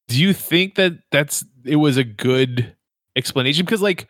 do 0.09 0.21
you 0.21 0.33
think 0.33 0.75
that 0.77 0.93
that's 1.11 1.45
it 1.65 1.77
was 1.77 1.97
a 1.97 2.05
good 2.05 2.75
explanation? 3.17 3.65
Because 3.65 3.83
like 3.83 4.09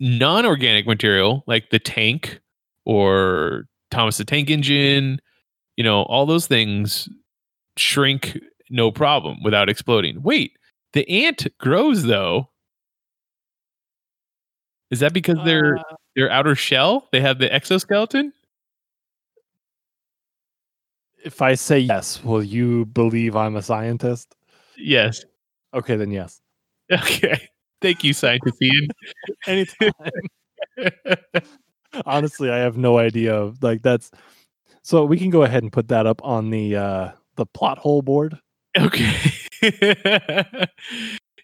non-organic 0.00 0.86
material, 0.86 1.44
like 1.46 1.70
the 1.70 1.78
tank 1.78 2.40
or 2.84 3.66
Thomas 3.90 4.18
the 4.18 4.24
Tank 4.24 4.50
Engine, 4.50 5.20
you 5.76 5.84
know, 5.84 6.02
all 6.04 6.26
those 6.26 6.46
things 6.46 7.08
shrink 7.78 8.38
no 8.70 8.90
problem 8.90 9.38
without 9.44 9.68
exploding. 9.68 10.22
Wait, 10.22 10.52
the 10.94 11.08
ant 11.10 11.46
grows 11.58 12.04
though. 12.04 12.48
Is 14.90 15.00
that 15.00 15.12
because 15.12 15.38
their 15.44 15.78
Uh, 15.78 15.82
their 16.16 16.30
outer 16.30 16.54
shell 16.54 17.08
they 17.12 17.20
have 17.20 17.38
the 17.38 17.52
exoskeleton? 17.52 18.32
If 21.24 21.42
I 21.42 21.54
say 21.54 21.78
yes, 21.78 22.22
will 22.24 22.42
you 22.42 22.86
believe 22.86 23.36
I'm 23.36 23.56
a 23.56 23.62
scientist? 23.62 24.34
Yes. 24.76 25.24
Okay, 25.74 25.96
then 25.96 26.10
yes. 26.10 26.40
Okay. 26.92 27.48
Thank 27.80 28.04
you, 28.04 28.12
scientist 28.12 28.62
Ian. 28.62 28.88
Anytime. 29.46 29.92
Honestly, 32.06 32.50
I 32.50 32.58
have 32.58 32.76
no 32.76 32.98
idea. 32.98 33.34
Of 33.34 33.62
like 33.62 33.82
that's 33.82 34.10
so 34.82 35.04
we 35.04 35.18
can 35.18 35.30
go 35.30 35.42
ahead 35.42 35.62
and 35.62 35.72
put 35.72 35.88
that 35.88 36.06
up 36.06 36.20
on 36.22 36.50
the 36.50 36.76
uh 36.76 37.10
the 37.36 37.46
plot 37.46 37.78
hole 37.78 38.02
board. 38.02 38.38
okay. 38.78 39.16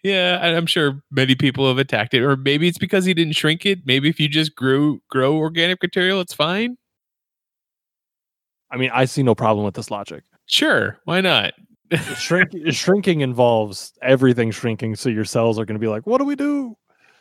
yeah, 0.03 0.39
I'm 0.41 0.65
sure 0.65 1.01
many 1.11 1.35
people 1.35 1.67
have 1.67 1.77
attacked 1.77 2.13
it, 2.13 2.21
or 2.21 2.37
maybe 2.37 2.67
it's 2.67 2.77
because 2.77 3.05
he 3.05 3.13
didn't 3.13 3.33
shrink 3.33 3.65
it. 3.65 3.79
Maybe 3.85 4.07
if 4.07 4.19
you 4.19 4.27
just 4.29 4.55
grew 4.55 5.01
grow 5.09 5.35
organic 5.35 5.81
material, 5.81 6.21
it's 6.21 6.33
fine. 6.33 6.77
I 8.71 8.77
mean, 8.77 8.91
I 8.93 9.05
see 9.05 9.23
no 9.23 9.35
problem 9.35 9.65
with 9.65 9.75
this 9.75 9.89
logic. 9.91 10.23
Sure, 10.45 10.99
why 11.05 11.21
not? 11.21 11.53
Shrink, 12.17 12.51
shrinking 12.69 13.21
involves 13.21 13.93
everything 14.01 14.51
shrinking, 14.51 14.95
so 14.95 15.09
your 15.09 15.25
cells 15.25 15.57
are 15.57 15.65
going 15.65 15.75
to 15.75 15.79
be 15.79 15.87
like, 15.87 16.05
"What 16.05 16.19
do 16.19 16.25
we 16.25 16.35
do?" 16.35 16.77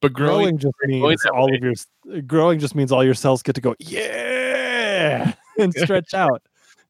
but 0.00 0.12
growing, 0.12 0.56
Growing 0.56 0.58
just 0.58 0.74
means 0.84 1.26
all 1.34 1.48
way. 1.50 1.56
of 1.56 1.62
your 1.62 2.22
growing 2.22 2.58
just 2.60 2.74
means 2.74 2.92
all 2.92 3.04
your 3.04 3.14
cells 3.14 3.42
get 3.42 3.54
to 3.56 3.60
go, 3.60 3.74
yeah, 3.80 5.34
and 5.58 5.74
stretch 5.76 6.14
out. 6.14 6.42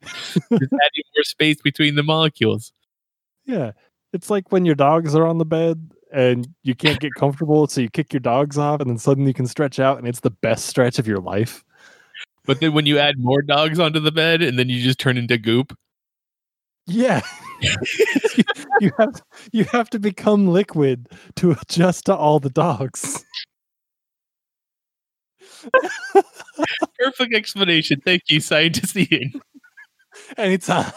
just 0.03 0.37
adding 0.53 1.05
more 1.17 1.25
space 1.25 1.61
between 1.63 1.95
the 1.95 2.03
molecules. 2.03 2.73
Yeah, 3.47 3.73
it's 4.13 4.29
like 4.29 4.53
when 4.53 4.67
your 4.67 4.75
dogs 4.75 5.15
are 5.15 5.27
on 5.27 5.39
the 5.39 5.47
bed 5.47 5.91
and 6.13 6.47
you 6.63 6.75
can't 6.75 7.01
get 7.01 7.15
comfortable, 7.15 7.69
so 7.69 7.81
you 7.81 7.89
kick 7.89 8.13
your 8.13 8.21
dogs 8.21 8.59
off, 8.59 8.81
and 8.81 8.91
then 8.91 8.99
suddenly 8.99 9.31
you 9.31 9.35
can 9.35 9.47
stretch 9.47 9.79
out, 9.79 9.97
and 9.99 10.07
it's 10.07 10.21
the 10.21 10.31
best 10.31 10.67
stretch 10.67 10.99
of 10.99 11.07
your 11.07 11.21
life. 11.21 11.65
But 12.47 12.61
then 12.61 12.73
when 12.73 12.87
you 12.87 12.99
add 12.99 13.19
more 13.19 13.43
dogs 13.43 13.79
onto 13.79 14.01
the 14.01 14.13
bed 14.13 14.43
and 14.43 14.59
then 14.59 14.69
you 14.69 14.83
just 14.83 14.99
turn 14.99 15.17
into 15.17 15.39
goop. 15.39 15.77
Yeah, 16.87 17.21
you, 17.61 17.71
you 18.81 18.91
have 18.99 19.23
you 19.53 19.65
have 19.65 19.91
to 19.91 19.99
become 19.99 20.49
liquid 20.49 21.09
to 21.37 21.53
adjust 21.53 22.07
to 22.07 22.17
all 22.17 22.41
the 22.41 22.51
dogs. 22.51 23.25
Perfect 26.99 27.35
explanation. 27.35 28.01
Thank 28.05 28.23
you, 28.29 28.41
scientist 28.41 28.97
Ian. 28.97 29.33
Anytime. 30.37 30.93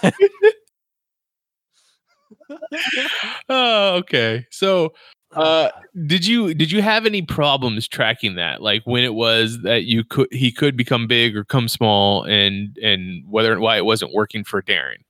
oh, 3.49 3.95
okay. 3.97 4.45
So, 4.51 4.93
uh, 5.35 5.69
did 6.05 6.25
you 6.25 6.53
did 6.53 6.71
you 6.71 6.81
have 6.81 7.05
any 7.05 7.21
problems 7.21 7.87
tracking 7.87 8.35
that? 8.35 8.61
Like 8.61 8.83
when 8.85 9.03
it 9.03 9.13
was 9.13 9.61
that 9.61 9.83
you 9.83 10.03
could 10.03 10.27
he 10.31 10.51
could 10.51 10.77
become 10.77 11.07
big 11.07 11.35
or 11.35 11.43
come 11.43 11.67
small, 11.67 12.23
and 12.23 12.77
and 12.77 13.23
whether 13.29 13.51
and 13.51 13.61
why 13.61 13.77
it 13.77 13.85
wasn't 13.85 14.13
working 14.13 14.43
for 14.43 14.61
Darren? 14.61 15.03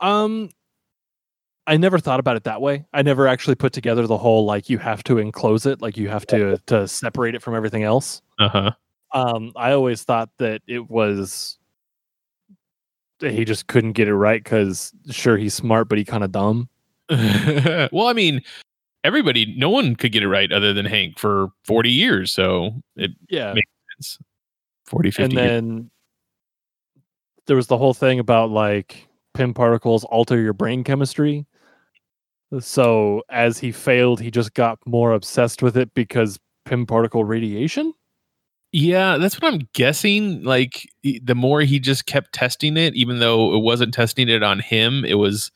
Um, 0.00 0.50
I 1.66 1.76
never 1.76 1.98
thought 1.98 2.20
about 2.20 2.36
it 2.36 2.44
that 2.44 2.60
way. 2.60 2.84
I 2.92 3.02
never 3.02 3.28
actually 3.28 3.54
put 3.54 3.72
together 3.72 4.06
the 4.06 4.18
whole 4.18 4.44
like 4.44 4.70
you 4.70 4.78
have 4.78 5.04
to 5.04 5.18
enclose 5.18 5.66
it, 5.66 5.80
like 5.80 5.96
you 5.96 6.08
have 6.08 6.26
to 6.26 6.58
to 6.66 6.88
separate 6.88 7.34
it 7.34 7.42
from 7.42 7.54
everything 7.54 7.82
else. 7.82 8.22
Uh 8.38 8.48
huh. 8.48 8.70
Um, 9.12 9.52
I 9.56 9.72
always 9.72 10.04
thought 10.04 10.30
that 10.38 10.62
it 10.66 10.88
was 10.88 11.58
he 13.20 13.44
just 13.44 13.66
couldn't 13.66 13.92
get 13.92 14.08
it 14.08 14.14
right 14.14 14.42
because 14.42 14.92
sure 15.10 15.36
he's 15.36 15.54
smart, 15.54 15.88
but 15.88 15.98
he 15.98 16.04
kind 16.04 16.24
of 16.24 16.32
dumb. 16.32 16.68
well, 17.10 18.06
I 18.06 18.12
mean, 18.14 18.40
everybody, 19.04 19.54
no 19.56 19.70
one 19.70 19.96
could 19.96 20.12
get 20.12 20.22
it 20.22 20.28
right 20.28 20.50
other 20.52 20.72
than 20.72 20.86
Hank 20.86 21.18
for 21.18 21.48
40 21.64 21.90
years. 21.90 22.32
So 22.32 22.72
it 22.96 23.10
Yeah, 23.28 23.54
makes 23.54 23.70
sense. 23.96 24.18
40, 24.86 25.10
50 25.10 25.22
and 25.22 25.32
years. 25.32 25.42
then 25.60 25.90
there 27.46 27.56
was 27.56 27.66
the 27.68 27.78
whole 27.78 27.94
thing 27.94 28.18
about 28.18 28.50
like 28.50 29.08
Pym 29.34 29.54
particles 29.54 30.04
alter 30.04 30.40
your 30.40 30.52
brain 30.52 30.84
chemistry. 30.84 31.46
So 32.58 33.22
as 33.30 33.58
he 33.58 33.70
failed, 33.70 34.20
he 34.20 34.30
just 34.30 34.54
got 34.54 34.78
more 34.86 35.12
obsessed 35.12 35.62
with 35.62 35.76
it 35.76 35.94
because 35.94 36.38
Pym 36.64 36.86
particle 36.86 37.24
radiation. 37.24 37.92
Yeah, 38.72 39.16
that's 39.18 39.40
what 39.40 39.52
I'm 39.52 39.68
guessing. 39.72 40.42
Like 40.44 40.88
the 41.02 41.34
more 41.34 41.60
he 41.62 41.80
just 41.80 42.06
kept 42.06 42.32
testing 42.32 42.76
it, 42.76 42.94
even 42.94 43.18
though 43.18 43.54
it 43.54 43.60
wasn't 43.60 43.94
testing 43.94 44.28
it 44.28 44.42
on 44.42 44.60
him, 44.60 45.04
it 45.04 45.14
was 45.14 45.50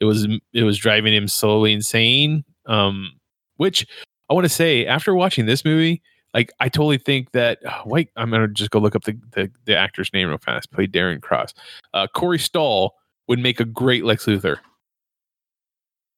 it 0.00 0.04
was 0.04 0.26
it 0.52 0.62
was 0.62 0.78
driving 0.78 1.14
him 1.14 1.28
slowly 1.28 1.72
insane. 1.72 2.44
Um, 2.66 3.12
which 3.56 3.86
I 4.28 4.34
want 4.34 4.44
to 4.44 4.50
say 4.50 4.86
after 4.86 5.14
watching 5.14 5.46
this 5.46 5.64
movie, 5.64 6.02
like 6.34 6.52
I 6.60 6.68
totally 6.68 6.98
think 6.98 7.32
that 7.32 7.58
oh, 7.66 7.82
wait, 7.86 8.10
I'm 8.16 8.30
gonna 8.30 8.48
just 8.48 8.70
go 8.70 8.78
look 8.78 8.94
up 8.94 9.04
the, 9.04 9.18
the 9.32 9.50
the 9.64 9.76
actor's 9.76 10.12
name 10.12 10.28
real 10.28 10.38
fast. 10.38 10.72
Played 10.72 10.92
Darren 10.92 11.22
Cross. 11.22 11.54
Uh, 11.94 12.06
Corey 12.06 12.38
Stoll 12.38 12.94
would 13.28 13.38
make 13.38 13.60
a 13.60 13.64
great 13.64 14.04
Lex 14.04 14.26
Luthor. 14.26 14.58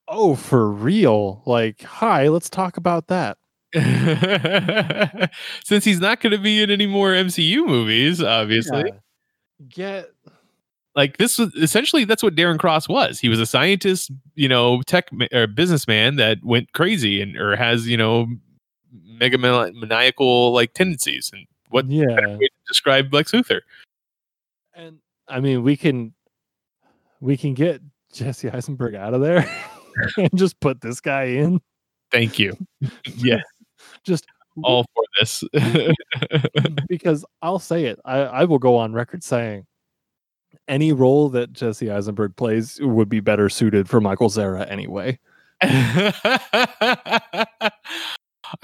Oh, 0.08 0.34
for 0.34 0.70
real? 0.70 1.42
Like, 1.44 1.82
hi, 1.82 2.28
let's 2.28 2.48
talk 2.48 2.78
about 2.78 3.08
that. 3.08 3.36
Since 5.64 5.84
he's 5.84 6.00
not 6.00 6.20
going 6.20 6.30
to 6.32 6.38
be 6.38 6.62
in 6.62 6.70
any 6.70 6.86
more 6.86 7.12
MCU 7.12 7.66
movies, 7.66 8.22
obviously. 8.22 8.84
Yeah. 8.86 9.68
Get 9.68 10.10
like 10.98 11.16
this 11.16 11.38
was 11.38 11.54
essentially 11.54 12.04
that's 12.04 12.24
what 12.24 12.34
Darren 12.34 12.58
Cross 12.58 12.88
was. 12.88 13.20
He 13.20 13.28
was 13.28 13.38
a 13.38 13.46
scientist, 13.46 14.10
you 14.34 14.48
know, 14.48 14.82
tech 14.82 15.12
ma- 15.12 15.28
or 15.32 15.46
businessman 15.46 16.16
that 16.16 16.38
went 16.42 16.72
crazy 16.72 17.22
and 17.22 17.36
or 17.36 17.54
has 17.54 17.86
you 17.86 17.96
know 17.96 18.26
mega 19.04 19.38
maniacal 19.38 20.52
like 20.52 20.74
tendencies. 20.74 21.30
And 21.32 21.46
what 21.68 21.86
yeah. 21.86 22.06
better 22.06 22.30
way 22.30 22.48
to 22.48 22.50
describe 22.66 23.14
Lex 23.14 23.30
Luthor? 23.30 23.60
And 24.74 24.98
I 25.28 25.38
mean, 25.38 25.62
we 25.62 25.76
can 25.76 26.14
we 27.20 27.36
can 27.36 27.54
get 27.54 27.80
Jesse 28.12 28.50
Eisenberg 28.50 28.96
out 28.96 29.14
of 29.14 29.20
there 29.20 29.48
and 30.16 30.36
just 30.36 30.58
put 30.58 30.80
this 30.80 31.00
guy 31.00 31.26
in. 31.26 31.60
Thank 32.10 32.40
you. 32.40 32.56
yeah, 33.18 33.42
Just 34.02 34.26
all 34.64 34.84
for 34.96 35.04
this. 35.20 35.44
because 36.88 37.24
I'll 37.40 37.60
say 37.60 37.84
it. 37.84 38.00
I, 38.04 38.18
I 38.18 38.44
will 38.46 38.58
go 38.58 38.76
on 38.76 38.92
record 38.92 39.22
saying 39.22 39.64
any 40.66 40.92
role 40.92 41.28
that 41.30 41.52
Jesse 41.52 41.90
Eisenberg 41.90 42.36
plays 42.36 42.78
would 42.80 43.08
be 43.08 43.20
better 43.20 43.48
suited 43.48 43.88
for 43.88 44.00
Michael 44.00 44.30
Cera 44.30 44.64
anyway. 44.66 45.18
I 45.62 46.12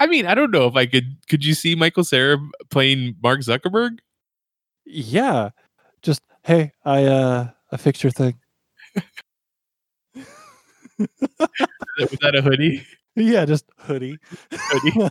mean, 0.07 0.25
I 0.25 0.33
don't 0.33 0.51
know 0.51 0.67
if 0.67 0.75
I 0.75 0.85
could. 0.85 1.17
Could 1.29 1.45
you 1.45 1.53
see 1.53 1.75
Michael 1.75 2.03
Cera 2.03 2.37
playing 2.69 3.15
Mark 3.21 3.41
Zuckerberg? 3.41 3.99
Yeah. 4.85 5.49
Just 6.01 6.21
hey, 6.43 6.71
I 6.85 7.05
uh 7.05 7.49
I 7.71 7.77
fixed 7.77 8.03
your 8.03 8.11
thing. 8.11 8.39
Was 11.97 12.11
that 12.21 12.35
a 12.35 12.41
hoodie? 12.41 12.85
Yeah, 13.17 13.45
just 13.45 13.63
hoodie. 13.77 14.17
Hoodie. 14.51 15.09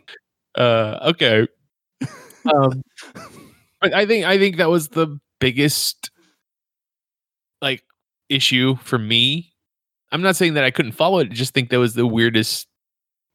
Uh, 0.54 1.10
okay. 1.10 1.46
Um, 2.54 2.82
I 3.96 4.06
think 4.06 4.24
I 4.26 4.38
think 4.38 4.56
that 4.58 4.68
was 4.70 4.88
the 4.88 5.18
biggest 5.40 6.10
like 7.62 7.82
issue 8.28 8.76
for 8.76 8.98
me. 8.98 9.52
I'm 10.12 10.22
not 10.22 10.36
saying 10.36 10.54
that 10.54 10.64
I 10.64 10.70
couldn't 10.70 10.92
follow 10.92 11.18
it. 11.18 11.30
I 11.30 11.34
just 11.34 11.54
think 11.54 11.70
that 11.70 11.78
was 11.78 11.94
the 11.94 12.06
weirdest 12.06 12.68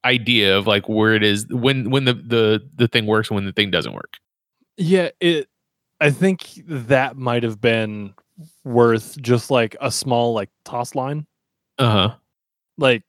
idea 0.05 0.57
of 0.57 0.65
like 0.67 0.87
where 0.89 1.13
it 1.13 1.23
is 1.23 1.45
when 1.49 1.89
when 1.89 2.05
the 2.05 2.13
the 2.13 2.69
the 2.75 2.87
thing 2.87 3.05
works 3.07 3.29
and 3.29 3.35
when 3.35 3.45
the 3.45 3.51
thing 3.51 3.71
doesn't 3.71 3.93
work. 3.93 4.17
Yeah, 4.77 5.09
it 5.19 5.47
I 5.99 6.09
think 6.11 6.61
that 6.67 7.17
might 7.17 7.43
have 7.43 7.59
been 7.61 8.13
worth 8.63 9.21
just 9.21 9.51
like 9.51 9.75
a 9.81 9.91
small 9.91 10.33
like 10.33 10.49
toss 10.65 10.95
line. 10.95 11.27
Uh 11.77 11.89
huh. 11.91 12.15
Like 12.77 13.03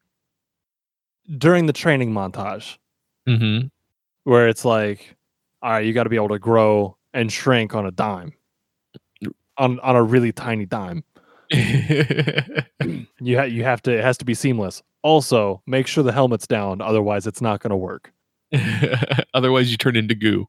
during 1.38 1.66
the 1.66 1.72
training 1.72 2.12
montage 2.12 2.76
Mm-hmm. 3.28 3.68
where 4.24 4.48
it's 4.48 4.64
like, 4.64 5.16
all 5.62 5.70
right, 5.70 5.86
you 5.86 5.92
got 5.92 6.03
to 6.05 6.11
be 6.11 6.16
able 6.16 6.30
to 6.30 6.38
grow 6.40 6.96
and 7.14 7.32
shrink 7.32 7.74
on 7.74 7.86
a 7.86 7.90
dime, 7.90 8.32
on 9.58 9.80
on 9.80 9.96
a 9.96 10.02
really 10.02 10.32
tiny 10.32 10.66
dime. 10.66 11.04
You 13.20 13.38
ha- 13.38 13.44
you 13.44 13.62
have 13.62 13.80
to 13.82 13.92
it 13.96 14.02
has 14.02 14.18
to 14.18 14.24
be 14.24 14.34
seamless. 14.34 14.82
Also, 15.02 15.62
make 15.66 15.86
sure 15.86 16.02
the 16.02 16.12
helmet's 16.12 16.46
down, 16.46 16.80
otherwise 16.80 17.24
it's 17.26 17.40
not 17.40 17.60
going 17.60 17.70
to 17.70 17.76
work. 17.76 18.12
Otherwise, 19.34 19.70
you 19.70 19.76
turn 19.76 19.96
into 19.96 20.14
goo. 20.14 20.46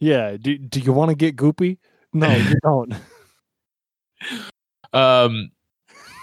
Yeah. 0.00 0.36
Do 0.40 0.56
do 0.58 0.80
you 0.80 0.92
want 0.92 1.10
to 1.10 1.14
get 1.14 1.36
goopy? 1.36 1.78
No, 2.12 2.34
you 2.34 2.54
don't. 2.62 2.94
Um, 4.92 5.50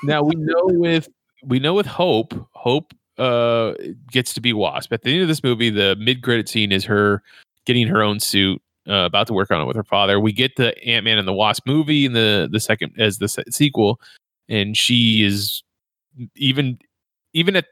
now 0.04 0.24
we 0.24 0.36
know 0.36 0.64
with 0.66 1.08
we 1.44 1.60
know 1.60 1.74
with 1.74 1.86
Hope, 1.86 2.34
Hope 2.54 2.94
uh 3.18 3.74
gets 4.12 4.34
to 4.34 4.42
be 4.42 4.52
Wasp. 4.52 4.92
At 4.92 5.04
the 5.04 5.14
end 5.14 5.22
of 5.22 5.28
this 5.28 5.44
movie, 5.44 5.70
the 5.70 5.96
mid 5.98 6.24
credit 6.24 6.50
scene 6.50 6.72
is 6.72 6.84
her 6.86 7.22
getting 7.66 7.88
her 7.88 8.02
own 8.02 8.20
suit, 8.20 8.62
uh, 8.88 9.06
about 9.06 9.28
to 9.28 9.34
work 9.34 9.52
on 9.52 9.62
it 9.62 9.66
with 9.66 9.76
her 9.76 9.84
father. 9.84 10.20
We 10.20 10.32
get 10.32 10.56
the 10.56 10.78
Ant 10.84 11.06
Man 11.06 11.18
and 11.18 11.28
the 11.28 11.34
Wasp 11.34 11.66
movie 11.68 12.06
in 12.06 12.14
the 12.14 12.50
the 12.52 12.60
second 12.60 12.94
as 12.98 13.18
the 13.20 13.28
se- 13.28 13.44
sequel, 13.50 14.00
and 14.50 14.78
she 14.78 15.24
is 15.24 15.64
even 16.36 16.80
even 17.34 17.56
at 17.56 17.66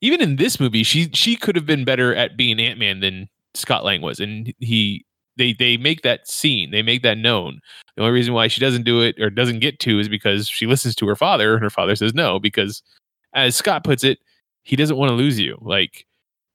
even 0.00 0.20
in 0.20 0.36
this 0.36 0.58
movie, 0.58 0.82
she 0.82 1.10
she 1.12 1.36
could 1.36 1.56
have 1.56 1.66
been 1.66 1.84
better 1.84 2.14
at 2.14 2.36
being 2.36 2.58
Ant 2.58 2.78
Man 2.78 3.00
than 3.00 3.28
Scott 3.54 3.84
Lang 3.84 4.00
was, 4.02 4.20
and 4.20 4.52
he 4.58 5.04
they 5.36 5.52
they 5.52 5.76
make 5.76 6.02
that 6.02 6.28
scene, 6.28 6.70
they 6.70 6.82
make 6.82 7.02
that 7.02 7.18
known. 7.18 7.60
The 7.96 8.02
only 8.02 8.12
reason 8.12 8.34
why 8.34 8.48
she 8.48 8.60
doesn't 8.60 8.84
do 8.84 9.02
it 9.02 9.20
or 9.20 9.30
doesn't 9.30 9.60
get 9.60 9.80
to 9.80 9.98
is 9.98 10.08
because 10.08 10.48
she 10.48 10.66
listens 10.66 10.94
to 10.96 11.06
her 11.08 11.16
father, 11.16 11.54
and 11.54 11.62
her 11.62 11.70
father 11.70 11.96
says 11.96 12.14
no 12.14 12.38
because, 12.38 12.82
as 13.34 13.56
Scott 13.56 13.84
puts 13.84 14.04
it, 14.04 14.18
he 14.62 14.76
doesn't 14.76 14.96
want 14.96 15.10
to 15.10 15.14
lose 15.14 15.38
you. 15.38 15.58
Like 15.60 16.06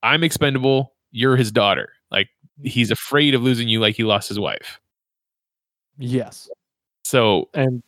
I'm 0.03 0.23
expendable, 0.23 0.93
you're 1.11 1.35
his 1.37 1.51
daughter. 1.51 1.89
Like 2.11 2.29
he's 2.63 2.91
afraid 2.91 3.35
of 3.35 3.41
losing 3.41 3.67
you, 3.67 3.79
like 3.79 3.95
he 3.95 4.03
lost 4.03 4.29
his 4.29 4.39
wife. 4.39 4.79
yes. 5.97 6.49
So 7.03 7.49
And 7.53 7.83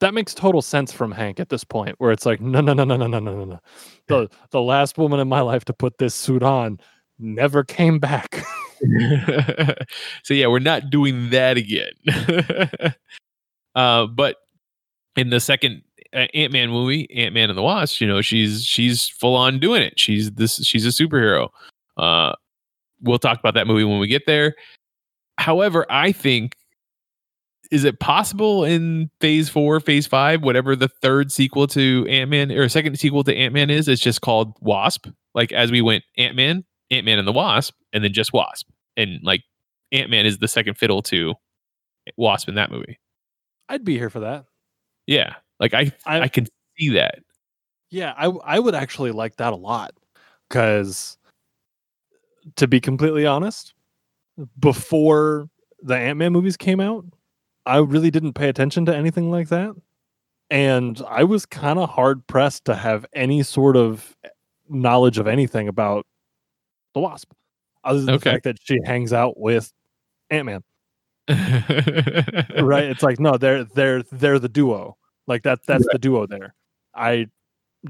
that 0.00 0.14
makes 0.14 0.34
total 0.34 0.62
sense 0.62 0.92
from 0.92 1.12
Hank 1.12 1.38
at 1.38 1.50
this 1.50 1.64
point, 1.64 1.96
where 1.98 2.10
it's 2.10 2.26
like, 2.26 2.40
no, 2.40 2.60
no, 2.60 2.72
no, 2.72 2.84
no, 2.84 2.96
no, 2.96 3.06
no, 3.06 3.18
no, 3.18 3.34
no, 3.34 3.44
no. 3.44 3.60
The 4.08 4.28
the 4.50 4.62
last 4.62 4.98
woman 4.98 5.20
in 5.20 5.28
my 5.28 5.40
life 5.40 5.64
to 5.66 5.72
put 5.72 5.98
this 5.98 6.14
suit 6.14 6.42
on 6.42 6.80
never 7.18 7.64
came 7.64 7.98
back. 7.98 8.44
so 10.22 10.34
yeah, 10.34 10.46
we're 10.46 10.58
not 10.58 10.90
doing 10.90 11.30
that 11.30 11.56
again. 11.56 11.92
uh, 13.74 14.06
but 14.06 14.36
in 15.16 15.30
the 15.30 15.40
second 15.40 15.82
uh, 16.12 16.26
Ant 16.34 16.52
Man 16.52 16.70
movie, 16.70 17.10
Ant 17.14 17.34
Man 17.34 17.50
and 17.50 17.58
the 17.58 17.62
Wasp, 17.62 18.00
you 18.00 18.06
know, 18.06 18.22
she's 18.22 18.64
she's 18.64 19.08
full 19.08 19.36
on 19.36 19.58
doing 19.58 19.82
it. 19.82 19.98
She's 19.98 20.32
this 20.32 20.56
she's 20.64 20.86
a 20.86 20.90
superhero. 20.90 21.48
Uh, 21.96 22.32
we'll 23.04 23.18
talk 23.18 23.38
about 23.38 23.54
that 23.54 23.66
movie 23.66 23.84
when 23.84 23.98
we 23.98 24.06
get 24.08 24.26
there. 24.26 24.54
However, 25.38 25.86
I 25.90 26.12
think 26.12 26.56
is 27.70 27.84
it 27.84 27.98
possible 27.98 28.62
in 28.64 29.10
phase 29.20 29.48
four, 29.48 29.80
phase 29.80 30.06
five, 30.06 30.42
whatever 30.42 30.76
the 30.76 30.88
third 30.88 31.32
sequel 31.32 31.66
to 31.68 32.06
Ant 32.08 32.30
Man 32.30 32.52
or 32.52 32.68
second 32.68 32.98
sequel 32.98 33.24
to 33.24 33.34
Ant 33.34 33.54
Man 33.54 33.70
is, 33.70 33.88
it's 33.88 34.02
just 34.02 34.20
called 34.20 34.54
Wasp. 34.60 35.06
Like 35.34 35.50
as 35.52 35.70
we 35.70 35.80
went 35.82 36.04
Ant 36.18 36.36
Man, 36.36 36.64
Ant 36.90 37.04
Man 37.06 37.18
and 37.18 37.26
the 37.26 37.32
Wasp, 37.32 37.74
and 37.92 38.04
then 38.04 38.12
just 38.12 38.32
Wasp. 38.32 38.68
And 38.96 39.18
like 39.22 39.42
Ant 39.92 40.10
Man 40.10 40.26
is 40.26 40.38
the 40.38 40.48
second 40.48 40.76
fiddle 40.78 41.02
to 41.02 41.34
Wasp 42.16 42.48
in 42.48 42.54
that 42.56 42.70
movie. 42.70 42.98
I'd 43.68 43.84
be 43.84 43.96
here 43.96 44.10
for 44.10 44.20
that. 44.20 44.44
Yeah, 45.06 45.34
like 45.58 45.74
I 45.74 45.90
I, 46.06 46.20
I- 46.22 46.28
can 46.28 46.46
see 46.78 46.90
that. 46.90 47.16
Yeah, 47.90 48.12
I 48.16 48.26
I 48.26 48.58
would 48.58 48.74
actually 48.74 49.10
like 49.12 49.36
that 49.36 49.52
a 49.52 49.56
lot 49.56 49.94
because 50.48 51.16
to 52.56 52.66
be 52.68 52.80
completely 52.80 53.26
honest, 53.26 53.74
before 54.58 55.48
the 55.82 55.96
Ant-Man 55.96 56.32
movies 56.32 56.56
came 56.56 56.80
out, 56.80 57.04
I 57.66 57.78
really 57.78 58.10
didn't 58.10 58.34
pay 58.34 58.48
attention 58.48 58.84
to 58.86 58.94
anything 58.96 59.30
like 59.30 59.48
that. 59.48 59.74
And 60.50 61.00
I 61.08 61.24
was 61.24 61.46
kind 61.46 61.78
of 61.78 61.88
hard 61.90 62.26
pressed 62.26 62.64
to 62.66 62.74
have 62.74 63.06
any 63.14 63.42
sort 63.42 63.76
of 63.76 64.16
knowledge 64.68 65.18
of 65.18 65.26
anything 65.26 65.68
about 65.68 66.06
the 66.94 67.00
Wasp, 67.00 67.32
other 67.84 68.00
than 68.02 68.14
Okay. 68.14 68.18
the 68.18 68.30
fact 68.34 68.44
that 68.44 68.58
she 68.62 68.78
hangs 68.84 69.12
out 69.12 69.38
with 69.38 69.72
Ant-Man. 70.30 70.62
right 71.28 72.84
it's 72.84 73.02
like 73.02 73.18
no 73.18 73.38
they're 73.38 73.64
they're 73.64 74.02
they're 74.12 74.38
the 74.38 74.46
duo 74.48 74.94
like 75.26 75.42
that 75.42 75.58
that's 75.64 75.86
the 75.90 75.98
duo 75.98 76.26
there 76.26 76.54
i 76.94 77.26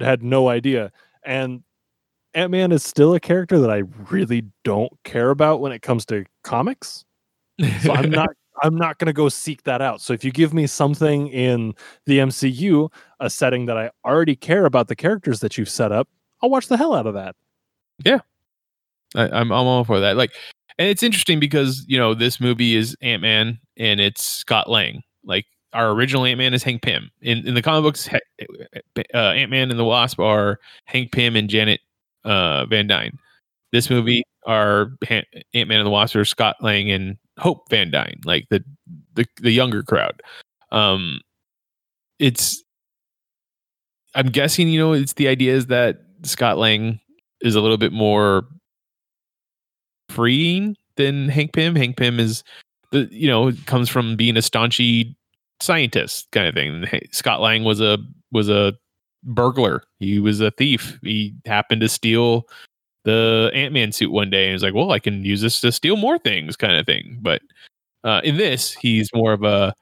had 0.01 0.23
no 0.23 0.49
idea 0.49 0.93
and 1.25 1.65
ant-man 2.35 2.73
is 2.73 2.83
still 2.83 3.15
a 3.15 3.21
character 3.21 3.59
that 3.59 3.71
i 3.71 3.83
really 4.11 4.45
don't 4.65 4.93
care 5.05 5.31
about 5.31 5.61
when 5.61 5.73
it 5.73 5.83
comes 5.83 6.05
to 6.05 6.25
comics 6.43 7.05
so 7.81 7.93
i'm 7.93 8.11
not 8.11 8.31
i'm 8.63 8.77
not 8.77 8.99
going 8.99 9.07
to 9.07 9.13
go 9.13 9.29
seek 9.29 9.63
that 9.65 9.81
out 9.81 10.01
so 10.01 10.13
if 10.13 10.25
you 10.25 10.31
give 10.31 10.53
me 10.53 10.67
something 10.67 11.29
in 11.29 11.73
the 12.07 12.19
mcu 12.19 12.91
a 13.21 13.31
setting 13.31 13.67
that 13.67 13.77
i 13.77 13.91
already 14.05 14.37
care 14.37 14.65
about 14.65 14.89
the 14.89 14.97
characters 14.97 15.41
that 15.41 15.57
you've 15.59 15.69
set 15.69 15.93
up 15.93 16.09
i'll 16.43 16.51
watch 16.51 16.69
the 16.69 16.77
hell 16.77 16.95
out 16.95 17.07
of 17.07 17.15
that 17.15 17.35
I, 19.15 19.29
I'm 19.29 19.53
I'm 19.53 19.67
all 19.67 19.85
for 19.85 20.01
that. 20.01 20.17
Like, 20.17 20.33
and 20.79 20.89
it's 20.89 21.03
interesting 21.03 21.41
because 21.41 21.85
you 21.87 21.99
know 21.99 22.15
this 22.15 22.41
movie 22.41 22.77
is 22.77 22.97
Ant 23.01 23.23
Man 23.23 23.59
and 23.77 24.01
it's 24.01 24.23
Scott 24.23 24.69
Lang. 24.69 25.03
Like 25.25 25.47
our 25.73 25.91
original 25.91 26.25
Ant 26.25 26.39
Man 26.39 26.55
is 26.55 26.63
Hank 26.63 26.83
Pym. 26.83 27.11
In 27.21 27.47
in 27.47 27.55
the 27.55 27.63
comic 27.63 27.85
books, 27.85 28.09
uh, 28.13 29.19
Ant 29.19 29.51
Man 29.51 29.71
and 29.71 29.79
the 29.79 29.85
Wasp 29.85 30.19
are 30.21 30.59
Hank 30.85 31.13
Pym 31.13 31.37
and 31.37 31.49
Janet 31.49 31.81
uh, 32.25 32.67
Van 32.67 32.87
Dyne. 32.87 33.19
This 33.73 33.91
movie 33.91 34.23
are 34.47 34.93
Ant 35.09 35.27
Man 35.55 35.79
and 35.79 35.87
the 35.87 35.91
Wasp 35.91 36.15
are 36.17 36.25
Scott 36.25 36.57
Lang 36.61 36.91
and 36.91 37.17
Hope 37.39 37.69
Van 37.71 37.91
Dyne, 37.91 38.21
like 38.25 38.47
the 38.51 38.63
the 39.15 39.27
the 39.41 39.51
younger 39.51 39.83
crowd. 39.83 40.23
Um, 40.71 41.21
it's 42.19 42.63
I'm 44.15 44.29
guessing 44.29 44.69
you 44.69 44.79
know 44.79 44.93
it's 44.93 45.15
the 45.15 45.29
idea 45.29 45.55
is 45.55 45.67
that 45.67 45.97
Scott 46.23 46.59
Lang 46.59 47.01
is 47.41 47.55
a 47.55 47.61
little 47.61 47.77
bit 47.77 47.93
more 47.93 48.47
freeing 50.09 50.77
than 50.97 51.29
Hank 51.29 51.53
Pym. 51.53 51.75
Hank 51.75 51.97
Pym 51.97 52.21
is 52.21 52.45
the 52.93 53.09
you 53.11 53.29
know 53.29 53.53
comes 53.67 53.89
from 53.89 54.17
being 54.17 54.37
a 54.37 54.41
staunchy 54.41 55.15
scientist 55.61 56.29
kind 56.31 56.47
of 56.47 56.55
thing. 56.55 56.85
Scott 57.13 57.41
Lang 57.41 57.65
was 57.65 57.81
a 57.81 57.99
was 58.33 58.49
a 58.49 58.75
burglar. 59.25 59.83
He 60.01 60.19
was 60.21 60.41
a 60.41 60.51
thief. 60.53 60.99
He 61.03 61.35
happened 61.47 61.81
to 61.83 61.89
steal 61.89 62.49
the 63.05 63.51
Ant 63.55 63.73
Man 63.75 63.93
suit 63.93 64.13
one 64.13 64.31
day 64.31 64.47
and 64.47 64.55
was 64.55 64.63
like, 64.63 64.75
"Well, 64.75 64.93
I 64.93 64.99
can 64.99 65.25
use 65.25 65.41
this 65.43 65.61
to 65.63 65.73
steal 65.73 65.97
more 65.97 66.19
things," 66.19 66.57
kind 66.57 66.75
of 66.77 66.87
thing. 66.87 67.19
But 67.23 67.43
uh, 68.05 68.21
in 68.25 68.37
this, 68.37 68.73
he's 68.73 69.11
more 69.15 69.33
of 69.33 69.43
a 69.45 69.75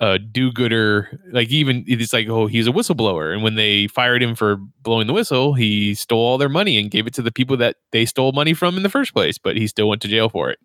a 0.00 0.18
do-gooder. 0.18 1.20
Like 1.32 1.48
even 1.50 1.84
it's 1.86 2.12
like, 2.12 2.28
oh, 2.28 2.46
he's 2.46 2.66
a 2.66 2.72
whistleblower, 2.72 3.32
and 3.32 3.42
when 3.42 3.54
they 3.56 3.86
fired 3.88 4.22
him 4.22 4.34
for 4.34 4.56
blowing 4.82 5.06
the 5.06 5.12
whistle, 5.12 5.54
he 5.54 5.94
stole 5.94 6.20
all 6.20 6.38
their 6.38 6.48
money 6.48 6.78
and 6.78 6.90
gave 6.90 7.06
it 7.06 7.14
to 7.14 7.22
the 7.22 7.32
people 7.32 7.56
that 7.58 7.76
they 7.92 8.04
stole 8.06 8.32
money 8.32 8.54
from 8.54 8.76
in 8.76 8.82
the 8.82 8.90
first 8.90 9.12
place. 9.14 9.38
But 9.38 9.56
he 9.56 9.66
still 9.68 9.88
went 9.88 10.02
to 10.02 10.08
jail 10.08 10.28
for 10.28 10.50
it 10.50 10.58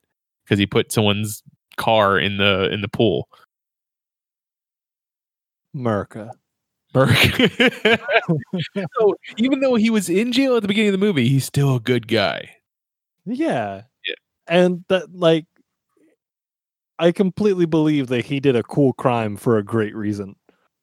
because 0.45 0.59
he 0.59 0.65
put 0.65 0.91
someone's 0.91 1.43
car 1.77 2.17
in 2.19 2.37
the 2.37 2.69
in 2.71 2.81
the 2.81 2.87
pool. 2.89 3.29
america 5.75 6.31
Burke. 6.93 7.11
so 8.99 9.15
even 9.37 9.59
though 9.59 9.75
he 9.75 9.89
was 9.89 10.09
in 10.09 10.31
jail 10.31 10.55
at 10.55 10.61
the 10.61 10.67
beginning 10.67 10.89
of 10.93 10.99
the 10.99 11.05
movie, 11.05 11.27
he's 11.27 11.45
still 11.45 11.75
a 11.75 11.79
good 11.79 12.07
guy. 12.07 12.49
Yeah. 13.25 13.83
Yeah. 14.05 14.15
And 14.47 14.85
that 14.89 15.13
like 15.13 15.45
I 16.99 17.11
completely 17.11 17.65
believe 17.65 18.07
that 18.07 18.25
he 18.25 18.39
did 18.39 18.55
a 18.55 18.63
cool 18.63 18.93
crime 18.93 19.37
for 19.37 19.57
a 19.57 19.63
great 19.63 19.95
reason. 19.95 20.35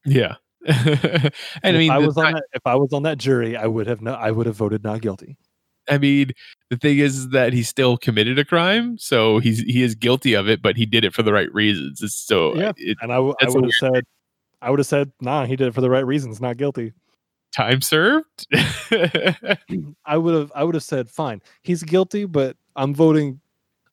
Yeah. 0.04 0.36
and 0.66 1.32
I 1.62 1.68
if 1.70 1.74
mean, 1.76 1.90
I 1.90 1.98
was 1.98 2.16
on 2.16 2.26
ti- 2.26 2.32
that 2.34 2.44
if 2.52 2.62
I 2.66 2.74
was 2.76 2.92
on 2.92 3.02
that 3.02 3.18
jury, 3.18 3.56
I 3.56 3.66
would 3.66 3.86
have 3.86 4.00
no 4.00 4.14
I 4.14 4.30
would 4.30 4.46
have 4.46 4.56
voted 4.56 4.84
not 4.84 5.00
guilty. 5.00 5.36
I 5.90 5.98
mean, 5.98 6.30
the 6.70 6.78
thing 6.78 6.98
is 6.98 7.28
that 7.30 7.52
he 7.52 7.62
still 7.62 7.98
committed 7.98 8.38
a 8.38 8.44
crime, 8.44 8.96
so 8.96 9.38
he's 9.40 9.60
he 9.60 9.82
is 9.82 9.94
guilty 9.94 10.32
of 10.32 10.48
it, 10.48 10.62
but 10.62 10.76
he 10.76 10.86
did 10.86 11.04
it 11.04 11.12
for 11.12 11.22
the 11.22 11.32
right 11.32 11.52
reasons. 11.52 12.00
It's 12.02 12.14
so 12.14 12.54
Yeah. 12.56 12.72
it, 12.78 12.96
And 13.02 13.12
I, 13.12 13.16
w- 13.16 13.34
I 13.40 13.44
That's 13.44 13.54
a 13.54 13.58
would 13.60 13.64
have 13.66 13.74
said 13.74 14.04
I 14.64 14.70
would 14.70 14.78
have 14.80 14.86
said, 14.86 15.12
nah, 15.20 15.44
he 15.44 15.56
did 15.56 15.68
it 15.68 15.74
for 15.74 15.80
the 15.82 15.90
right 15.90 16.06
reasons, 16.06 16.40
not 16.40 16.56
guilty. 16.56 16.92
time 17.54 17.80
served. 17.82 18.46
I 20.06 20.16
would 20.16 20.34
have 20.34 20.52
I 20.54 20.64
would 20.64 20.74
have 20.74 20.82
said, 20.82 21.10
fine, 21.10 21.42
he's 21.62 21.82
guilty, 21.82 22.24
but 22.24 22.56
I'm 22.74 22.94
voting 22.94 23.40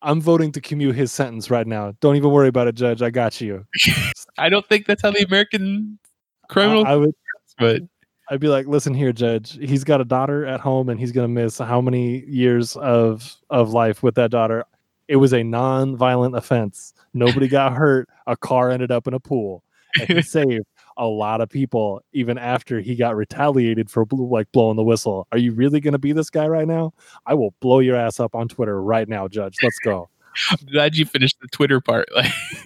I'm 0.02 0.20
voting 0.20 0.52
to 0.54 0.62
commute 0.62 0.96
his 0.96 1.12
sentence 1.12 1.52
right 1.52 1.68
now. 1.68 1.94
Don't 2.00 2.16
even 2.16 2.32
worry 2.32 2.48
about 2.48 2.68
it, 2.68 2.76
Judge. 2.76 3.02
I 3.02 3.12
got 3.12 3.40
you. 3.40 3.66
I 4.38 4.50
don't 4.50 4.66
think 4.68 4.88
that's 4.88 5.02
how 5.02 5.12
the 5.12 5.24
American 5.24 6.00
criminal, 6.48 6.86
I, 6.86 6.94
I 6.94 6.96
would 6.96 7.14
but 7.60 7.82
I'd 8.30 8.40
be 8.40 8.48
like, 8.48 8.66
listen 8.66 8.94
here, 8.94 9.12
Judge. 9.12 9.58
He's 9.62 9.84
got 9.84 10.02
a 10.02 10.06
daughter 10.06 10.46
at 10.46 10.62
home, 10.62 10.90
and 10.90 11.00
he's 11.00 11.12
gonna 11.12 11.28
miss 11.28 11.58
how 11.60 11.82
many 11.82 12.26
years 12.26 12.76
of 12.78 13.36
of 13.50 13.72
life 13.72 14.02
with 14.02 14.16
that 14.16 14.32
daughter. 14.32 14.64
It 15.08 15.18
was 15.18 15.34
a 15.34 15.44
non-violent 15.44 16.36
offense. 16.36 16.94
Nobody 17.14 17.50
got 17.50 17.74
hurt. 17.74 18.08
A 18.28 18.38
car 18.38 18.72
ended 18.72 18.90
up 18.90 19.06
in 19.08 19.14
a 19.14 19.20
pool, 19.20 19.64
and 20.00 20.10
he 20.10 20.22
saved 20.22 20.66
a 20.98 21.06
lot 21.06 21.42
of 21.42 21.50
people. 21.50 22.02
Even 22.14 22.38
after 22.38 22.80
he 22.80 22.96
got 22.96 23.16
retaliated 23.16 23.90
for 23.90 24.06
like 24.12 24.52
blowing 24.52 24.78
the 24.78 24.84
whistle. 24.84 25.28
Are 25.32 25.38
you 25.38 25.54
really 25.54 25.80
gonna 25.80 25.98
be 26.00 26.14
this 26.14 26.30
guy 26.30 26.48
right 26.48 26.68
now? 26.68 26.94
I 27.26 27.34
will 27.34 27.54
blow 27.60 27.80
your 27.80 27.96
ass 27.96 28.20
up 28.20 28.36
on 28.36 28.48
Twitter 28.48 28.82
right 28.82 29.08
now, 29.08 29.28
Judge. 29.28 29.56
Let's 29.64 29.80
go. 29.80 30.10
I'm 30.52 30.58
glad 30.72 30.96
you 30.96 31.06
finished 31.06 31.38
the 31.42 31.48
Twitter 31.50 31.82
part. 31.82 32.08
Like 32.16 32.32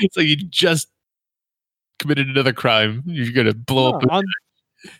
it's 0.00 0.16
like 0.16 0.26
you 0.26 0.36
just 0.36 0.88
committed 1.98 2.28
another 2.28 2.52
crime. 2.52 3.02
You're 3.06 3.32
gonna 3.32 3.54
blow 3.54 3.90
No, 3.92 3.96
up. 3.98 4.04
on, 4.10 4.24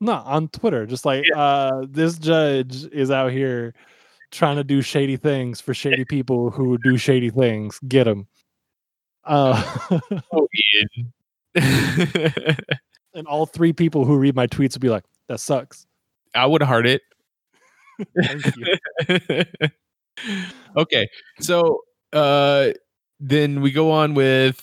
no, 0.01 0.13
on 0.13 0.49
Twitter, 0.49 0.87
just 0.87 1.05
like 1.05 1.25
uh, 1.35 1.87
this 1.89 2.19
judge 2.19 2.85
is 2.93 3.11
out 3.11 3.33
here 3.33 3.75
trying 4.31 4.57
to 4.57 4.65
do 4.65 4.81
shady 4.83 5.17
things 5.17 5.61
for 5.61 5.75
shady 5.75 6.05
people 6.05 6.51
who 6.51 6.79
do 6.79 6.97
shady 6.97 7.29
things. 7.31 7.79
Get 7.87 8.07
him. 8.07 8.27
Uh, 9.25 9.63
Oh, 10.33 10.49
Ian. 10.97 11.13
and 13.15 13.27
all 13.27 13.47
three 13.47 13.73
people 13.73 14.05
who 14.05 14.17
read 14.17 14.35
my 14.35 14.47
tweets 14.47 14.75
will 14.75 14.81
be 14.81 14.89
like, 14.89 15.05
"That 15.29 15.41
sucks." 15.41 15.87
I 16.35 16.47
would 16.47 16.63
heart 16.63 16.87
it. 16.87 17.03
Okay, 20.77 21.09
so 21.41 21.81
uh, 22.13 22.71
then 23.21 23.61
we 23.61 23.71
go 23.71 23.91
on 23.91 24.15
with 24.15 24.61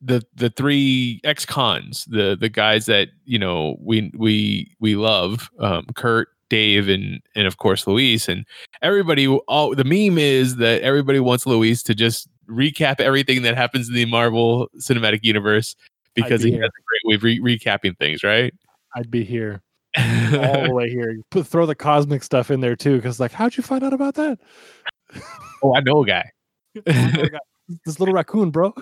the 0.00 0.22
the 0.34 0.50
three 0.50 1.20
ex 1.24 1.44
cons, 1.44 2.04
the 2.06 2.36
the 2.40 2.48
guys 2.48 2.86
that 2.86 3.08
you 3.24 3.38
know 3.38 3.76
we 3.80 4.12
we 4.16 4.74
we 4.80 4.94
love, 4.96 5.50
um, 5.58 5.86
Kurt, 5.94 6.28
Dave, 6.48 6.88
and 6.88 7.20
and 7.34 7.46
of 7.46 7.58
course 7.58 7.86
Luis, 7.86 8.28
and 8.28 8.46
everybody. 8.82 9.26
All 9.26 9.74
the 9.74 9.84
meme 9.84 10.18
is 10.18 10.56
that 10.56 10.82
everybody 10.82 11.20
wants 11.20 11.46
Luis 11.46 11.82
to 11.84 11.94
just 11.94 12.28
recap 12.50 13.00
everything 13.00 13.42
that 13.42 13.56
happens 13.56 13.88
in 13.88 13.94
the 13.94 14.04
Marvel 14.06 14.68
Cinematic 14.78 15.20
Universe 15.22 15.76
because 16.14 16.42
be 16.42 16.50
he 16.50 16.54
here. 16.56 16.62
has 16.62 16.70
a 16.70 16.82
great 16.86 17.02
way 17.04 17.14
of 17.14 17.22
re- 17.22 17.58
recapping 17.58 17.96
things, 17.98 18.22
right? 18.22 18.52
I'd 18.94 19.10
be 19.10 19.24
here 19.24 19.62
all 19.98 20.64
the 20.64 20.72
way 20.72 20.90
here. 20.90 21.16
Put 21.30 21.46
throw 21.46 21.66
the 21.66 21.74
cosmic 21.74 22.22
stuff 22.22 22.50
in 22.50 22.60
there 22.60 22.76
too, 22.76 22.96
because 22.96 23.20
like, 23.20 23.32
how'd 23.32 23.56
you 23.56 23.62
find 23.62 23.84
out 23.84 23.92
about 23.92 24.14
that? 24.14 24.38
oh, 25.62 25.74
I 25.74 25.80
know 25.80 26.02
a 26.02 26.06
guy. 26.06 26.30
This 27.86 28.00
little 28.00 28.14
raccoon, 28.14 28.50
bro. 28.50 28.74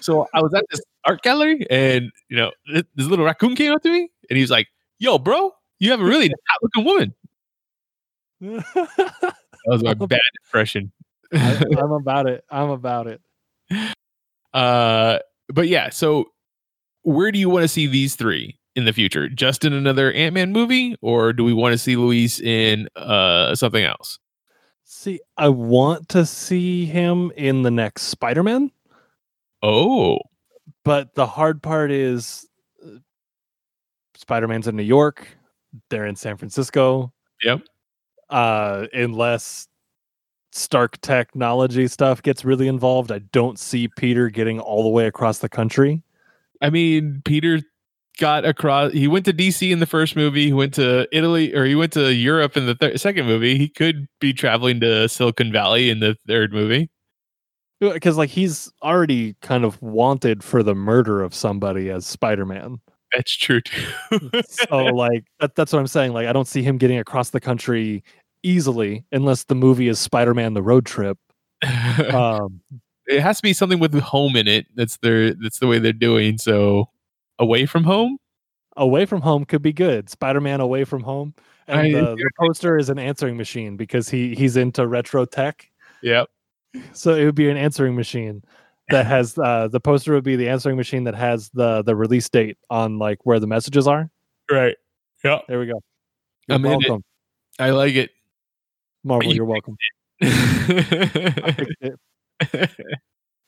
so 0.00 0.26
I 0.34 0.42
was 0.42 0.52
at 0.52 0.64
this 0.68 0.80
art 1.04 1.22
gallery, 1.22 1.64
and 1.70 2.10
you 2.28 2.36
know, 2.36 2.50
this, 2.72 2.82
this 2.96 3.06
little 3.06 3.24
raccoon 3.24 3.54
came 3.54 3.70
up 3.70 3.82
to 3.82 3.88
me, 3.88 4.10
and 4.28 4.36
he 4.36 4.40
was 4.40 4.50
like, 4.50 4.66
"Yo, 4.98 5.16
bro, 5.16 5.52
you 5.78 5.92
have 5.92 6.00
a 6.00 6.04
really 6.04 6.26
hot 6.28 6.58
looking 6.60 6.84
woman." 6.84 7.14
That 8.40 9.44
was 9.66 9.84
my 9.84 9.94
bad 9.94 10.18
impression. 10.44 10.90
I, 11.32 11.62
I'm 11.78 11.92
about 11.92 12.28
it. 12.28 12.44
I'm 12.50 12.70
about 12.70 13.06
it. 13.06 13.20
uh, 14.54 15.18
but 15.48 15.68
yeah, 15.68 15.90
so 15.90 16.26
where 17.02 17.32
do 17.32 17.38
you 17.38 17.48
want 17.48 17.62
to 17.62 17.68
see 17.68 17.86
these 17.86 18.14
three 18.16 18.58
in 18.76 18.84
the 18.84 18.92
future? 18.92 19.28
Just 19.28 19.64
in 19.64 19.72
another 19.72 20.12
Ant 20.12 20.34
Man 20.34 20.52
movie, 20.52 20.96
or 21.00 21.32
do 21.32 21.44
we 21.44 21.52
want 21.52 21.72
to 21.72 21.78
see 21.78 21.96
Luis 21.96 22.40
in 22.40 22.88
uh 22.96 23.54
something 23.54 23.84
else? 23.84 24.18
See, 24.84 25.20
I 25.36 25.48
want 25.48 26.08
to 26.10 26.26
see 26.26 26.84
him 26.84 27.32
in 27.36 27.62
the 27.62 27.70
next 27.70 28.02
Spider-Man, 28.02 28.70
Oh, 29.62 30.18
but 30.84 31.14
the 31.14 31.26
hard 31.26 31.62
part 31.62 31.90
is 31.90 32.46
uh, 32.84 32.98
Spider-Man's 34.16 34.68
in 34.68 34.76
New 34.76 34.82
York, 34.82 35.26
they're 35.88 36.06
in 36.06 36.16
San 36.16 36.36
Francisco. 36.36 37.12
Yep. 37.42 37.62
Uh 38.28 38.86
unless 38.92 39.66
Stark 40.52 41.00
technology 41.00 41.88
stuff 41.88 42.22
gets 42.22 42.44
really 42.44 42.68
involved, 42.68 43.10
I 43.10 43.18
don't 43.18 43.58
see 43.58 43.88
Peter 43.88 44.28
getting 44.28 44.60
all 44.60 44.82
the 44.82 44.88
way 44.88 45.06
across 45.06 45.38
the 45.38 45.48
country 45.48 46.02
I 46.62 46.70
mean, 46.70 47.20
Peter 47.24 47.60
got 48.18 48.44
across. 48.44 48.92
He 48.92 49.08
went 49.08 49.24
to 49.26 49.32
DC 49.32 49.70
in 49.70 49.80
the 49.80 49.86
first 49.86 50.14
movie. 50.14 50.46
He 50.46 50.52
went 50.52 50.72
to 50.74 51.08
Italy, 51.14 51.52
or 51.54 51.64
he 51.64 51.74
went 51.74 51.92
to 51.94 52.14
Europe 52.14 52.56
in 52.56 52.66
the 52.66 52.76
thir- 52.76 52.96
second 52.96 53.26
movie. 53.26 53.58
He 53.58 53.68
could 53.68 54.06
be 54.20 54.32
traveling 54.32 54.80
to 54.80 55.08
Silicon 55.08 55.52
Valley 55.52 55.90
in 55.90 55.98
the 55.98 56.16
third 56.26 56.52
movie. 56.52 56.88
Uh, 57.82 57.92
because 57.92 58.16
like 58.16 58.30
he's 58.30 58.70
already 58.80 59.34
kind 59.42 59.64
of 59.64 59.82
wanted 59.82 60.44
for 60.44 60.62
the 60.62 60.74
murder 60.74 61.20
of 61.20 61.34
somebody 61.34 61.90
as 61.90 62.06
Spider-Man. 62.06 62.78
That's 63.12 63.36
true 63.36 63.60
too. 63.60 63.82
So 64.48 64.76
like 64.84 65.24
that, 65.40 65.56
that's 65.56 65.72
what 65.72 65.80
I'm 65.80 65.88
saying. 65.88 66.12
Like 66.12 66.28
I 66.28 66.32
don't 66.32 66.46
see 66.46 66.62
him 66.62 66.78
getting 66.78 66.98
across 66.98 67.30
the 67.30 67.40
country 67.40 68.04
easily 68.42 69.04
unless 69.12 69.44
the 69.44 69.54
movie 69.54 69.88
is 69.88 69.98
Spider-Man: 69.98 70.54
The 70.54 70.62
Road 70.62 70.86
Trip. 70.86 71.18
Um, 72.12 72.60
it 73.06 73.20
has 73.20 73.36
to 73.38 73.42
be 73.42 73.52
something 73.52 73.78
with 73.80 73.92
home 73.98 74.36
in 74.36 74.46
it. 74.48 74.66
That's 74.76 74.96
their. 74.98 75.34
That's 75.34 75.58
the 75.58 75.66
way 75.66 75.78
they're 75.78 75.92
doing. 75.92 76.38
So, 76.38 76.88
away 77.38 77.66
from 77.66 77.84
home. 77.84 78.18
away 78.76 79.04
from 79.06 79.20
home 79.20 79.44
could 79.44 79.62
be 79.62 79.72
good. 79.72 80.08
Spider-Man 80.08 80.60
away 80.60 80.84
from 80.84 81.02
home, 81.02 81.34
and 81.66 81.80
I- 81.80 81.90
the, 81.92 82.14
the 82.16 82.30
poster 82.38 82.78
is 82.78 82.88
an 82.90 82.98
answering 82.98 83.36
machine 83.36 83.76
because 83.76 84.08
he 84.08 84.34
he's 84.34 84.56
into 84.56 84.86
retro 84.86 85.24
tech. 85.24 85.68
Yep. 86.02 86.28
So 86.92 87.14
it 87.14 87.24
would 87.26 87.34
be 87.34 87.50
an 87.50 87.56
answering 87.56 87.94
machine 87.96 88.42
that 88.88 89.04
has 89.06 89.36
uh, 89.38 89.68
the 89.68 89.80
poster 89.80 90.12
would 90.14 90.24
be 90.24 90.36
the 90.36 90.48
answering 90.48 90.76
machine 90.76 91.04
that 91.04 91.14
has 91.14 91.50
the 91.50 91.82
the 91.82 91.94
release 91.94 92.28
date 92.28 92.56
on 92.70 92.98
like 92.98 93.18
where 93.24 93.38
the 93.40 93.46
messages 93.46 93.86
are. 93.86 94.10
Right. 94.50 94.76
Yeah. 95.24 95.40
There 95.48 95.58
we 95.60 95.66
go. 95.66 95.82
You're 96.48 96.54
I'm 96.56 96.64
in 96.64 96.72
it. 96.72 96.78
welcome, 96.88 97.04
I 97.58 97.70
like 97.70 97.94
it. 97.94 98.10
Marvel. 99.04 99.30
You 99.30 99.36
You're 99.36 99.44
welcome. 99.44 99.76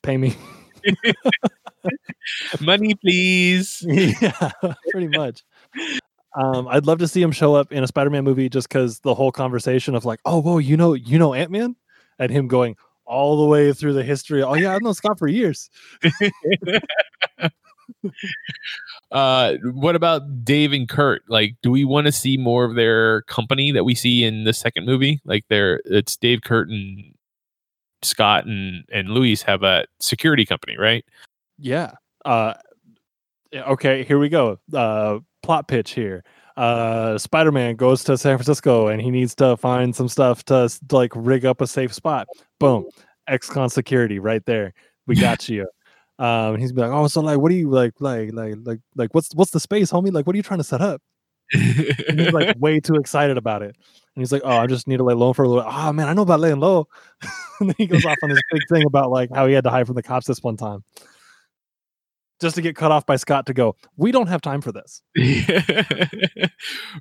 Pay 0.03 0.17
me. 0.17 0.37
Money, 2.61 2.95
please. 2.95 3.85
yeah, 3.89 4.51
pretty 4.91 5.09
much. 5.09 5.43
Um, 6.37 6.67
I'd 6.69 6.87
love 6.87 6.99
to 6.99 7.09
see 7.09 7.23
him 7.23 7.33
show 7.33 7.55
up 7.55 7.73
in 7.73 7.85
a 7.85 7.87
Spider-Man 7.87 8.25
movie 8.25 8.49
just 8.49 8.69
because 8.69 9.01
the 9.01 9.15
whole 9.15 9.31
conversation 9.31 9.95
of 9.95 10.05
like, 10.05 10.21
oh, 10.25 10.41
whoa, 10.41 10.59
you 10.59 10.77
know, 10.77 10.95
you 10.95 11.19
know 11.19 11.33
Ant-Man, 11.33 11.77
and 12.19 12.31
him 12.31 12.49
going 12.49 12.77
all 13.07 13.37
the 13.37 13.47
way 13.47 13.73
through 13.73 13.93
the 13.93 14.03
history. 14.03 14.43
Oh 14.43 14.55
yeah, 14.55 14.75
I've 14.75 14.83
known 14.83 14.95
Scott 14.95 15.19
for 15.19 15.29
years. 15.29 15.71
Uh, 19.13 19.55
what 19.73 19.97
about 19.97 20.45
Dave 20.45 20.73
and 20.73 20.89
Kurt? 20.89 21.23
Like, 21.29 21.57
do 21.63 21.71
we 21.71 21.85
want 21.85 22.07
to 22.07 22.13
see 22.13 22.37
more 22.37 22.65
of 22.65 22.75
their 22.75 23.23
company 23.23 23.73
that 23.73 23.85
we 23.85 23.95
see 23.95 24.25
in 24.25 24.45
the 24.45 24.53
second 24.53 24.87
movie? 24.87 25.21
Like, 25.25 25.45
they're 25.49 25.81
it's 25.85 26.17
Dave, 26.17 26.43
Kurt, 26.43 26.69
and 26.69 27.15
Scott 28.03 28.47
and 28.47 28.85
and 28.93 29.11
Luis 29.11 29.43
have 29.43 29.63
a 29.63 29.87
security 30.01 30.45
company, 30.45 30.77
right? 30.79 31.05
Yeah. 31.59 31.93
Uh, 32.25 32.55
okay, 33.55 34.05
here 34.05 34.19
we 34.19 34.29
go. 34.29 34.59
Uh, 34.73 35.19
plot 35.43 35.69
pitch 35.69 35.93
here. 35.93 36.25
Uh, 36.57 37.19
Spider-Man 37.19 37.75
goes 37.77 38.05
to 38.05 38.17
San 38.17 38.37
Francisco 38.37 38.87
and 38.89 39.01
he 39.01 39.11
needs 39.11 39.35
to 39.35 39.57
find 39.57 39.95
some 39.95 40.09
stuff 40.09 40.45
to, 40.45 40.71
to 40.89 40.97
like 40.97 41.13
rig 41.15 41.45
up 41.45 41.61
a 41.61 41.67
safe 41.67 41.93
spot. 41.93 42.29
Boom, 42.61 42.87
ex-con 43.27 43.69
security 43.69 44.19
right 44.19 44.45
there. 44.47 44.73
We 45.07 45.17
got 45.21 45.49
you. 45.49 45.69
Um, 46.19 46.59
he's 46.59 46.73
be 46.73 46.81
like, 46.81 46.91
oh, 46.93 47.07
so 47.09 47.21
like, 47.21 47.39
what 47.39 47.51
do 47.51 47.57
you 47.57 47.71
like, 47.71 47.95
like, 48.01 48.33
like, 48.33 48.55
like, 48.63 48.81
like, 48.95 49.15
what's 49.15 49.35
what's 49.35 49.51
the 49.51 49.61
space, 49.61 49.91
homie? 49.91 50.13
Like, 50.13 50.27
what 50.27 50.35
are 50.35 50.37
you 50.37 50.43
trying 50.43 50.61
to 50.61 50.65
set 50.65 50.81
up? 50.81 51.03
And 51.53 52.21
he's 52.21 52.33
like 52.33 52.57
way 52.61 52.81
too 52.81 52.95
excited 52.95 53.37
about 53.37 53.63
it. 53.63 53.77
And 54.17 54.23
he's 54.23 54.33
like, 54.33 54.43
"Oh, 54.45 54.57
I 54.57 54.67
just 54.67 54.87
need 54.87 54.99
to 54.99 55.05
lay 55.05 55.15
low 55.15 55.33
for 55.33 55.45
a 55.45 55.49
little." 55.49 55.65
Oh 55.67 55.93
man, 55.93 56.09
I 56.09 56.13
know 56.13 56.23
about 56.23 56.41
laying 56.41 56.61
low. 56.61 56.89
and 57.61 57.71
then 57.71 57.75
he 57.79 57.87
goes 57.87 58.05
off 58.05 58.17
on 58.23 58.31
this 58.31 58.41
big 58.53 58.63
thing 58.69 58.85
about 58.87 59.11
like 59.11 59.31
how 59.35 59.47
he 59.47 59.55
had 59.55 59.65
to 59.65 59.71
hide 59.71 59.87
from 59.87 59.97
the 59.97 60.03
cops 60.03 60.27
this 60.27 60.43
one 60.43 60.57
time, 60.57 60.85
just 62.41 62.55
to 62.57 62.63
get 62.63 62.77
cut 62.77 62.93
off 62.93 63.07
by 63.07 63.17
Scott 63.17 63.47
to 63.47 63.55
go. 63.55 63.77
We 63.97 64.13
don't 64.13 64.29
have 64.29 64.41
time 64.41 64.61
for 64.61 64.73
this. 64.73 65.03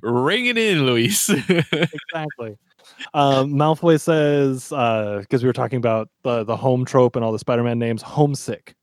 Ring 0.02 0.46
it 0.46 0.58
in, 0.58 0.86
Luis. 0.86 1.28
Exactly. 1.30 2.56
Um, 3.14 3.52
Malfoy 3.54 3.98
says 4.00 4.68
because 4.68 5.42
we 5.42 5.46
were 5.48 5.54
talking 5.54 5.78
about 5.78 6.08
the 6.22 6.44
the 6.44 6.56
home 6.56 6.84
trope 6.84 7.16
and 7.16 7.24
all 7.24 7.32
the 7.32 7.38
Spider-Man 7.38 7.78
names. 7.78 8.02
Homesick. 8.02 8.74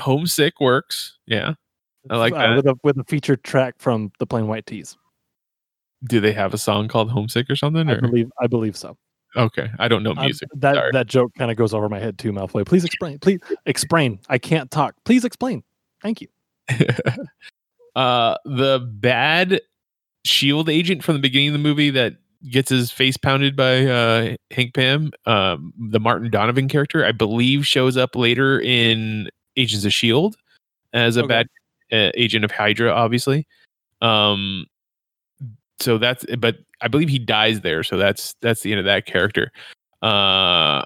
Homesick 0.00 0.60
works. 0.60 1.18
Yeah. 1.26 1.54
I 2.08 2.16
like 2.16 2.32
uh, 2.32 2.38
that. 2.38 2.56
with 2.56 2.66
a 2.66 2.74
with 2.82 2.98
a 2.98 3.04
featured 3.04 3.44
track 3.44 3.74
from 3.78 4.10
the 4.18 4.26
Plain 4.26 4.46
White 4.46 4.66
T's. 4.66 4.96
Do 6.04 6.20
they 6.20 6.32
have 6.32 6.54
a 6.54 6.58
song 6.58 6.88
called 6.88 7.10
Homesick 7.10 7.50
or 7.50 7.56
something? 7.56 7.88
I 7.90 8.00
believe 8.00 8.30
I 8.40 8.46
believe 8.46 8.76
so. 8.76 8.96
Okay, 9.36 9.70
I 9.78 9.86
don't 9.86 10.02
know 10.02 10.14
music. 10.14 10.48
that 10.56 10.74
Sorry. 10.74 10.90
that 10.92 11.06
joke 11.06 11.32
kind 11.36 11.50
of 11.50 11.56
goes 11.56 11.74
over 11.74 11.88
my 11.88 11.98
head 11.98 12.18
too, 12.18 12.32
Malfoy. 12.32 12.66
Please 12.66 12.84
explain. 12.84 13.18
Please 13.18 13.38
explain. 13.66 14.18
I 14.28 14.38
can't 14.38 14.70
talk. 14.70 14.94
Please 15.04 15.24
explain. 15.24 15.62
Thank 16.02 16.22
you. 16.22 16.28
uh, 17.96 18.36
the 18.44 18.80
bad 18.94 19.60
shield 20.24 20.68
agent 20.68 21.04
from 21.04 21.14
the 21.14 21.20
beginning 21.20 21.48
of 21.48 21.52
the 21.52 21.58
movie 21.58 21.90
that 21.90 22.14
gets 22.50 22.70
his 22.70 22.90
face 22.90 23.16
pounded 23.16 23.54
by 23.54 23.86
uh, 23.86 24.36
Hank 24.50 24.74
Pym, 24.74 25.12
um, 25.26 25.72
the 25.78 26.00
Martin 26.00 26.30
Donovan 26.30 26.68
character, 26.68 27.04
I 27.04 27.12
believe 27.12 27.66
shows 27.66 27.96
up 27.96 28.16
later 28.16 28.58
in 28.58 29.28
Agents 29.60 29.84
of 29.84 29.92
Shield 29.92 30.36
as 30.92 31.16
a 31.16 31.20
Okay. 31.20 31.28
bad 31.28 31.46
uh, 31.92 32.10
agent 32.14 32.44
of 32.44 32.50
Hydra, 32.50 32.90
obviously. 32.92 33.46
Um, 34.00 34.66
so 35.80 35.98
that's, 35.98 36.24
but 36.38 36.56
I 36.80 36.88
believe 36.88 37.08
he 37.08 37.18
dies 37.18 37.60
there. 37.60 37.82
So 37.82 37.96
that's 37.96 38.34
that's 38.40 38.62
the 38.62 38.72
end 38.72 38.78
of 38.80 38.84
that 38.86 39.06
character. 39.06 39.50
Uh, 40.02 40.82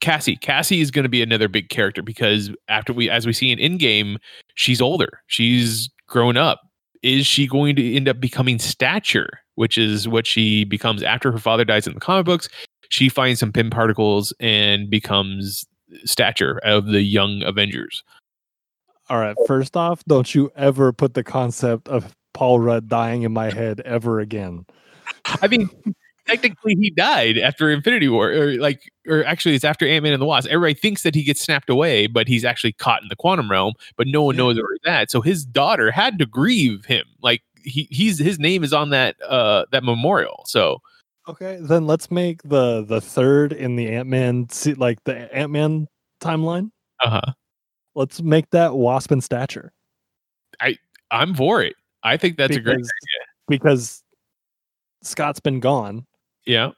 Cassie. 0.00 0.36
Cassie 0.36 0.80
is 0.80 0.90
going 0.90 1.04
to 1.04 1.08
be 1.08 1.22
another 1.22 1.48
big 1.48 1.68
character 1.68 2.02
because 2.02 2.50
after 2.68 2.92
we, 2.92 3.08
as 3.08 3.24
we 3.26 3.32
see 3.32 3.52
in 3.52 3.58
Endgame, 3.58 4.16
she's 4.54 4.80
older. 4.80 5.20
She's 5.28 5.88
grown 6.08 6.36
up. 6.36 6.60
Is 7.02 7.26
she 7.26 7.46
going 7.46 7.76
to 7.76 7.96
end 7.96 8.08
up 8.08 8.20
becoming 8.20 8.58
Stature, 8.58 9.30
which 9.54 9.78
is 9.78 10.08
what 10.08 10.26
she 10.26 10.64
becomes 10.64 11.02
after 11.02 11.30
her 11.32 11.38
father 11.38 11.64
dies 11.64 11.86
in 11.86 11.94
the 11.94 12.00
comic 12.00 12.26
books? 12.26 12.48
She 12.90 13.08
finds 13.08 13.40
some 13.40 13.52
Pym 13.52 13.70
particles 13.70 14.32
and 14.40 14.90
becomes 14.90 15.64
Stature 16.04 16.58
of 16.64 16.86
the 16.86 17.02
Young 17.02 17.42
Avengers. 17.42 18.02
All 19.08 19.18
right. 19.18 19.36
First 19.46 19.76
off, 19.76 20.04
don't 20.04 20.34
you 20.34 20.50
ever 20.56 20.92
put 20.92 21.14
the 21.14 21.24
concept 21.24 21.88
of 21.88 22.14
Paul 22.34 22.60
Rudd 22.60 22.88
dying 22.88 23.22
in 23.22 23.32
my 23.32 23.50
head 23.50 23.80
ever 23.80 24.20
again. 24.20 24.64
I 25.26 25.48
mean, 25.48 25.68
technically, 26.26 26.76
he 26.76 26.90
died 26.90 27.36
after 27.36 27.70
Infinity 27.70 28.08
War, 28.08 28.30
or 28.32 28.52
like, 28.54 28.80
or 29.06 29.24
actually, 29.24 29.54
it's 29.54 29.64
after 29.64 29.86
Ant 29.86 30.04
Man 30.04 30.12
and 30.12 30.22
the 30.22 30.26
Wasp. 30.26 30.48
Everybody 30.48 30.78
thinks 30.78 31.02
that 31.02 31.14
he 31.14 31.22
gets 31.24 31.40
snapped 31.42 31.68
away, 31.68 32.06
but 32.06 32.26
he's 32.28 32.44
actually 32.44 32.72
caught 32.72 33.02
in 33.02 33.08
the 33.08 33.16
quantum 33.16 33.50
realm. 33.50 33.74
But 33.96 34.06
no 34.06 34.22
one 34.22 34.34
Yeah. 34.34 34.38
knows 34.44 34.56
where 34.56 34.78
that. 34.84 35.10
So 35.10 35.20
his 35.20 35.44
daughter 35.44 35.90
had 35.90 36.18
to 36.20 36.26
grieve 36.26 36.84
him. 36.86 37.04
Like 37.22 37.42
he, 37.64 37.86
he's 37.90 38.18
his 38.18 38.38
name 38.38 38.64
is 38.64 38.72
on 38.72 38.90
that 38.90 39.16
uh 39.28 39.66
that 39.72 39.84
memorial. 39.84 40.44
So 40.46 40.80
Okay, 41.28 41.58
then 41.60 41.86
let's 41.86 42.10
make 42.10 42.42
the 42.42 42.84
the 42.84 43.00
third 43.00 43.52
in 43.52 43.76
the 43.76 43.88
Ant 43.90 44.08
Man 44.08 44.48
like 44.76 45.02
the 45.04 45.32
Ant 45.34 45.52
Man 45.52 45.86
timeline. 46.20 46.70
uh 47.00 47.10
huh. 47.10 47.32
Let's 47.94 48.22
make 48.22 48.48
that 48.50 48.74
Wasp 48.74 49.10
and 49.10 49.22
Stature 49.22 49.72
I 50.60 50.76
I'm 51.10 51.34
for 51.34 51.62
it. 51.62 51.76
I 52.02 52.16
think 52.16 52.36
that's 52.38 52.56
a 52.56 52.60
great. 52.60 52.74
idea 52.76 52.86
because 53.48 54.02
Scott's 55.02 55.40
been 55.40 55.60
gone, 55.60 56.06
Yeah. 56.46 56.70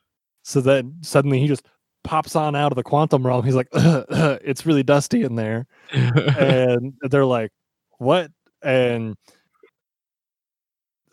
so 0.43 0.61
that 0.63 0.85
suddenly 1.03 1.39
he 1.41 1.47
just 1.47 1.65
pops 2.03 2.37
on 2.37 2.55
out 2.57 2.73
of 2.73 2.77
the 2.77 2.83
quantum 2.83 3.27
realm. 3.27 3.45
He's 3.45 3.55
like, 3.55 3.69
"It's 3.75 4.67
really 4.67 4.83
dusty 4.83 5.23
in 5.23 5.37
there," 5.37 5.67
and 5.93 6.93
they're 7.03 7.25
like, 7.25 7.51
"What?" 7.99 8.31
And 8.63 9.15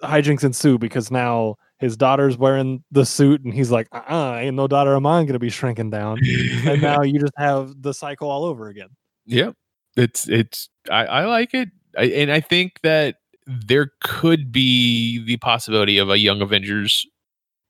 hijinks 0.03 0.43
ensue 0.43 0.77
because 0.77 1.11
now 1.11 1.55
his 1.81 1.97
daughter's 1.97 2.37
wearing 2.37 2.83
the 2.91 3.05
suit, 3.05 3.43
and 3.43 3.53
he's 3.53 3.71
like, 3.71 3.87
"Uh, 3.91 4.37
ain't 4.39 4.55
no 4.55 4.67
daughter 4.67 4.93
of 4.93 5.01
mine 5.01 5.25
gonna 5.25 5.39
be 5.39 5.49
shrinking 5.49 5.89
down." 5.89 6.19
and 6.65 6.81
now 6.81 7.01
you 7.01 7.19
just 7.19 7.33
have 7.37 7.81
the 7.81 7.93
cycle 7.93 8.29
all 8.29 8.45
over 8.45 8.69
again. 8.69 8.89
yeah 9.25 9.51
it's 9.97 10.27
it's 10.29 10.69
i 10.89 11.05
i 11.05 11.25
like 11.25 11.53
it. 11.53 11.69
I, 11.97 12.03
and 12.03 12.31
i 12.31 12.39
think 12.39 12.79
that 12.81 13.17
there 13.45 13.91
could 14.01 14.51
be 14.51 15.23
the 15.25 15.37
possibility 15.37 15.97
of 15.97 16.09
a 16.09 16.17
young 16.17 16.41
avengers 16.41 17.05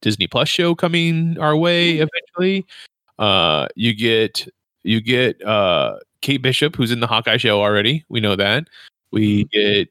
disney 0.01 0.27
plus 0.27 0.49
show 0.49 0.75
coming 0.75 1.37
our 1.39 1.55
way 1.55 1.97
eventually. 1.97 2.65
Uh 3.17 3.67
you 3.75 3.93
get 3.93 4.47
you 4.83 5.01
get 5.01 5.41
uh 5.45 5.97
kate 6.21 6.41
bishop 6.41 6.75
who's 6.75 6.91
in 6.91 6.99
the 6.99 7.07
hawkeye 7.07 7.37
show 7.37 7.61
already. 7.61 8.05
We 8.09 8.19
know 8.19 8.35
that. 8.35 8.67
We 9.11 9.45
get 9.45 9.89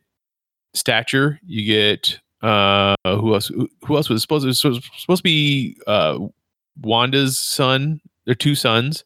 stature. 0.74 1.40
You 1.44 1.64
get 1.64 2.20
uh 2.42 2.94
who 3.04 3.34
else 3.34 3.48
who, 3.48 3.96
else 3.96 4.08
was 4.08 4.22
supposed 4.22 4.44
to 4.44 4.68
was 4.68 4.80
supposed 4.96 5.20
to 5.20 5.22
be 5.22 5.76
uh 5.86 6.18
wanda's 6.80 7.38
son 7.38 8.00
their 8.24 8.34
two 8.34 8.54
sons 8.54 9.04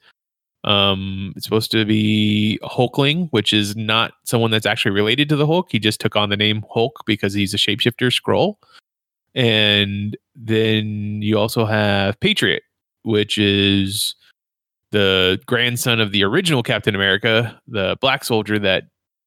um, 0.65 1.35
it's 1.37 1.45
supposed 1.45 1.71
to 1.73 1.85
be 1.85 2.59
Hulkling, 2.63 3.29
which 3.31 3.53
is 3.53 3.77
not 3.77 4.15
someone 4.25 4.51
that's 4.51 4.65
actually 4.65 4.93
related 4.93 5.29
to 5.29 5.37
the 5.37 5.47
Hulk. 5.47 5.69
He 5.71 5.79
just 5.79 6.01
took 6.01 6.17
on 6.17 6.31
the 6.31 6.39
name 6.39 6.65
Hulk 6.71 7.01
because 7.05 7.35
he's 7.35 7.53
a 7.53 7.59
shapeshifter 7.59 8.11
Skrull. 8.11 8.57
And 9.35 10.17
then 10.35 11.21
you 11.21 11.39
also 11.39 11.67
have 11.67 12.19
Patriot, 12.21 12.63
which 13.03 13.37
is 13.37 14.15
the 14.91 15.39
grandson 15.45 16.01
of 16.01 16.13
the 16.13 16.25
original 16.25 16.63
Captain 16.63 16.95
America, 16.95 17.61
the 17.69 17.99
black 18.01 18.25
soldier 18.25 18.59
that 18.59 18.85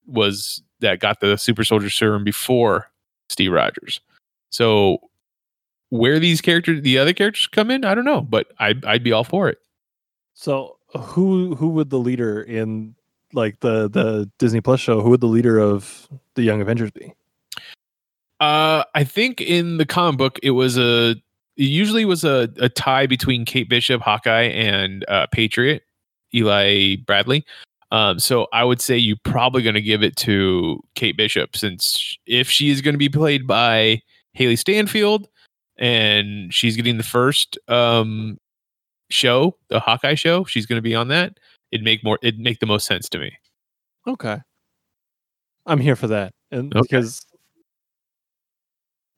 was 0.08 0.64
that 0.80 1.00
got 1.00 1.20
the 1.20 1.38
super 1.38 1.64
soldier 1.64 1.90
serum 1.90 2.24
before 2.24 2.90
Steve 3.30 3.52
Rogers. 3.52 4.00
So 4.50 5.00
where 5.90 6.20
these 6.20 6.42
characters, 6.42 6.82
the 6.82 6.98
other 6.98 7.14
characters 7.14 7.48
come 7.48 7.72
in, 7.72 7.86
I 7.86 7.96
don't 7.96 8.06
know, 8.06 8.22
but 8.22 8.48
I 8.60 8.76
I'd 8.86 9.04
be 9.04 9.12
all 9.12 9.24
for 9.24 9.50
it. 9.50 9.60
So 10.34 10.78
who 10.96 11.56
who 11.56 11.70
would 11.70 11.90
the 11.90 12.00
leader 12.00 12.42
in 12.42 12.96
like 13.34 13.60
the 13.60 13.90
the 13.90 14.30
Disney 14.38 14.62
Plus 14.62 14.80
show? 14.80 15.02
Who 15.02 15.10
would 15.12 15.22
the 15.22 15.28
leader 15.28 15.60
of 15.60 16.08
the 16.36 16.44
Young 16.44 16.62
Avengers 16.62 16.92
be? 16.92 17.14
Uh, 18.40 18.84
I 18.94 19.04
think 19.04 19.42
in 19.42 19.78
the 19.78 19.86
comic 19.86 20.18
book 20.18 20.40
it 20.44 20.52
was 20.52 20.78
a 20.78 21.12
it 21.12 21.24
usually 21.64 22.06
was 22.06 22.24
a, 22.24 22.50
a 22.58 22.70
tie 22.70 23.08
between 23.08 23.46
Kate 23.46 23.68
Bishop, 23.68 24.02
Hawkeye, 24.02 24.44
and 24.44 25.04
uh, 25.08 25.26
Patriot, 25.32 25.84
Eli 26.34 26.98
Bradley. 26.98 27.46
Um, 27.92 28.20
so 28.20 28.48
I 28.52 28.64
would 28.66 28.82
say 28.82 28.98
you're 28.98 29.16
probably 29.24 29.62
going 29.64 29.76
to 29.76 29.82
give 29.82 30.04
it 30.04 30.16
to 30.18 30.80
Kate 30.96 31.16
Bishop 31.16 31.56
since 31.56 32.18
if 32.26 32.50
she 32.50 32.70
is 32.70 32.82
going 32.82 32.94
to 32.96 33.00
be 33.00 33.08
played 33.10 33.48
by 33.48 34.02
Hailee 34.38 34.58
Steinfeld 34.60 35.28
and 35.78 36.54
she's 36.54 36.76
getting 36.76 36.98
the 36.98 37.04
first 37.04 37.58
um, 37.70 38.38
show, 39.10 39.56
the 39.70 39.80
Hawkeye 39.80 40.16
show, 40.16 40.44
she's 40.44 40.66
going 40.66 40.78
to 40.78 40.82
be 40.82 40.96
on 40.96 41.08
that. 41.10 41.38
It'd 41.72 41.84
make 41.86 42.04
more. 42.04 42.20
It'd 42.22 42.40
make 42.40 42.60
the 42.60 42.66
most 42.66 42.86
sense 42.88 43.08
to 43.10 43.20
me. 43.20 43.32
Okay. 44.06 44.38
I'm 45.66 45.80
here 45.80 45.96
for 45.96 46.08
that. 46.08 46.34
And 46.52 46.74
Okay. 46.76 46.82
because 46.82 47.26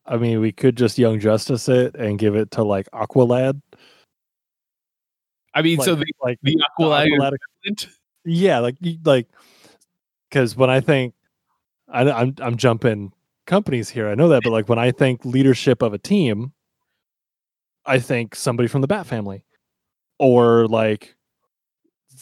I 0.06 0.16
mean 0.16 0.40
we 0.40 0.50
could 0.52 0.76
just 0.76 0.98
Young 0.98 1.20
Justice 1.20 1.68
it 1.68 1.94
and 1.94 2.18
give 2.18 2.34
it 2.34 2.50
to 2.52 2.64
like 2.64 2.88
Aqualad. 2.92 3.60
I 5.54 5.62
mean, 5.62 5.78
Like, 5.78 5.84
so 5.84 5.94
the, 5.96 6.04
like 6.22 6.38
the 6.42 6.54
the 6.54 6.64
Aqualad 6.80 7.06
Aqualad- 7.08 7.32
equivalent- 7.64 7.88
yeah, 8.24 8.58
like 8.58 8.76
like 9.04 9.28
because 10.28 10.56
when 10.56 10.70
I 10.70 10.80
think 10.80 11.14
I, 11.88 12.10
I'm 12.10 12.34
I'm 12.40 12.56
jumping 12.56 13.12
companies 13.46 13.88
here, 13.88 14.08
I 14.08 14.14
know 14.14 14.28
that, 14.28 14.42
but 14.42 14.50
like 14.50 14.68
when 14.68 14.78
I 14.78 14.90
think 14.92 15.24
leadership 15.24 15.82
of 15.82 15.92
a 15.92 15.98
team, 15.98 16.52
I 17.86 17.98
think 17.98 18.34
somebody 18.34 18.68
from 18.68 18.80
the 18.80 18.86
Bat 18.86 19.06
family, 19.06 19.44
or 20.18 20.66
like 20.66 21.14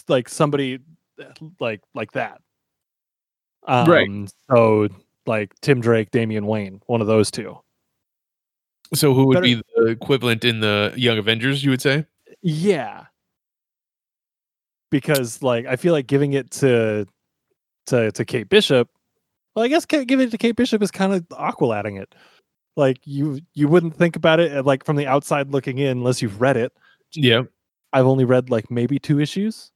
like 0.09 0.28
somebody 0.28 0.78
like 1.61 1.80
like 1.94 2.12
that. 2.12 2.40
Um, 3.66 3.90
Right. 3.90 4.09
So 4.51 4.88
like 5.26 5.53
Tim 5.61 5.80
Drake, 5.80 6.11
Damian 6.11 6.46
Wayne, 6.46 6.80
one 6.86 7.01
of 7.03 7.07
those 7.07 7.30
two. 7.30 7.59
So 8.94 9.12
who 9.12 9.26
would 9.26 9.34
Better- 9.34 9.44
be 9.44 9.62
the 9.76 9.86
equivalent 9.88 10.44
in 10.44 10.61
the 10.61 10.94
Young 10.96 11.18
Avengers? 11.18 11.62
You 11.62 11.70
would 11.70 11.82
say? 11.82 12.07
Yeah. 12.40 13.05
Because 14.91 15.43
like 15.43 15.66
I 15.66 15.76
feel 15.76 15.93
like 15.93 16.07
giving 16.07 16.32
it 16.32 16.51
to 16.53 17.07
to 17.86 18.12
to 18.12 18.24
Kate 18.24 18.49
Bishop, 18.49 18.89
well, 19.55 19.64
I 19.64 19.68
guess 19.68 19.86
giving 19.86 20.20
it 20.20 20.30
to 20.30 20.39
Kate 20.39 20.57
Bishop 20.57 20.82
is 20.82 20.91
kind 20.91 21.12
of 21.12 21.28
aqualatting 21.30 22.01
it. 22.01 22.14
Like 22.76 22.99
you 23.05 23.41
you 23.55 23.66
wouldn't 23.66 23.97
think 23.97 24.14
about 24.14 24.39
it 24.39 24.57
uh, 24.57 24.62
like 24.62 24.84
from 24.84 24.95
the 24.95 25.07
outside 25.07 25.51
looking 25.51 25.78
in 25.78 25.99
unless 25.99 26.22
you've 26.22 26.41
read 26.41 26.57
it. 26.57 26.72
Yeah. 27.12 27.43
I've 27.93 28.07
only 28.07 28.24
read 28.24 28.51
like 28.51 28.70
maybe 28.70 29.01
two 29.01 29.18
issues. 29.18 29.72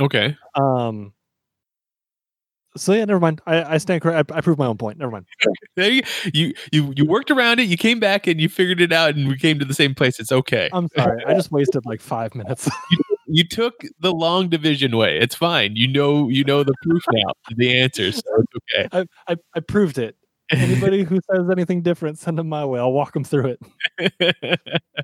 Okay. 0.00 0.36
Um 0.56 1.12
so 2.76 2.92
yeah, 2.92 3.04
never 3.04 3.20
mind. 3.20 3.40
I, 3.46 3.74
I 3.74 3.78
stand 3.78 4.02
correct. 4.02 4.32
I, 4.32 4.38
I 4.38 4.40
proved 4.40 4.58
my 4.58 4.66
own 4.66 4.78
point. 4.78 4.98
Never 4.98 5.12
mind. 5.12 5.26
There 5.76 5.90
you, 5.90 6.02
you 6.34 6.54
you 6.72 6.92
you 6.96 7.04
worked 7.06 7.30
around 7.30 7.60
it. 7.60 7.68
You 7.68 7.76
came 7.76 8.00
back 8.00 8.26
and 8.26 8.40
you 8.40 8.48
figured 8.48 8.80
it 8.80 8.92
out, 8.92 9.14
and 9.14 9.28
we 9.28 9.38
came 9.38 9.58
to 9.60 9.64
the 9.64 9.72
same 9.72 9.94
place. 9.94 10.18
It's 10.18 10.32
okay. 10.32 10.68
I'm 10.72 10.88
sorry. 10.96 11.24
I 11.24 11.34
just 11.34 11.52
wasted 11.52 11.86
like 11.86 12.00
five 12.00 12.34
minutes. 12.34 12.68
you 13.30 13.44
took 13.44 13.82
the 14.00 14.12
long 14.12 14.48
division 14.48 14.96
way. 14.96 15.18
It's 15.18 15.34
fine. 15.34 15.76
You 15.76 15.88
know 15.88 16.28
you 16.28 16.44
know 16.44 16.62
the 16.64 16.74
proof 16.82 17.02
now, 17.12 17.32
the 17.56 17.80
answer. 17.80 18.12
So 18.12 18.22
it's 18.72 18.94
I, 18.94 19.04
I 19.28 19.36
I 19.54 19.60
proved 19.60 19.98
it. 19.98 20.16
Anybody 20.50 21.04
who 21.04 21.20
says 21.30 21.48
anything 21.50 21.82
different, 21.82 22.18
send 22.18 22.38
them 22.38 22.48
my 22.48 22.64
way. 22.64 22.80
I'll 22.80 22.92
walk 22.92 23.12
them 23.12 23.24
through 23.24 23.56
it. 24.00 24.40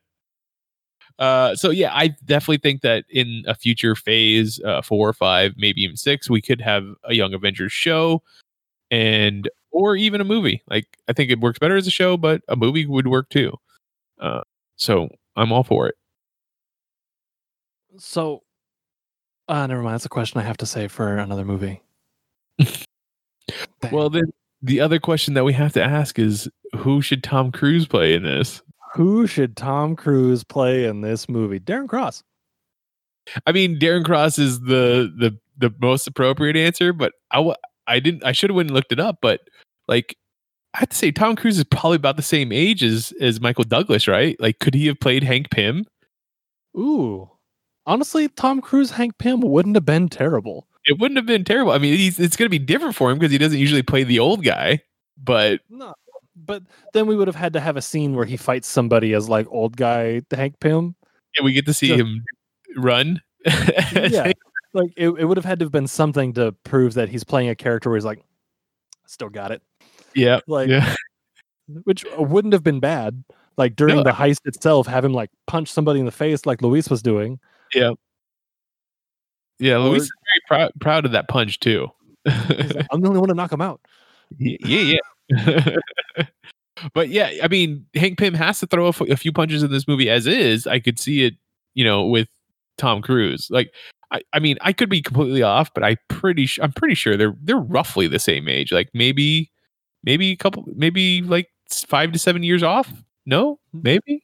uh, 1.19 1.55
so 1.55 1.71
yeah, 1.71 1.95
I 1.95 2.09
definitely 2.25 2.59
think 2.59 2.83
that 2.83 3.05
in 3.11 3.45
a 3.47 3.55
future 3.55 3.95
phase, 3.95 4.61
uh, 4.65 4.83
four 4.83 5.09
or 5.09 5.13
five, 5.13 5.55
maybe 5.57 5.83
even 5.83 5.97
six, 5.97 6.29
we 6.29 6.43
could 6.43 6.61
have 6.61 6.85
a 7.05 7.15
Young 7.15 7.33
Avengers 7.33 7.73
show, 7.73 8.23
and 8.91 9.49
or 9.71 9.95
even 9.97 10.21
a 10.21 10.25
movie. 10.25 10.63
Like 10.69 10.87
I 11.09 11.13
think 11.13 11.31
it 11.31 11.41
works 11.41 11.59
better 11.59 11.77
as 11.77 11.87
a 11.87 11.93
show, 11.93 12.17
but 12.17 12.43
a 12.49 12.57
movie 12.57 12.87
would 12.87 13.07
work 13.07 13.29
too. 13.31 13.53
Uh, 14.21 14.43
so 14.77 15.09
I'm 15.37 15.53
all 15.53 15.65
for 15.65 15.89
it. 15.89 15.95
So, 17.99 18.43
uh, 19.49 19.67
never 19.67 19.83
mind. 19.83 19.95
That's 19.95 20.07
a 20.07 20.11
question 20.11 20.41
I 20.41 20.45
have 20.45 20.57
to 20.59 20.67
say 20.67 20.89
for 20.89 21.17
another 21.17 21.45
movie. 21.45 21.83
Well, 23.93 24.11
then 24.11 24.33
the 24.61 24.81
other 24.81 24.99
question 24.99 25.35
that 25.35 25.45
we 25.45 25.53
have 25.53 25.73
to 25.75 25.83
ask 25.83 26.19
is, 26.19 26.51
who 26.77 27.01
should 27.01 27.23
Tom 27.23 27.53
Cruise 27.53 27.87
play 27.87 28.15
in 28.15 28.25
this? 28.25 28.61
who 28.97 29.27
should 29.27 29.57
Tom 29.59 29.95
Cruise 29.95 30.43
play 30.43 30.87
in 30.87 31.03
this 31.03 31.29
movie? 31.29 31.61
Darren 31.61 31.87
Cross. 31.87 32.25
I 33.47 33.53
mean, 33.53 33.79
Darren 33.79 34.05
Cross 34.05 34.39
is 34.39 34.61
the 34.61 35.13
the 35.19 35.39
the 35.59 35.75
most 35.81 36.07
appropriate 36.07 36.57
answer, 36.57 36.95
but 36.95 37.13
I 37.31 37.55
I 37.87 38.01
didn't 38.01 38.25
I 38.25 38.33
should 38.33 38.49
have 38.49 38.57
went 38.57 38.71
and 38.71 38.75
looked 38.75 38.93
it 38.93 39.01
up, 39.01 39.19
but 39.21 39.41
like 39.87 40.17
I 40.73 40.79
have 40.79 40.89
to 40.89 40.97
say 40.97 41.13
Tom 41.13 41.37
Cruise 41.37 41.59
is 41.59 41.65
probably 41.65 41.97
about 41.97 42.17
the 42.17 42.23
same 42.23 42.53
age 42.53 42.83
as 42.83 43.13
as 43.21 43.39
Michael 43.39 43.65
Douglas, 43.65 44.09
right? 44.09 44.35
Like, 44.41 44.61
could 44.61 44.75
he 44.75 44.87
have 44.87 44.99
played 44.99 45.23
Hank 45.23 45.51
Pym? 45.51 45.85
Ooh, 46.77 47.31
honestly, 47.87 48.29
Tom 48.29 48.61
Cruise, 48.61 48.91
Hank 48.93 49.19
Pym 49.19 49.41
wouldn't 49.41 49.77
have 49.77 49.85
been 49.85 50.09
terrible. 50.09 50.67
It 50.85 50.99
wouldn't 50.99 51.17
have 51.17 51.27
been 51.27 51.45
terrible. 51.45 51.73
I 51.73 51.79
mean, 51.79 51.97
he's, 51.97 52.19
it's 52.21 52.37
going 52.37 52.47
to 52.47 52.51
be 52.51 52.59
different 52.65 52.95
for 52.95 53.11
him 53.11 53.19
because 53.19 53.33
he 53.33 53.39
doesn't 53.39 53.59
usually 53.59 53.83
play 53.83 54.05
the 54.05 54.19
old 54.21 54.45
guy, 54.45 54.81
but 55.17 55.61
No, 55.69 55.95
but 56.37 56.63
then 56.93 57.07
we 57.07 57.17
would 57.17 57.27
have 57.29 57.35
had 57.37 57.53
to 57.55 57.61
have 57.61 57.77
a 57.77 57.83
scene 57.83 58.15
where 58.15 58.25
he 58.27 58.37
fights 58.37 58.69
somebody 58.69 59.13
as 59.15 59.29
like 59.29 59.47
old 59.51 59.77
guy 59.77 60.21
Hank 60.31 60.61
Pym. 60.61 60.95
yeah, 61.37 61.43
we 61.45 61.53
get 61.53 61.67
to 61.67 61.75
see 61.75 61.89
So- 61.89 61.97
him 61.97 62.25
run. 62.77 63.21
Yeah, 63.93 64.33
like 64.75 64.91
it, 64.97 65.09
it 65.11 65.25
would 65.25 65.37
have 65.37 65.45
had 65.47 65.59
to 65.61 65.65
have 65.65 65.73
been 65.73 65.87
something 65.87 66.33
to 66.35 66.53
prove 66.65 66.95
that 66.95 67.09
he's 67.09 67.25
playing 67.25 67.49
a 67.49 67.55
character 67.55 67.89
where 67.91 67.97
he's 67.97 68.05
like, 68.05 68.23
still 69.07 69.29
got 69.31 69.51
it. 69.53 69.63
yeah, 70.15 70.41
Like, 70.47 70.69
yeah. 70.69 70.95
which 71.85 72.05
wouldn't 72.19 72.53
have 72.53 72.63
been 72.63 72.81
bad. 72.81 73.25
Like 73.57 73.75
during 73.77 73.97
No, 73.97 74.03
the 74.03 74.11
heist 74.11 74.41
itself, 74.45 74.87
have 74.87 75.05
him 75.05 75.13
like 75.15 75.31
punch 75.47 75.73
somebody 75.73 75.99
in 76.01 76.07
the 76.07 76.13
face 76.13 76.45
like 76.47 76.61
Luis 76.63 76.91
was 76.91 77.03
doing. 77.03 77.39
Yeah, 77.75 77.93
Yeah, 79.59 79.79
Luis 79.79 80.03
is 80.03 80.13
very 80.33 80.41
proud 80.47 80.73
proud 80.81 81.07
of 81.07 81.13
that 81.13 81.29
punch 81.29 81.61
too. 81.61 81.89
Like, 82.25 82.87
I'm 82.91 83.01
the 83.01 83.09
only 83.09 83.21
one 83.21 83.29
to 83.29 83.35
knock 83.35 83.53
him 83.53 83.61
out. 83.61 83.81
Yeah, 84.39 84.99
yeah. 85.29 85.77
but 86.95 87.09
yeah, 87.09 87.31
I 87.43 87.49
mean, 87.49 87.87
Hank 87.95 88.19
Pym 88.19 88.35
has 88.35 88.61
to 88.61 88.67
throw 88.67 88.87
a, 88.87 88.89
f- 88.89 89.01
a 89.03 89.17
few 89.17 89.33
punches 89.33 89.63
in 89.63 89.71
this 89.71 89.89
movie 89.89 90.11
as 90.11 90.27
is. 90.27 90.67
I 90.67 90.81
could 90.81 90.99
see 90.99 91.25
it, 91.25 91.35
you 91.75 91.85
know, 91.85 92.05
with 92.07 92.29
Tom 92.79 93.03
Cruise. 93.03 93.49
Like, 93.51 93.73
I, 94.11 94.23
I 94.33 94.41
mean, 94.41 94.57
I 94.61 94.73
could 94.73 94.89
be 94.89 95.03
completely 95.03 95.43
off, 95.43 95.73
but 95.75 95.85
I 95.85 95.97
pretty, 96.09 96.47
su- 96.47 96.63
I'm 96.63 96.73
pretty 96.73 96.95
sure 96.95 97.17
they're 97.17 97.37
they're 97.43 97.57
roughly 97.59 98.07
the 98.09 98.19
same 98.19 98.49
age. 98.49 98.73
Like 98.73 98.91
maybe, 98.95 99.51
maybe 100.05 100.31
a 100.33 100.37
couple, 100.37 100.65
maybe 100.75 101.23
like 101.23 101.49
five 101.71 102.13
to 102.13 102.19
seven 102.19 102.43
years 102.43 102.63
off. 102.63 102.93
No, 103.25 103.55
mm-hmm. 103.55 103.81
maybe. 103.83 104.23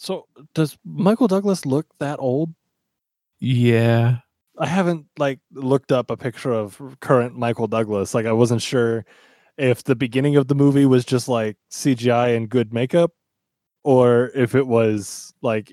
So 0.00 0.26
does 0.54 0.78
Michael 0.82 1.28
Douglas 1.28 1.66
look 1.66 1.86
that 1.98 2.18
old? 2.20 2.54
Yeah. 3.38 4.20
I 4.58 4.64
haven't 4.64 5.04
like 5.18 5.40
looked 5.52 5.92
up 5.92 6.10
a 6.10 6.16
picture 6.16 6.52
of 6.52 6.80
current 7.00 7.36
Michael 7.36 7.66
Douglas. 7.66 8.14
Like 8.14 8.24
I 8.24 8.32
wasn't 8.32 8.62
sure 8.62 9.04
if 9.58 9.84
the 9.84 9.94
beginning 9.94 10.36
of 10.36 10.48
the 10.48 10.54
movie 10.54 10.86
was 10.86 11.04
just 11.04 11.28
like 11.28 11.58
CGI 11.70 12.34
and 12.34 12.48
good 12.48 12.72
makeup 12.72 13.12
or 13.84 14.30
if 14.34 14.54
it 14.54 14.66
was 14.66 15.34
like 15.42 15.70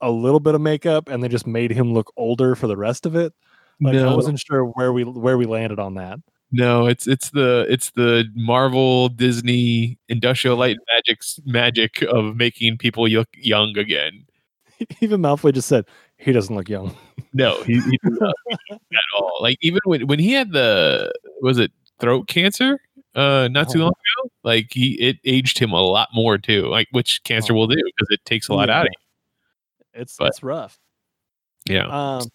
a 0.00 0.10
little 0.10 0.40
bit 0.40 0.56
of 0.56 0.60
makeup 0.60 1.08
and 1.08 1.22
they 1.22 1.28
just 1.28 1.46
made 1.46 1.70
him 1.70 1.94
look 1.94 2.12
older 2.16 2.56
for 2.56 2.66
the 2.66 2.76
rest 2.76 3.06
of 3.06 3.14
it. 3.14 3.32
Like 3.80 3.94
I 3.94 4.16
wasn't 4.16 4.40
sure 4.40 4.64
where 4.64 4.92
we 4.92 5.04
where 5.04 5.38
we 5.38 5.46
landed 5.46 5.78
on 5.78 5.94
that. 5.94 6.18
No, 6.50 6.86
it's 6.86 7.06
it's 7.06 7.30
the 7.30 7.66
it's 7.68 7.90
the 7.90 8.24
Marvel 8.34 9.08
Disney 9.10 9.98
Industrial 10.08 10.56
Light 10.56 10.76
and 10.76 10.86
Magic's 10.94 11.38
magic 11.44 12.02
of 12.02 12.36
making 12.36 12.78
people 12.78 13.08
look 13.08 13.28
young 13.34 13.76
again. 13.76 14.24
Even 15.00 15.20
Malfoy 15.20 15.52
just 15.52 15.68
said 15.68 15.84
he 16.16 16.32
doesn't 16.32 16.54
look 16.54 16.68
young. 16.68 16.96
No, 17.34 17.62
he, 17.64 17.78
he 17.78 17.98
at 18.10 18.98
all. 19.18 19.38
Like 19.42 19.58
even 19.60 19.80
when 19.84 20.06
when 20.06 20.18
he 20.18 20.32
had 20.32 20.52
the 20.52 21.12
was 21.42 21.58
it 21.58 21.70
throat 22.00 22.26
cancer 22.26 22.80
uh 23.14 23.48
not 23.52 23.68
too 23.68 23.80
Oh. 23.80 23.84
long 23.84 23.92
ago, 24.22 24.30
like 24.44 24.68
he 24.72 24.94
it 24.94 25.18
aged 25.26 25.58
him 25.58 25.72
a 25.72 25.80
lot 25.80 26.08
more 26.14 26.38
too. 26.38 26.66
Like 26.68 26.88
which 26.92 27.22
cancer 27.24 27.52
Oh. 27.52 27.56
will 27.56 27.66
do 27.66 27.76
because 27.76 28.08
it 28.10 28.24
takes 28.24 28.48
a 28.48 28.54
lot 28.54 28.70
out 28.70 28.86
of 28.86 28.92
you. 28.92 30.00
It's 30.00 30.16
But- 30.16 30.28
it's 30.28 30.42
rough. 30.42 30.78
Yeah. 31.68 31.86
Um, 32.18 32.28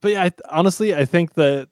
but 0.00 0.12
yeah, 0.12 0.24
I, 0.24 0.32
honestly, 0.50 0.94
I 0.94 1.04
think 1.04 1.34
that 1.34 1.68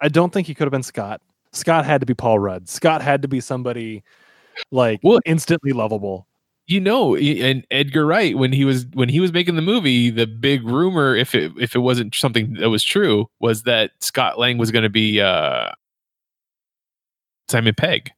I 0.00 0.08
don't 0.08 0.32
think 0.32 0.46
he 0.46 0.54
could 0.54 0.64
have 0.64 0.72
been 0.72 0.82
Scott. 0.82 1.20
Scott 1.52 1.84
had 1.84 2.00
to 2.00 2.06
be 2.06 2.14
Paul 2.14 2.38
Rudd. 2.38 2.68
Scott 2.68 3.02
had 3.02 3.22
to 3.22 3.28
be 3.28 3.40
somebody 3.40 4.02
like 4.70 5.00
Well- 5.02 5.20
instantly 5.26 5.72
lovable. 5.72 6.26
you 6.66 6.80
know, 6.80 7.16
and 7.16 7.66
Edgar 7.72 8.06
Wright 8.06 8.36
when 8.38 8.52
he 8.52 8.64
was 8.64 8.86
when 8.94 9.08
he 9.08 9.18
was 9.20 9.32
making 9.32 9.56
the 9.56 9.62
movie, 9.62 10.10
the 10.10 10.26
big 10.26 10.62
rumor, 10.64 11.16
if 11.16 11.34
it 11.34 11.50
if 11.58 11.74
it 11.74 11.80
wasn't 11.80 12.14
something 12.14 12.54
that 12.54 12.70
was 12.70 12.84
true, 12.84 13.28
was 13.40 13.64
that 13.64 13.90
Scott 14.00 14.38
Lang 14.38 14.56
was 14.58 14.70
going 14.70 14.84
to 14.84 14.88
be 14.90 15.20
uh, 15.20 15.70
Simon 17.48 17.74
Pegg. 17.74 18.10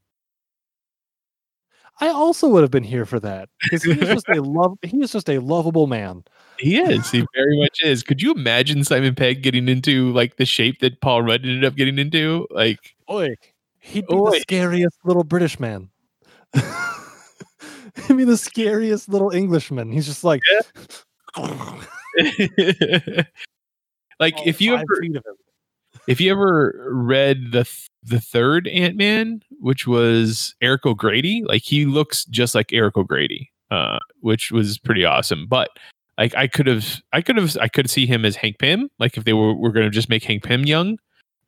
I 2.00 2.08
also 2.08 2.48
would 2.48 2.62
have 2.62 2.70
been 2.70 2.82
here 2.82 3.06
for 3.06 3.20
that 3.20 3.48
because 3.62 3.84
he 3.84 3.92
is 3.92 4.08
just 4.08 4.28
a 4.28 4.42
love. 4.42 4.76
He 4.82 5.00
is 5.02 5.12
just 5.12 5.28
a 5.30 5.38
lovable 5.38 5.86
man. 5.86 6.24
He 6.62 6.78
is. 6.78 7.10
He 7.10 7.26
very 7.34 7.58
much 7.58 7.82
is. 7.82 8.04
Could 8.04 8.22
you 8.22 8.30
imagine 8.30 8.84
Simon 8.84 9.16
Pegg 9.16 9.42
getting 9.42 9.68
into 9.68 10.12
like 10.12 10.36
the 10.36 10.46
shape 10.46 10.78
that 10.78 11.00
Paul 11.00 11.22
Rudd 11.22 11.42
ended 11.42 11.64
up 11.64 11.74
getting 11.74 11.98
into? 11.98 12.46
Like, 12.50 12.94
Oi, 13.10 13.34
he'd 13.80 14.06
be 14.06 14.14
Oi. 14.14 14.30
the 14.30 14.40
scariest 14.40 14.96
little 15.04 15.24
British 15.24 15.58
man. 15.58 15.90
he'd 16.54 18.16
be 18.16 18.22
the 18.22 18.36
scariest 18.36 19.08
little 19.08 19.30
Englishman. 19.30 19.90
He's 19.90 20.06
just 20.06 20.22
like, 20.22 20.40
like 21.36 21.48
all 24.36 24.42
if 24.46 24.60
you 24.60 24.74
ever 24.74 24.84
feet 25.00 25.16
of 25.16 25.24
him. 25.26 25.34
if 26.06 26.20
you 26.20 26.30
ever 26.30 26.90
read 26.92 27.50
the 27.50 27.64
th- 27.64 27.88
the 28.04 28.20
third 28.20 28.68
Ant 28.68 28.96
Man, 28.96 29.42
which 29.58 29.88
was 29.88 30.54
Eric 30.60 30.86
O'Grady, 30.86 31.42
like 31.44 31.62
he 31.62 31.86
looks 31.86 32.24
just 32.26 32.54
like 32.54 32.72
Eric 32.72 32.96
O'Grady, 32.96 33.50
uh, 33.72 33.98
which 34.20 34.52
was 34.52 34.78
pretty 34.78 35.04
awesome. 35.04 35.48
But 35.48 35.70
like 36.18 36.34
I 36.34 36.46
could 36.46 36.66
have, 36.66 37.00
I 37.12 37.22
could 37.22 37.36
have, 37.36 37.56
I 37.60 37.68
could 37.68 37.88
see 37.90 38.06
him 38.06 38.24
as 38.24 38.36
Hank 38.36 38.58
Pym, 38.58 38.88
like 38.98 39.16
if 39.16 39.24
they 39.24 39.32
were 39.32 39.54
were 39.54 39.72
going 39.72 39.86
to 39.86 39.90
just 39.90 40.08
make 40.08 40.24
Hank 40.24 40.42
Pym 40.44 40.64
young, 40.64 40.98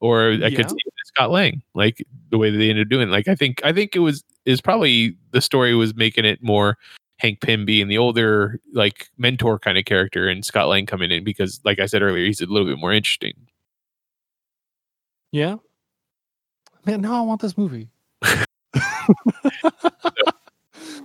or 0.00 0.30
I 0.30 0.34
Yeah. 0.34 0.50
could 0.50 0.70
see 0.70 0.76
him 0.84 0.92
as 1.02 1.08
Scott 1.08 1.30
Lang, 1.30 1.62
like 1.74 2.04
the 2.30 2.38
way 2.38 2.50
that 2.50 2.58
they 2.58 2.70
ended 2.70 2.86
up 2.86 2.90
doing. 2.90 3.10
Like 3.10 3.28
I 3.28 3.34
think, 3.34 3.60
I 3.64 3.72
think 3.72 3.94
it 3.96 4.00
was 4.00 4.24
is 4.46 4.60
probably 4.60 5.16
the 5.32 5.40
story 5.40 5.74
was 5.74 5.94
making 5.94 6.24
it 6.24 6.42
more 6.42 6.76
Hank 7.18 7.40
Pym 7.40 7.64
being 7.64 7.88
the 7.88 7.98
older 7.98 8.58
like 8.72 9.08
mentor 9.18 9.58
kind 9.58 9.78
of 9.78 9.84
character, 9.84 10.28
and 10.28 10.44
Scott 10.44 10.68
Lang 10.68 10.86
coming 10.86 11.10
in 11.12 11.24
because, 11.24 11.60
like 11.64 11.78
I 11.78 11.86
said 11.86 12.02
earlier, 12.02 12.24
he's 12.26 12.40
a 12.40 12.46
little 12.46 12.66
bit 12.66 12.78
more 12.78 12.92
interesting. 12.92 13.34
Yeah. 15.32 15.56
Man, 16.86 17.00
now 17.00 17.14
I 17.16 17.20
want 17.22 17.40
this 17.40 17.56
movie. 17.58 17.88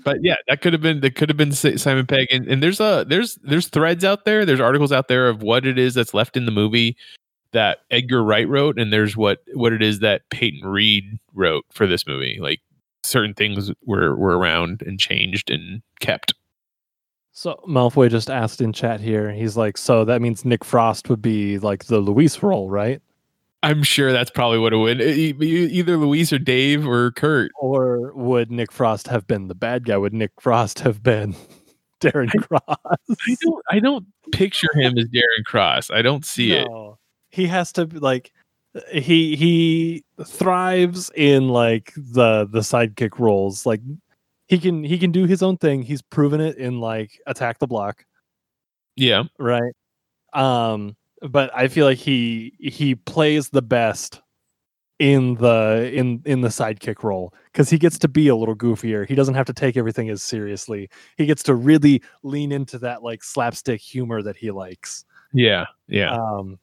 but 0.03 0.17
yeah, 0.21 0.35
that 0.47 0.61
could 0.61 0.73
have 0.73 0.81
been 0.81 1.01
that 1.01 1.15
could 1.15 1.29
have 1.29 1.37
been 1.37 1.51
Simon 1.51 2.05
Pegg, 2.05 2.27
and, 2.31 2.47
and 2.47 2.63
there's 2.63 2.79
a 2.79 3.05
there's 3.07 3.35
there's 3.43 3.67
threads 3.67 4.03
out 4.03 4.25
there, 4.25 4.45
there's 4.45 4.59
articles 4.59 4.91
out 4.91 5.07
there 5.07 5.29
of 5.29 5.41
what 5.41 5.65
it 5.65 5.77
is 5.77 5.93
that's 5.93 6.13
left 6.13 6.37
in 6.37 6.45
the 6.45 6.51
movie 6.51 6.97
that 7.51 7.79
Edgar 7.89 8.23
Wright 8.23 8.47
wrote, 8.47 8.79
and 8.79 8.93
there's 8.93 9.17
what 9.17 9.39
what 9.53 9.73
it 9.73 9.81
is 9.81 9.99
that 9.99 10.21
Peyton 10.29 10.67
Reed 10.67 11.19
wrote 11.33 11.65
for 11.71 11.87
this 11.87 12.05
movie. 12.05 12.37
Like 12.41 12.59
certain 13.03 13.33
things 13.33 13.71
were 13.85 14.15
were 14.15 14.37
around 14.37 14.81
and 14.81 14.99
changed 14.99 15.49
and 15.49 15.81
kept. 15.99 16.33
So 17.31 17.61
Malfoy 17.67 18.09
just 18.09 18.29
asked 18.29 18.59
in 18.59 18.73
chat 18.73 18.99
here. 18.99 19.31
He's 19.31 19.55
like, 19.55 19.77
so 19.77 20.03
that 20.05 20.21
means 20.21 20.43
Nick 20.43 20.65
Frost 20.65 21.09
would 21.09 21.21
be 21.21 21.57
like 21.59 21.85
the 21.85 21.99
Luis 21.99 22.43
role, 22.43 22.69
right? 22.69 23.01
I'm 23.61 23.83
sure 23.83 24.11
that's 24.13 24.31
probably 24.31 24.57
what 24.59 24.71
it 24.73 24.77
would 24.77 25.01
either 25.01 25.97
Luis 25.97 26.31
or 26.31 26.39
Dave 26.39 26.87
or 26.87 27.11
Kurt. 27.11 27.51
Or 27.59 28.13
would 28.13 28.51
Nick 28.51 28.71
Frost 28.71 29.07
have 29.09 29.27
been 29.27 29.47
the 29.49 29.55
bad 29.55 29.85
guy? 29.85 29.97
Would 29.97 30.13
Nick 30.13 30.31
Frost 30.39 30.79
have 30.79 31.03
been 31.03 31.35
Darren 31.99 32.29
Cross? 32.41 32.77
I 33.27 33.35
don't 33.41 33.63
I 33.71 33.79
don't 33.79 34.05
picture 34.31 34.69
him 34.75 34.97
as 34.97 35.05
Darren 35.05 35.43
Cross. 35.45 35.91
I 35.91 36.01
don't 36.01 36.25
see 36.25 36.53
it. 36.53 36.67
No. 36.69 36.97
He 37.31 37.47
has 37.47 37.71
to 37.73 37.85
like 37.85 38.31
he 38.91 39.35
he 39.35 40.03
thrives 40.25 41.11
in 41.15 41.49
like 41.49 41.91
the 41.97 42.47
the 42.49 42.59
sidekick 42.59 43.19
roles. 43.19 43.65
Like 43.65 43.81
he 44.47 44.57
can 44.57 44.83
he 44.85 44.97
can 44.97 45.11
do 45.11 45.25
his 45.25 45.43
own 45.43 45.57
thing. 45.57 45.81
He's 45.83 46.01
proven 46.01 46.39
it 46.39 46.55
in 46.57 46.79
like 46.79 47.19
Attack 47.27 47.59
the 47.59 47.67
Block, 47.67 48.05
Yeah. 48.95 49.23
right? 49.37 49.73
Um 50.33 50.95
but 51.21 51.51
I 51.55 51.67
feel 51.67 51.85
like 51.85 51.97
he 51.97 52.53
he 52.59 52.95
plays 52.95 53.49
the 53.49 53.61
best 53.61 54.21
in 54.99 55.35
the 55.35 55.89
in 55.93 56.21
in 56.25 56.41
the 56.41 56.49
sidekick 56.49 57.03
role 57.03 57.33
because 57.51 57.69
he 57.69 57.77
gets 57.77 57.97
to 57.99 58.07
be 58.07 58.27
a 58.27 58.35
little 58.35 58.55
goofier. 58.55 59.07
He 59.07 59.15
doesn't 59.15 59.35
have 59.35 59.45
to 59.47 59.53
take 59.53 59.77
everything 59.77 60.09
as 60.09 60.21
seriously. 60.21 60.89
He 61.17 61.25
gets 61.25 61.41
to 61.43 61.55
really 61.55 62.01
lean 62.23 62.51
into 62.51 62.77
that 62.79 63.01
like 63.01 63.23
slapstick 63.23 63.79
humor 63.79 64.21
that 64.21 64.35
he 64.35 64.51
likes. 64.51 65.05
Yeah. 65.33 65.65
Yeah. 65.87 66.13
Um, 66.13 66.59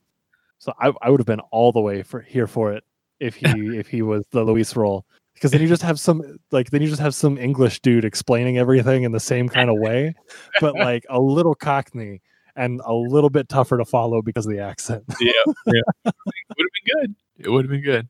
so 0.58 0.72
I, 0.80 0.92
I 1.00 1.10
would 1.10 1.20
have 1.20 1.26
been 1.26 1.40
all 1.50 1.72
the 1.72 1.80
way 1.80 2.02
for 2.02 2.20
here 2.20 2.46
for 2.46 2.72
it 2.72 2.84
if 3.20 3.36
he 3.36 3.46
if 3.78 3.88
he 3.88 4.02
was 4.02 4.24
the 4.30 4.44
Luis 4.44 4.76
role 4.76 5.06
because 5.34 5.50
then 5.50 5.60
you 5.62 5.68
just 5.68 5.82
have 5.82 5.98
some 5.98 6.38
like 6.50 6.70
then 6.70 6.82
you 6.82 6.88
just 6.88 7.00
have 7.00 7.14
some 7.14 7.38
English 7.38 7.80
dude 7.80 8.04
explaining 8.04 8.58
everything 8.58 9.04
in 9.04 9.12
the 9.12 9.20
same 9.20 9.48
kind 9.48 9.70
of 9.70 9.76
way, 9.78 10.14
but 10.60 10.74
like 10.74 11.04
a 11.08 11.20
little 11.20 11.54
Cockney 11.54 12.20
and 12.56 12.80
a 12.84 12.92
little 12.94 13.30
bit 13.30 13.48
tougher 13.48 13.76
to 13.78 13.84
follow 13.84 14.22
because 14.22 14.46
of 14.46 14.52
the 14.52 14.58
accent. 14.60 15.04
yeah, 15.20 15.30
yeah. 15.66 15.80
It 16.04 16.14
would 16.56 16.66
have 16.66 16.72
been 16.84 17.00
good. 17.00 17.14
It 17.38 17.48
would 17.50 17.64
have 17.64 17.70
been 17.70 17.82
good. 17.82 18.08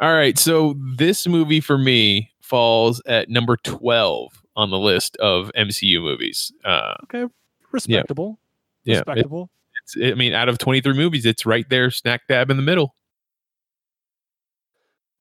All 0.00 0.12
right, 0.14 0.38
so 0.38 0.76
this 0.96 1.26
movie 1.26 1.60
for 1.60 1.76
me 1.76 2.30
falls 2.40 3.02
at 3.06 3.28
number 3.28 3.56
twelve 3.58 4.32
on 4.56 4.70
the 4.70 4.78
list 4.78 5.16
of 5.18 5.50
MCU 5.56 6.00
movies. 6.02 6.52
Uh, 6.64 6.94
Okay, 7.04 7.26
respectable. 7.72 8.38
yeah, 8.84 8.94
it- 8.94 9.06
respectable. 9.06 9.50
it's, 9.84 9.96
I 10.02 10.14
mean, 10.14 10.32
out 10.32 10.48
of 10.48 10.58
twenty 10.58 10.80
three 10.80 10.94
movies, 10.94 11.26
it's 11.26 11.44
right 11.44 11.68
there, 11.68 11.90
snack 11.90 12.22
dab 12.28 12.50
in 12.50 12.56
the 12.56 12.62
middle. 12.62 12.94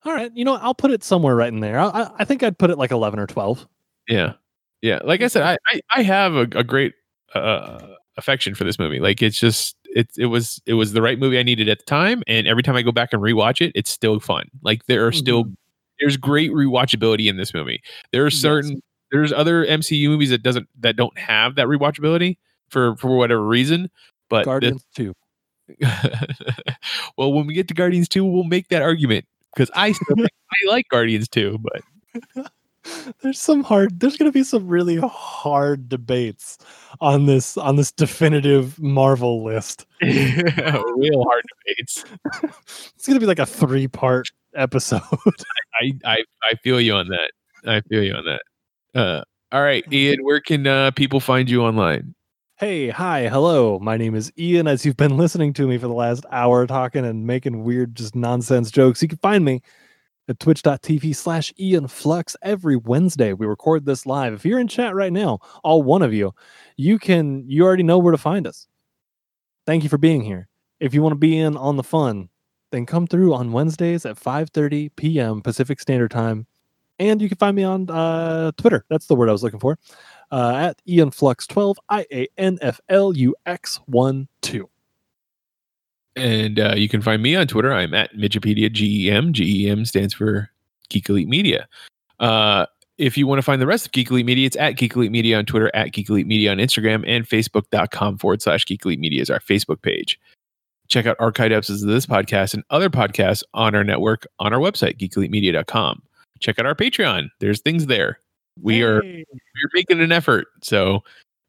all 0.06 0.14
right, 0.14 0.32
you 0.34 0.46
know 0.46 0.56
I'll 0.56 0.74
put 0.74 0.92
it 0.92 1.04
somewhere 1.04 1.36
right 1.36 1.52
in 1.52 1.60
there. 1.60 1.78
I, 1.80 1.88
I, 1.90 2.12
I 2.20 2.26
think 2.26 2.42
I'd 2.44 2.58
put 2.58 2.70
it 2.70 2.78
like 2.78 2.92
eleven 2.92 3.20
or 3.20 3.28
twelve. 3.28 3.68
Yeah, 4.08 4.34
yeah. 4.82 5.00
Like 5.04 5.22
I 5.22 5.28
said, 5.28 5.44
I 5.44 5.58
I, 5.68 5.82
I 5.98 6.02
have 6.04 6.34
a, 6.36 6.42
a 6.56 6.64
great 6.64 6.94
uh, 7.36 7.80
affection 8.20 8.54
for 8.54 8.64
this 8.64 8.78
movie. 8.78 9.00
Like 9.00 9.22
it's 9.22 9.40
just 9.40 9.76
it 9.86 10.10
it 10.18 10.28
was 10.28 10.62
it 10.66 10.76
was 10.76 10.94
the 10.94 11.02
right 11.02 11.18
movie 11.18 11.40
I 11.40 11.44
needed 11.44 11.70
at 11.70 11.80
the 11.80 11.86
time, 11.86 12.24
and 12.28 12.48
every 12.48 12.64
time 12.64 12.76
I 12.76 12.82
go 12.82 12.92
back 12.92 13.14
and 13.14 13.22
rewatch 13.22 13.66
it, 13.66 13.72
it's 13.74 13.90
still 13.90 14.20
fun. 14.20 14.50
Like 14.62 14.86
there 14.86 15.08
are 15.08 15.12
still 15.12 15.46
mm-hmm. 15.46 15.54
there's 16.00 16.18
great 16.18 16.52
rewatchability 16.52 17.28
in 17.28 17.38
this 17.38 17.54
movie. 17.54 17.82
There 18.12 18.24
are 18.24 18.28
Yes. 18.28 18.36
certain 18.36 18.82
there's 19.12 19.34
other 19.34 19.66
MCU 19.66 20.08
movies 20.08 20.30
that 20.30 20.44
doesn't 20.44 20.68
that 20.80 20.96
don't 20.96 21.18
have 21.18 21.56
that 21.56 21.68
rewatchability 21.68 22.38
for 22.70 22.96
for 22.98 23.18
whatever 23.18 23.44
reason. 23.44 23.90
But 24.30 24.40
this- 24.40 24.46
Guardians 24.46 24.86
two. 24.96 25.16
well, 27.18 27.32
when 27.34 27.46
we 27.46 27.54
get 27.54 27.68
to 27.68 27.74
Guardians 27.74 28.10
2, 28.10 28.26
we'll 28.26 28.44
make 28.44 28.70
that 28.70 28.82
argument 28.82 29.26
because 29.54 29.70
I 29.76 29.92
still 29.92 30.16
think 30.16 30.30
I 30.52 30.70
like 30.70 30.88
Guardians 30.90 31.28
2, 31.30 31.60
but 31.60 32.52
there's 33.22 33.40
some 33.40 33.64
hard 33.64 34.00
there's 34.00 34.18
going 34.18 34.30
to 34.30 34.38
be 34.38 34.44
some 34.44 34.68
really 34.68 34.98
hard 34.98 35.90
debates 35.90 36.58
on 37.02 37.26
this 37.26 37.58
on 37.58 37.76
this 37.76 37.92
definitive 37.92 38.80
marvel 38.80 39.44
list 39.44 39.86
yeah, 40.02 40.82
real 40.96 41.24
hard 41.24 41.44
debates. 41.66 42.06
it's 42.96 43.08
going 43.08 43.16
to 43.16 43.20
be 43.20 43.26
like 43.26 43.40
a 43.40 43.46
three 43.46 43.88
part 43.88 44.30
episode 44.56 45.02
I, 45.82 45.94
I 46.06 46.18
I 46.44 46.56
feel 46.64 46.82
you 46.82 46.94
on 46.94 47.08
that. 47.10 47.32
I 47.66 47.82
feel 47.82 48.04
you 48.04 48.14
on 48.14 48.26
that. 48.26 49.00
Uh, 49.00 49.24
all 49.52 49.62
right, 49.62 49.84
Ian, 49.92 50.24
where 50.24 50.40
can 50.40 50.68
uh, 50.68 50.92
people 50.92 51.20
find 51.20 51.50
you 51.50 51.62
online? 51.64 52.16
hey 52.60 52.90
hi 52.90 53.30
hello 53.30 53.80
my 53.80 53.96
name 53.96 54.14
is 54.14 54.34
ian 54.38 54.68
as 54.68 54.86
you've 54.86 54.98
been 54.98 55.16
listening 55.16 55.54
to 55.54 55.66
me 55.66 55.78
for 55.78 55.88
the 55.88 55.94
last 55.94 56.26
hour 56.30 56.68
talking 56.68 57.06
and 57.06 57.26
making 57.26 57.64
weird 57.64 57.96
just 57.96 58.18
nonsense 58.18 58.70
jokes 58.70 59.02
you 59.02 59.08
can 59.08 59.18
find 59.20 59.46
me 59.46 59.62
at 60.30 60.40
twitch.tv 60.40 61.14
slash 61.16 61.54
ian 61.60 61.88
flux 61.88 62.36
every 62.42 62.78
wednesday. 62.78 63.34
We 63.34 63.48
record 63.48 63.86
this 63.86 64.06
live. 64.06 64.34
If 64.34 64.46
you're 64.46 64.60
in 64.60 64.68
chat 64.68 64.94
right 64.96 65.12
now 65.12 65.40
all 65.64 65.82
one 65.84 66.04
of 66.04 66.14
you 66.14 66.34
you 66.78 66.98
can 67.00 67.44
you 67.48 67.66
already 67.66 67.84
know 67.84 67.98
where 67.98 68.12
to 68.12 68.18
find 68.18 68.48
us. 68.48 68.68
Thank 69.66 69.84
you 69.84 69.90
for 69.90 69.98
being 69.98 70.24
here. 70.24 70.48
If 70.80 70.94
you 70.94 71.02
want 71.02 71.14
to 71.14 71.20
be 71.20 71.38
in 71.38 71.58
on 71.58 71.76
the 71.76 71.84
fun 71.84 72.30
then 72.72 72.86
come 72.86 73.08
through 73.08 73.34
on 73.34 73.52
wednesdays 73.52 74.06
at 74.06 74.16
5.30 74.16 74.92
p.m 74.96 75.42
pacific 75.42 75.80
standard 75.80 76.12
time. 76.12 76.46
And 77.00 77.20
you 77.22 77.30
can 77.30 77.38
find 77.38 77.56
me 77.56 77.64
on 77.64 77.90
uh, 77.90 78.52
twitter. 78.58 78.86
That's 78.90 79.08
the 79.08 79.16
word 79.16 79.30
i 79.30 79.32
was 79.32 79.42
looking 79.44 79.60
for. 79.60 79.80
Uh, 80.32 80.54
at 80.56 80.80
ianflux12 80.88 81.76
i-a-n-f-l-u-x-1-2 81.90 84.70
And 86.16 86.60
uh, 86.60 86.74
you 86.76 86.90
can 86.90 87.02
find 87.02 87.22
me 87.22 87.36
on 87.36 87.48
Twitter. 87.48 87.72
I'm 87.72 87.94
at 87.94 88.14
Midgepedia 88.14 88.72
GEM. 88.72 89.34
GEM 89.34 89.86
stands 89.86 90.14
for 90.14 90.50
Geek 90.90 91.10
Elite 91.10 91.28
Media. 91.28 91.68
Uh, 92.20 92.66
if 92.98 93.18
you 93.18 93.26
want 93.26 93.40
to 93.40 93.44
find 93.44 93.62
the 93.62 93.68
rest 93.68 93.86
of 93.86 93.92
Geek 93.94 94.12
Elite 94.12 94.26
Media, 94.26 94.46
it's 94.46 94.58
at 94.58 94.72
Geek 94.72 94.96
Elite 94.96 95.12
Media 95.12 95.38
on 95.38 95.46
Twitter, 95.46 95.72
at 95.74 95.94
Geek 95.94 96.10
Elite 96.10 96.28
Media 96.28 96.52
on 96.52 96.58
Instagram, 96.58 97.04
and 97.08 97.28
Facebook.com 97.28 98.18
forward 98.18 98.42
slash 98.42 98.66
Geek 98.66 98.84
Elite 98.84 99.00
Media 99.00 99.22
is 99.22 99.30
our 99.30 99.40
Facebook 99.40 99.82
page. 99.82 100.20
Check 100.90 101.06
out 101.06 101.18
archived 101.20 101.54
episodes 101.54 101.84
of 101.84 101.90
this 101.90 102.06
podcast 102.06 102.54
and 102.54 102.64
other 102.72 102.90
podcasts 102.90 103.44
on 103.54 103.76
our 103.76 103.84
network 103.84 104.28
on 104.40 104.52
our 104.54 104.60
website, 104.60 104.98
geekelitemedia.com. 104.98 106.02
Check 106.40 106.60
out 106.60 106.66
our 106.66 106.76
Patreon. 106.76 107.30
There's 107.40 107.62
things 107.62 107.86
there. 107.86 108.20
We 108.62 108.82
are 108.84 109.02
we're 109.04 109.70
making 109.74 110.02
an 110.02 110.12
effort. 110.12 110.48
So 110.64 111.04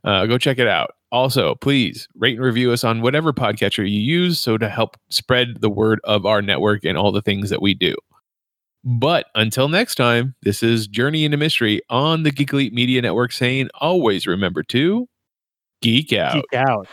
uh, 0.04 0.26
go 0.26 0.38
check 0.38 0.58
it 0.58 0.68
out. 0.68 0.94
Also, 1.12 1.56
please 1.56 2.06
rate 2.14 2.36
and 2.36 2.44
review 2.44 2.70
us 2.72 2.84
on 2.84 3.02
whatever 3.02 3.32
podcatcher 3.32 3.78
you 3.78 4.00
use 4.00 4.38
so 4.38 4.56
to 4.56 4.68
help 4.68 4.96
spread 5.08 5.60
the 5.60 5.70
word 5.70 6.00
of 6.04 6.24
our 6.24 6.40
network 6.40 6.84
and 6.84 6.96
all 6.96 7.10
the 7.10 7.22
things 7.22 7.50
that 7.50 7.60
we 7.60 7.74
do. 7.74 7.94
But 8.84 9.26
until 9.34 9.68
next 9.68 9.96
time, 9.96 10.34
this 10.42 10.62
is 10.62 10.86
Journey 10.86 11.24
into 11.24 11.36
Mystery 11.36 11.82
on 11.90 12.22
the 12.22 12.30
Geek 12.30 12.52
Elite 12.52 12.72
Media 12.72 13.02
Network 13.02 13.32
saying 13.32 13.68
always 13.74 14.26
remember 14.26 14.62
to 14.64 15.08
geek 15.82 16.12
out. 16.12 16.34
Geek 16.34 16.54
out. 16.54 16.86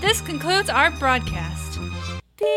This 0.00 0.20
concludes 0.20 0.70
our 0.70 0.90
broadcast. 0.92 1.78
Beep. 2.38 2.48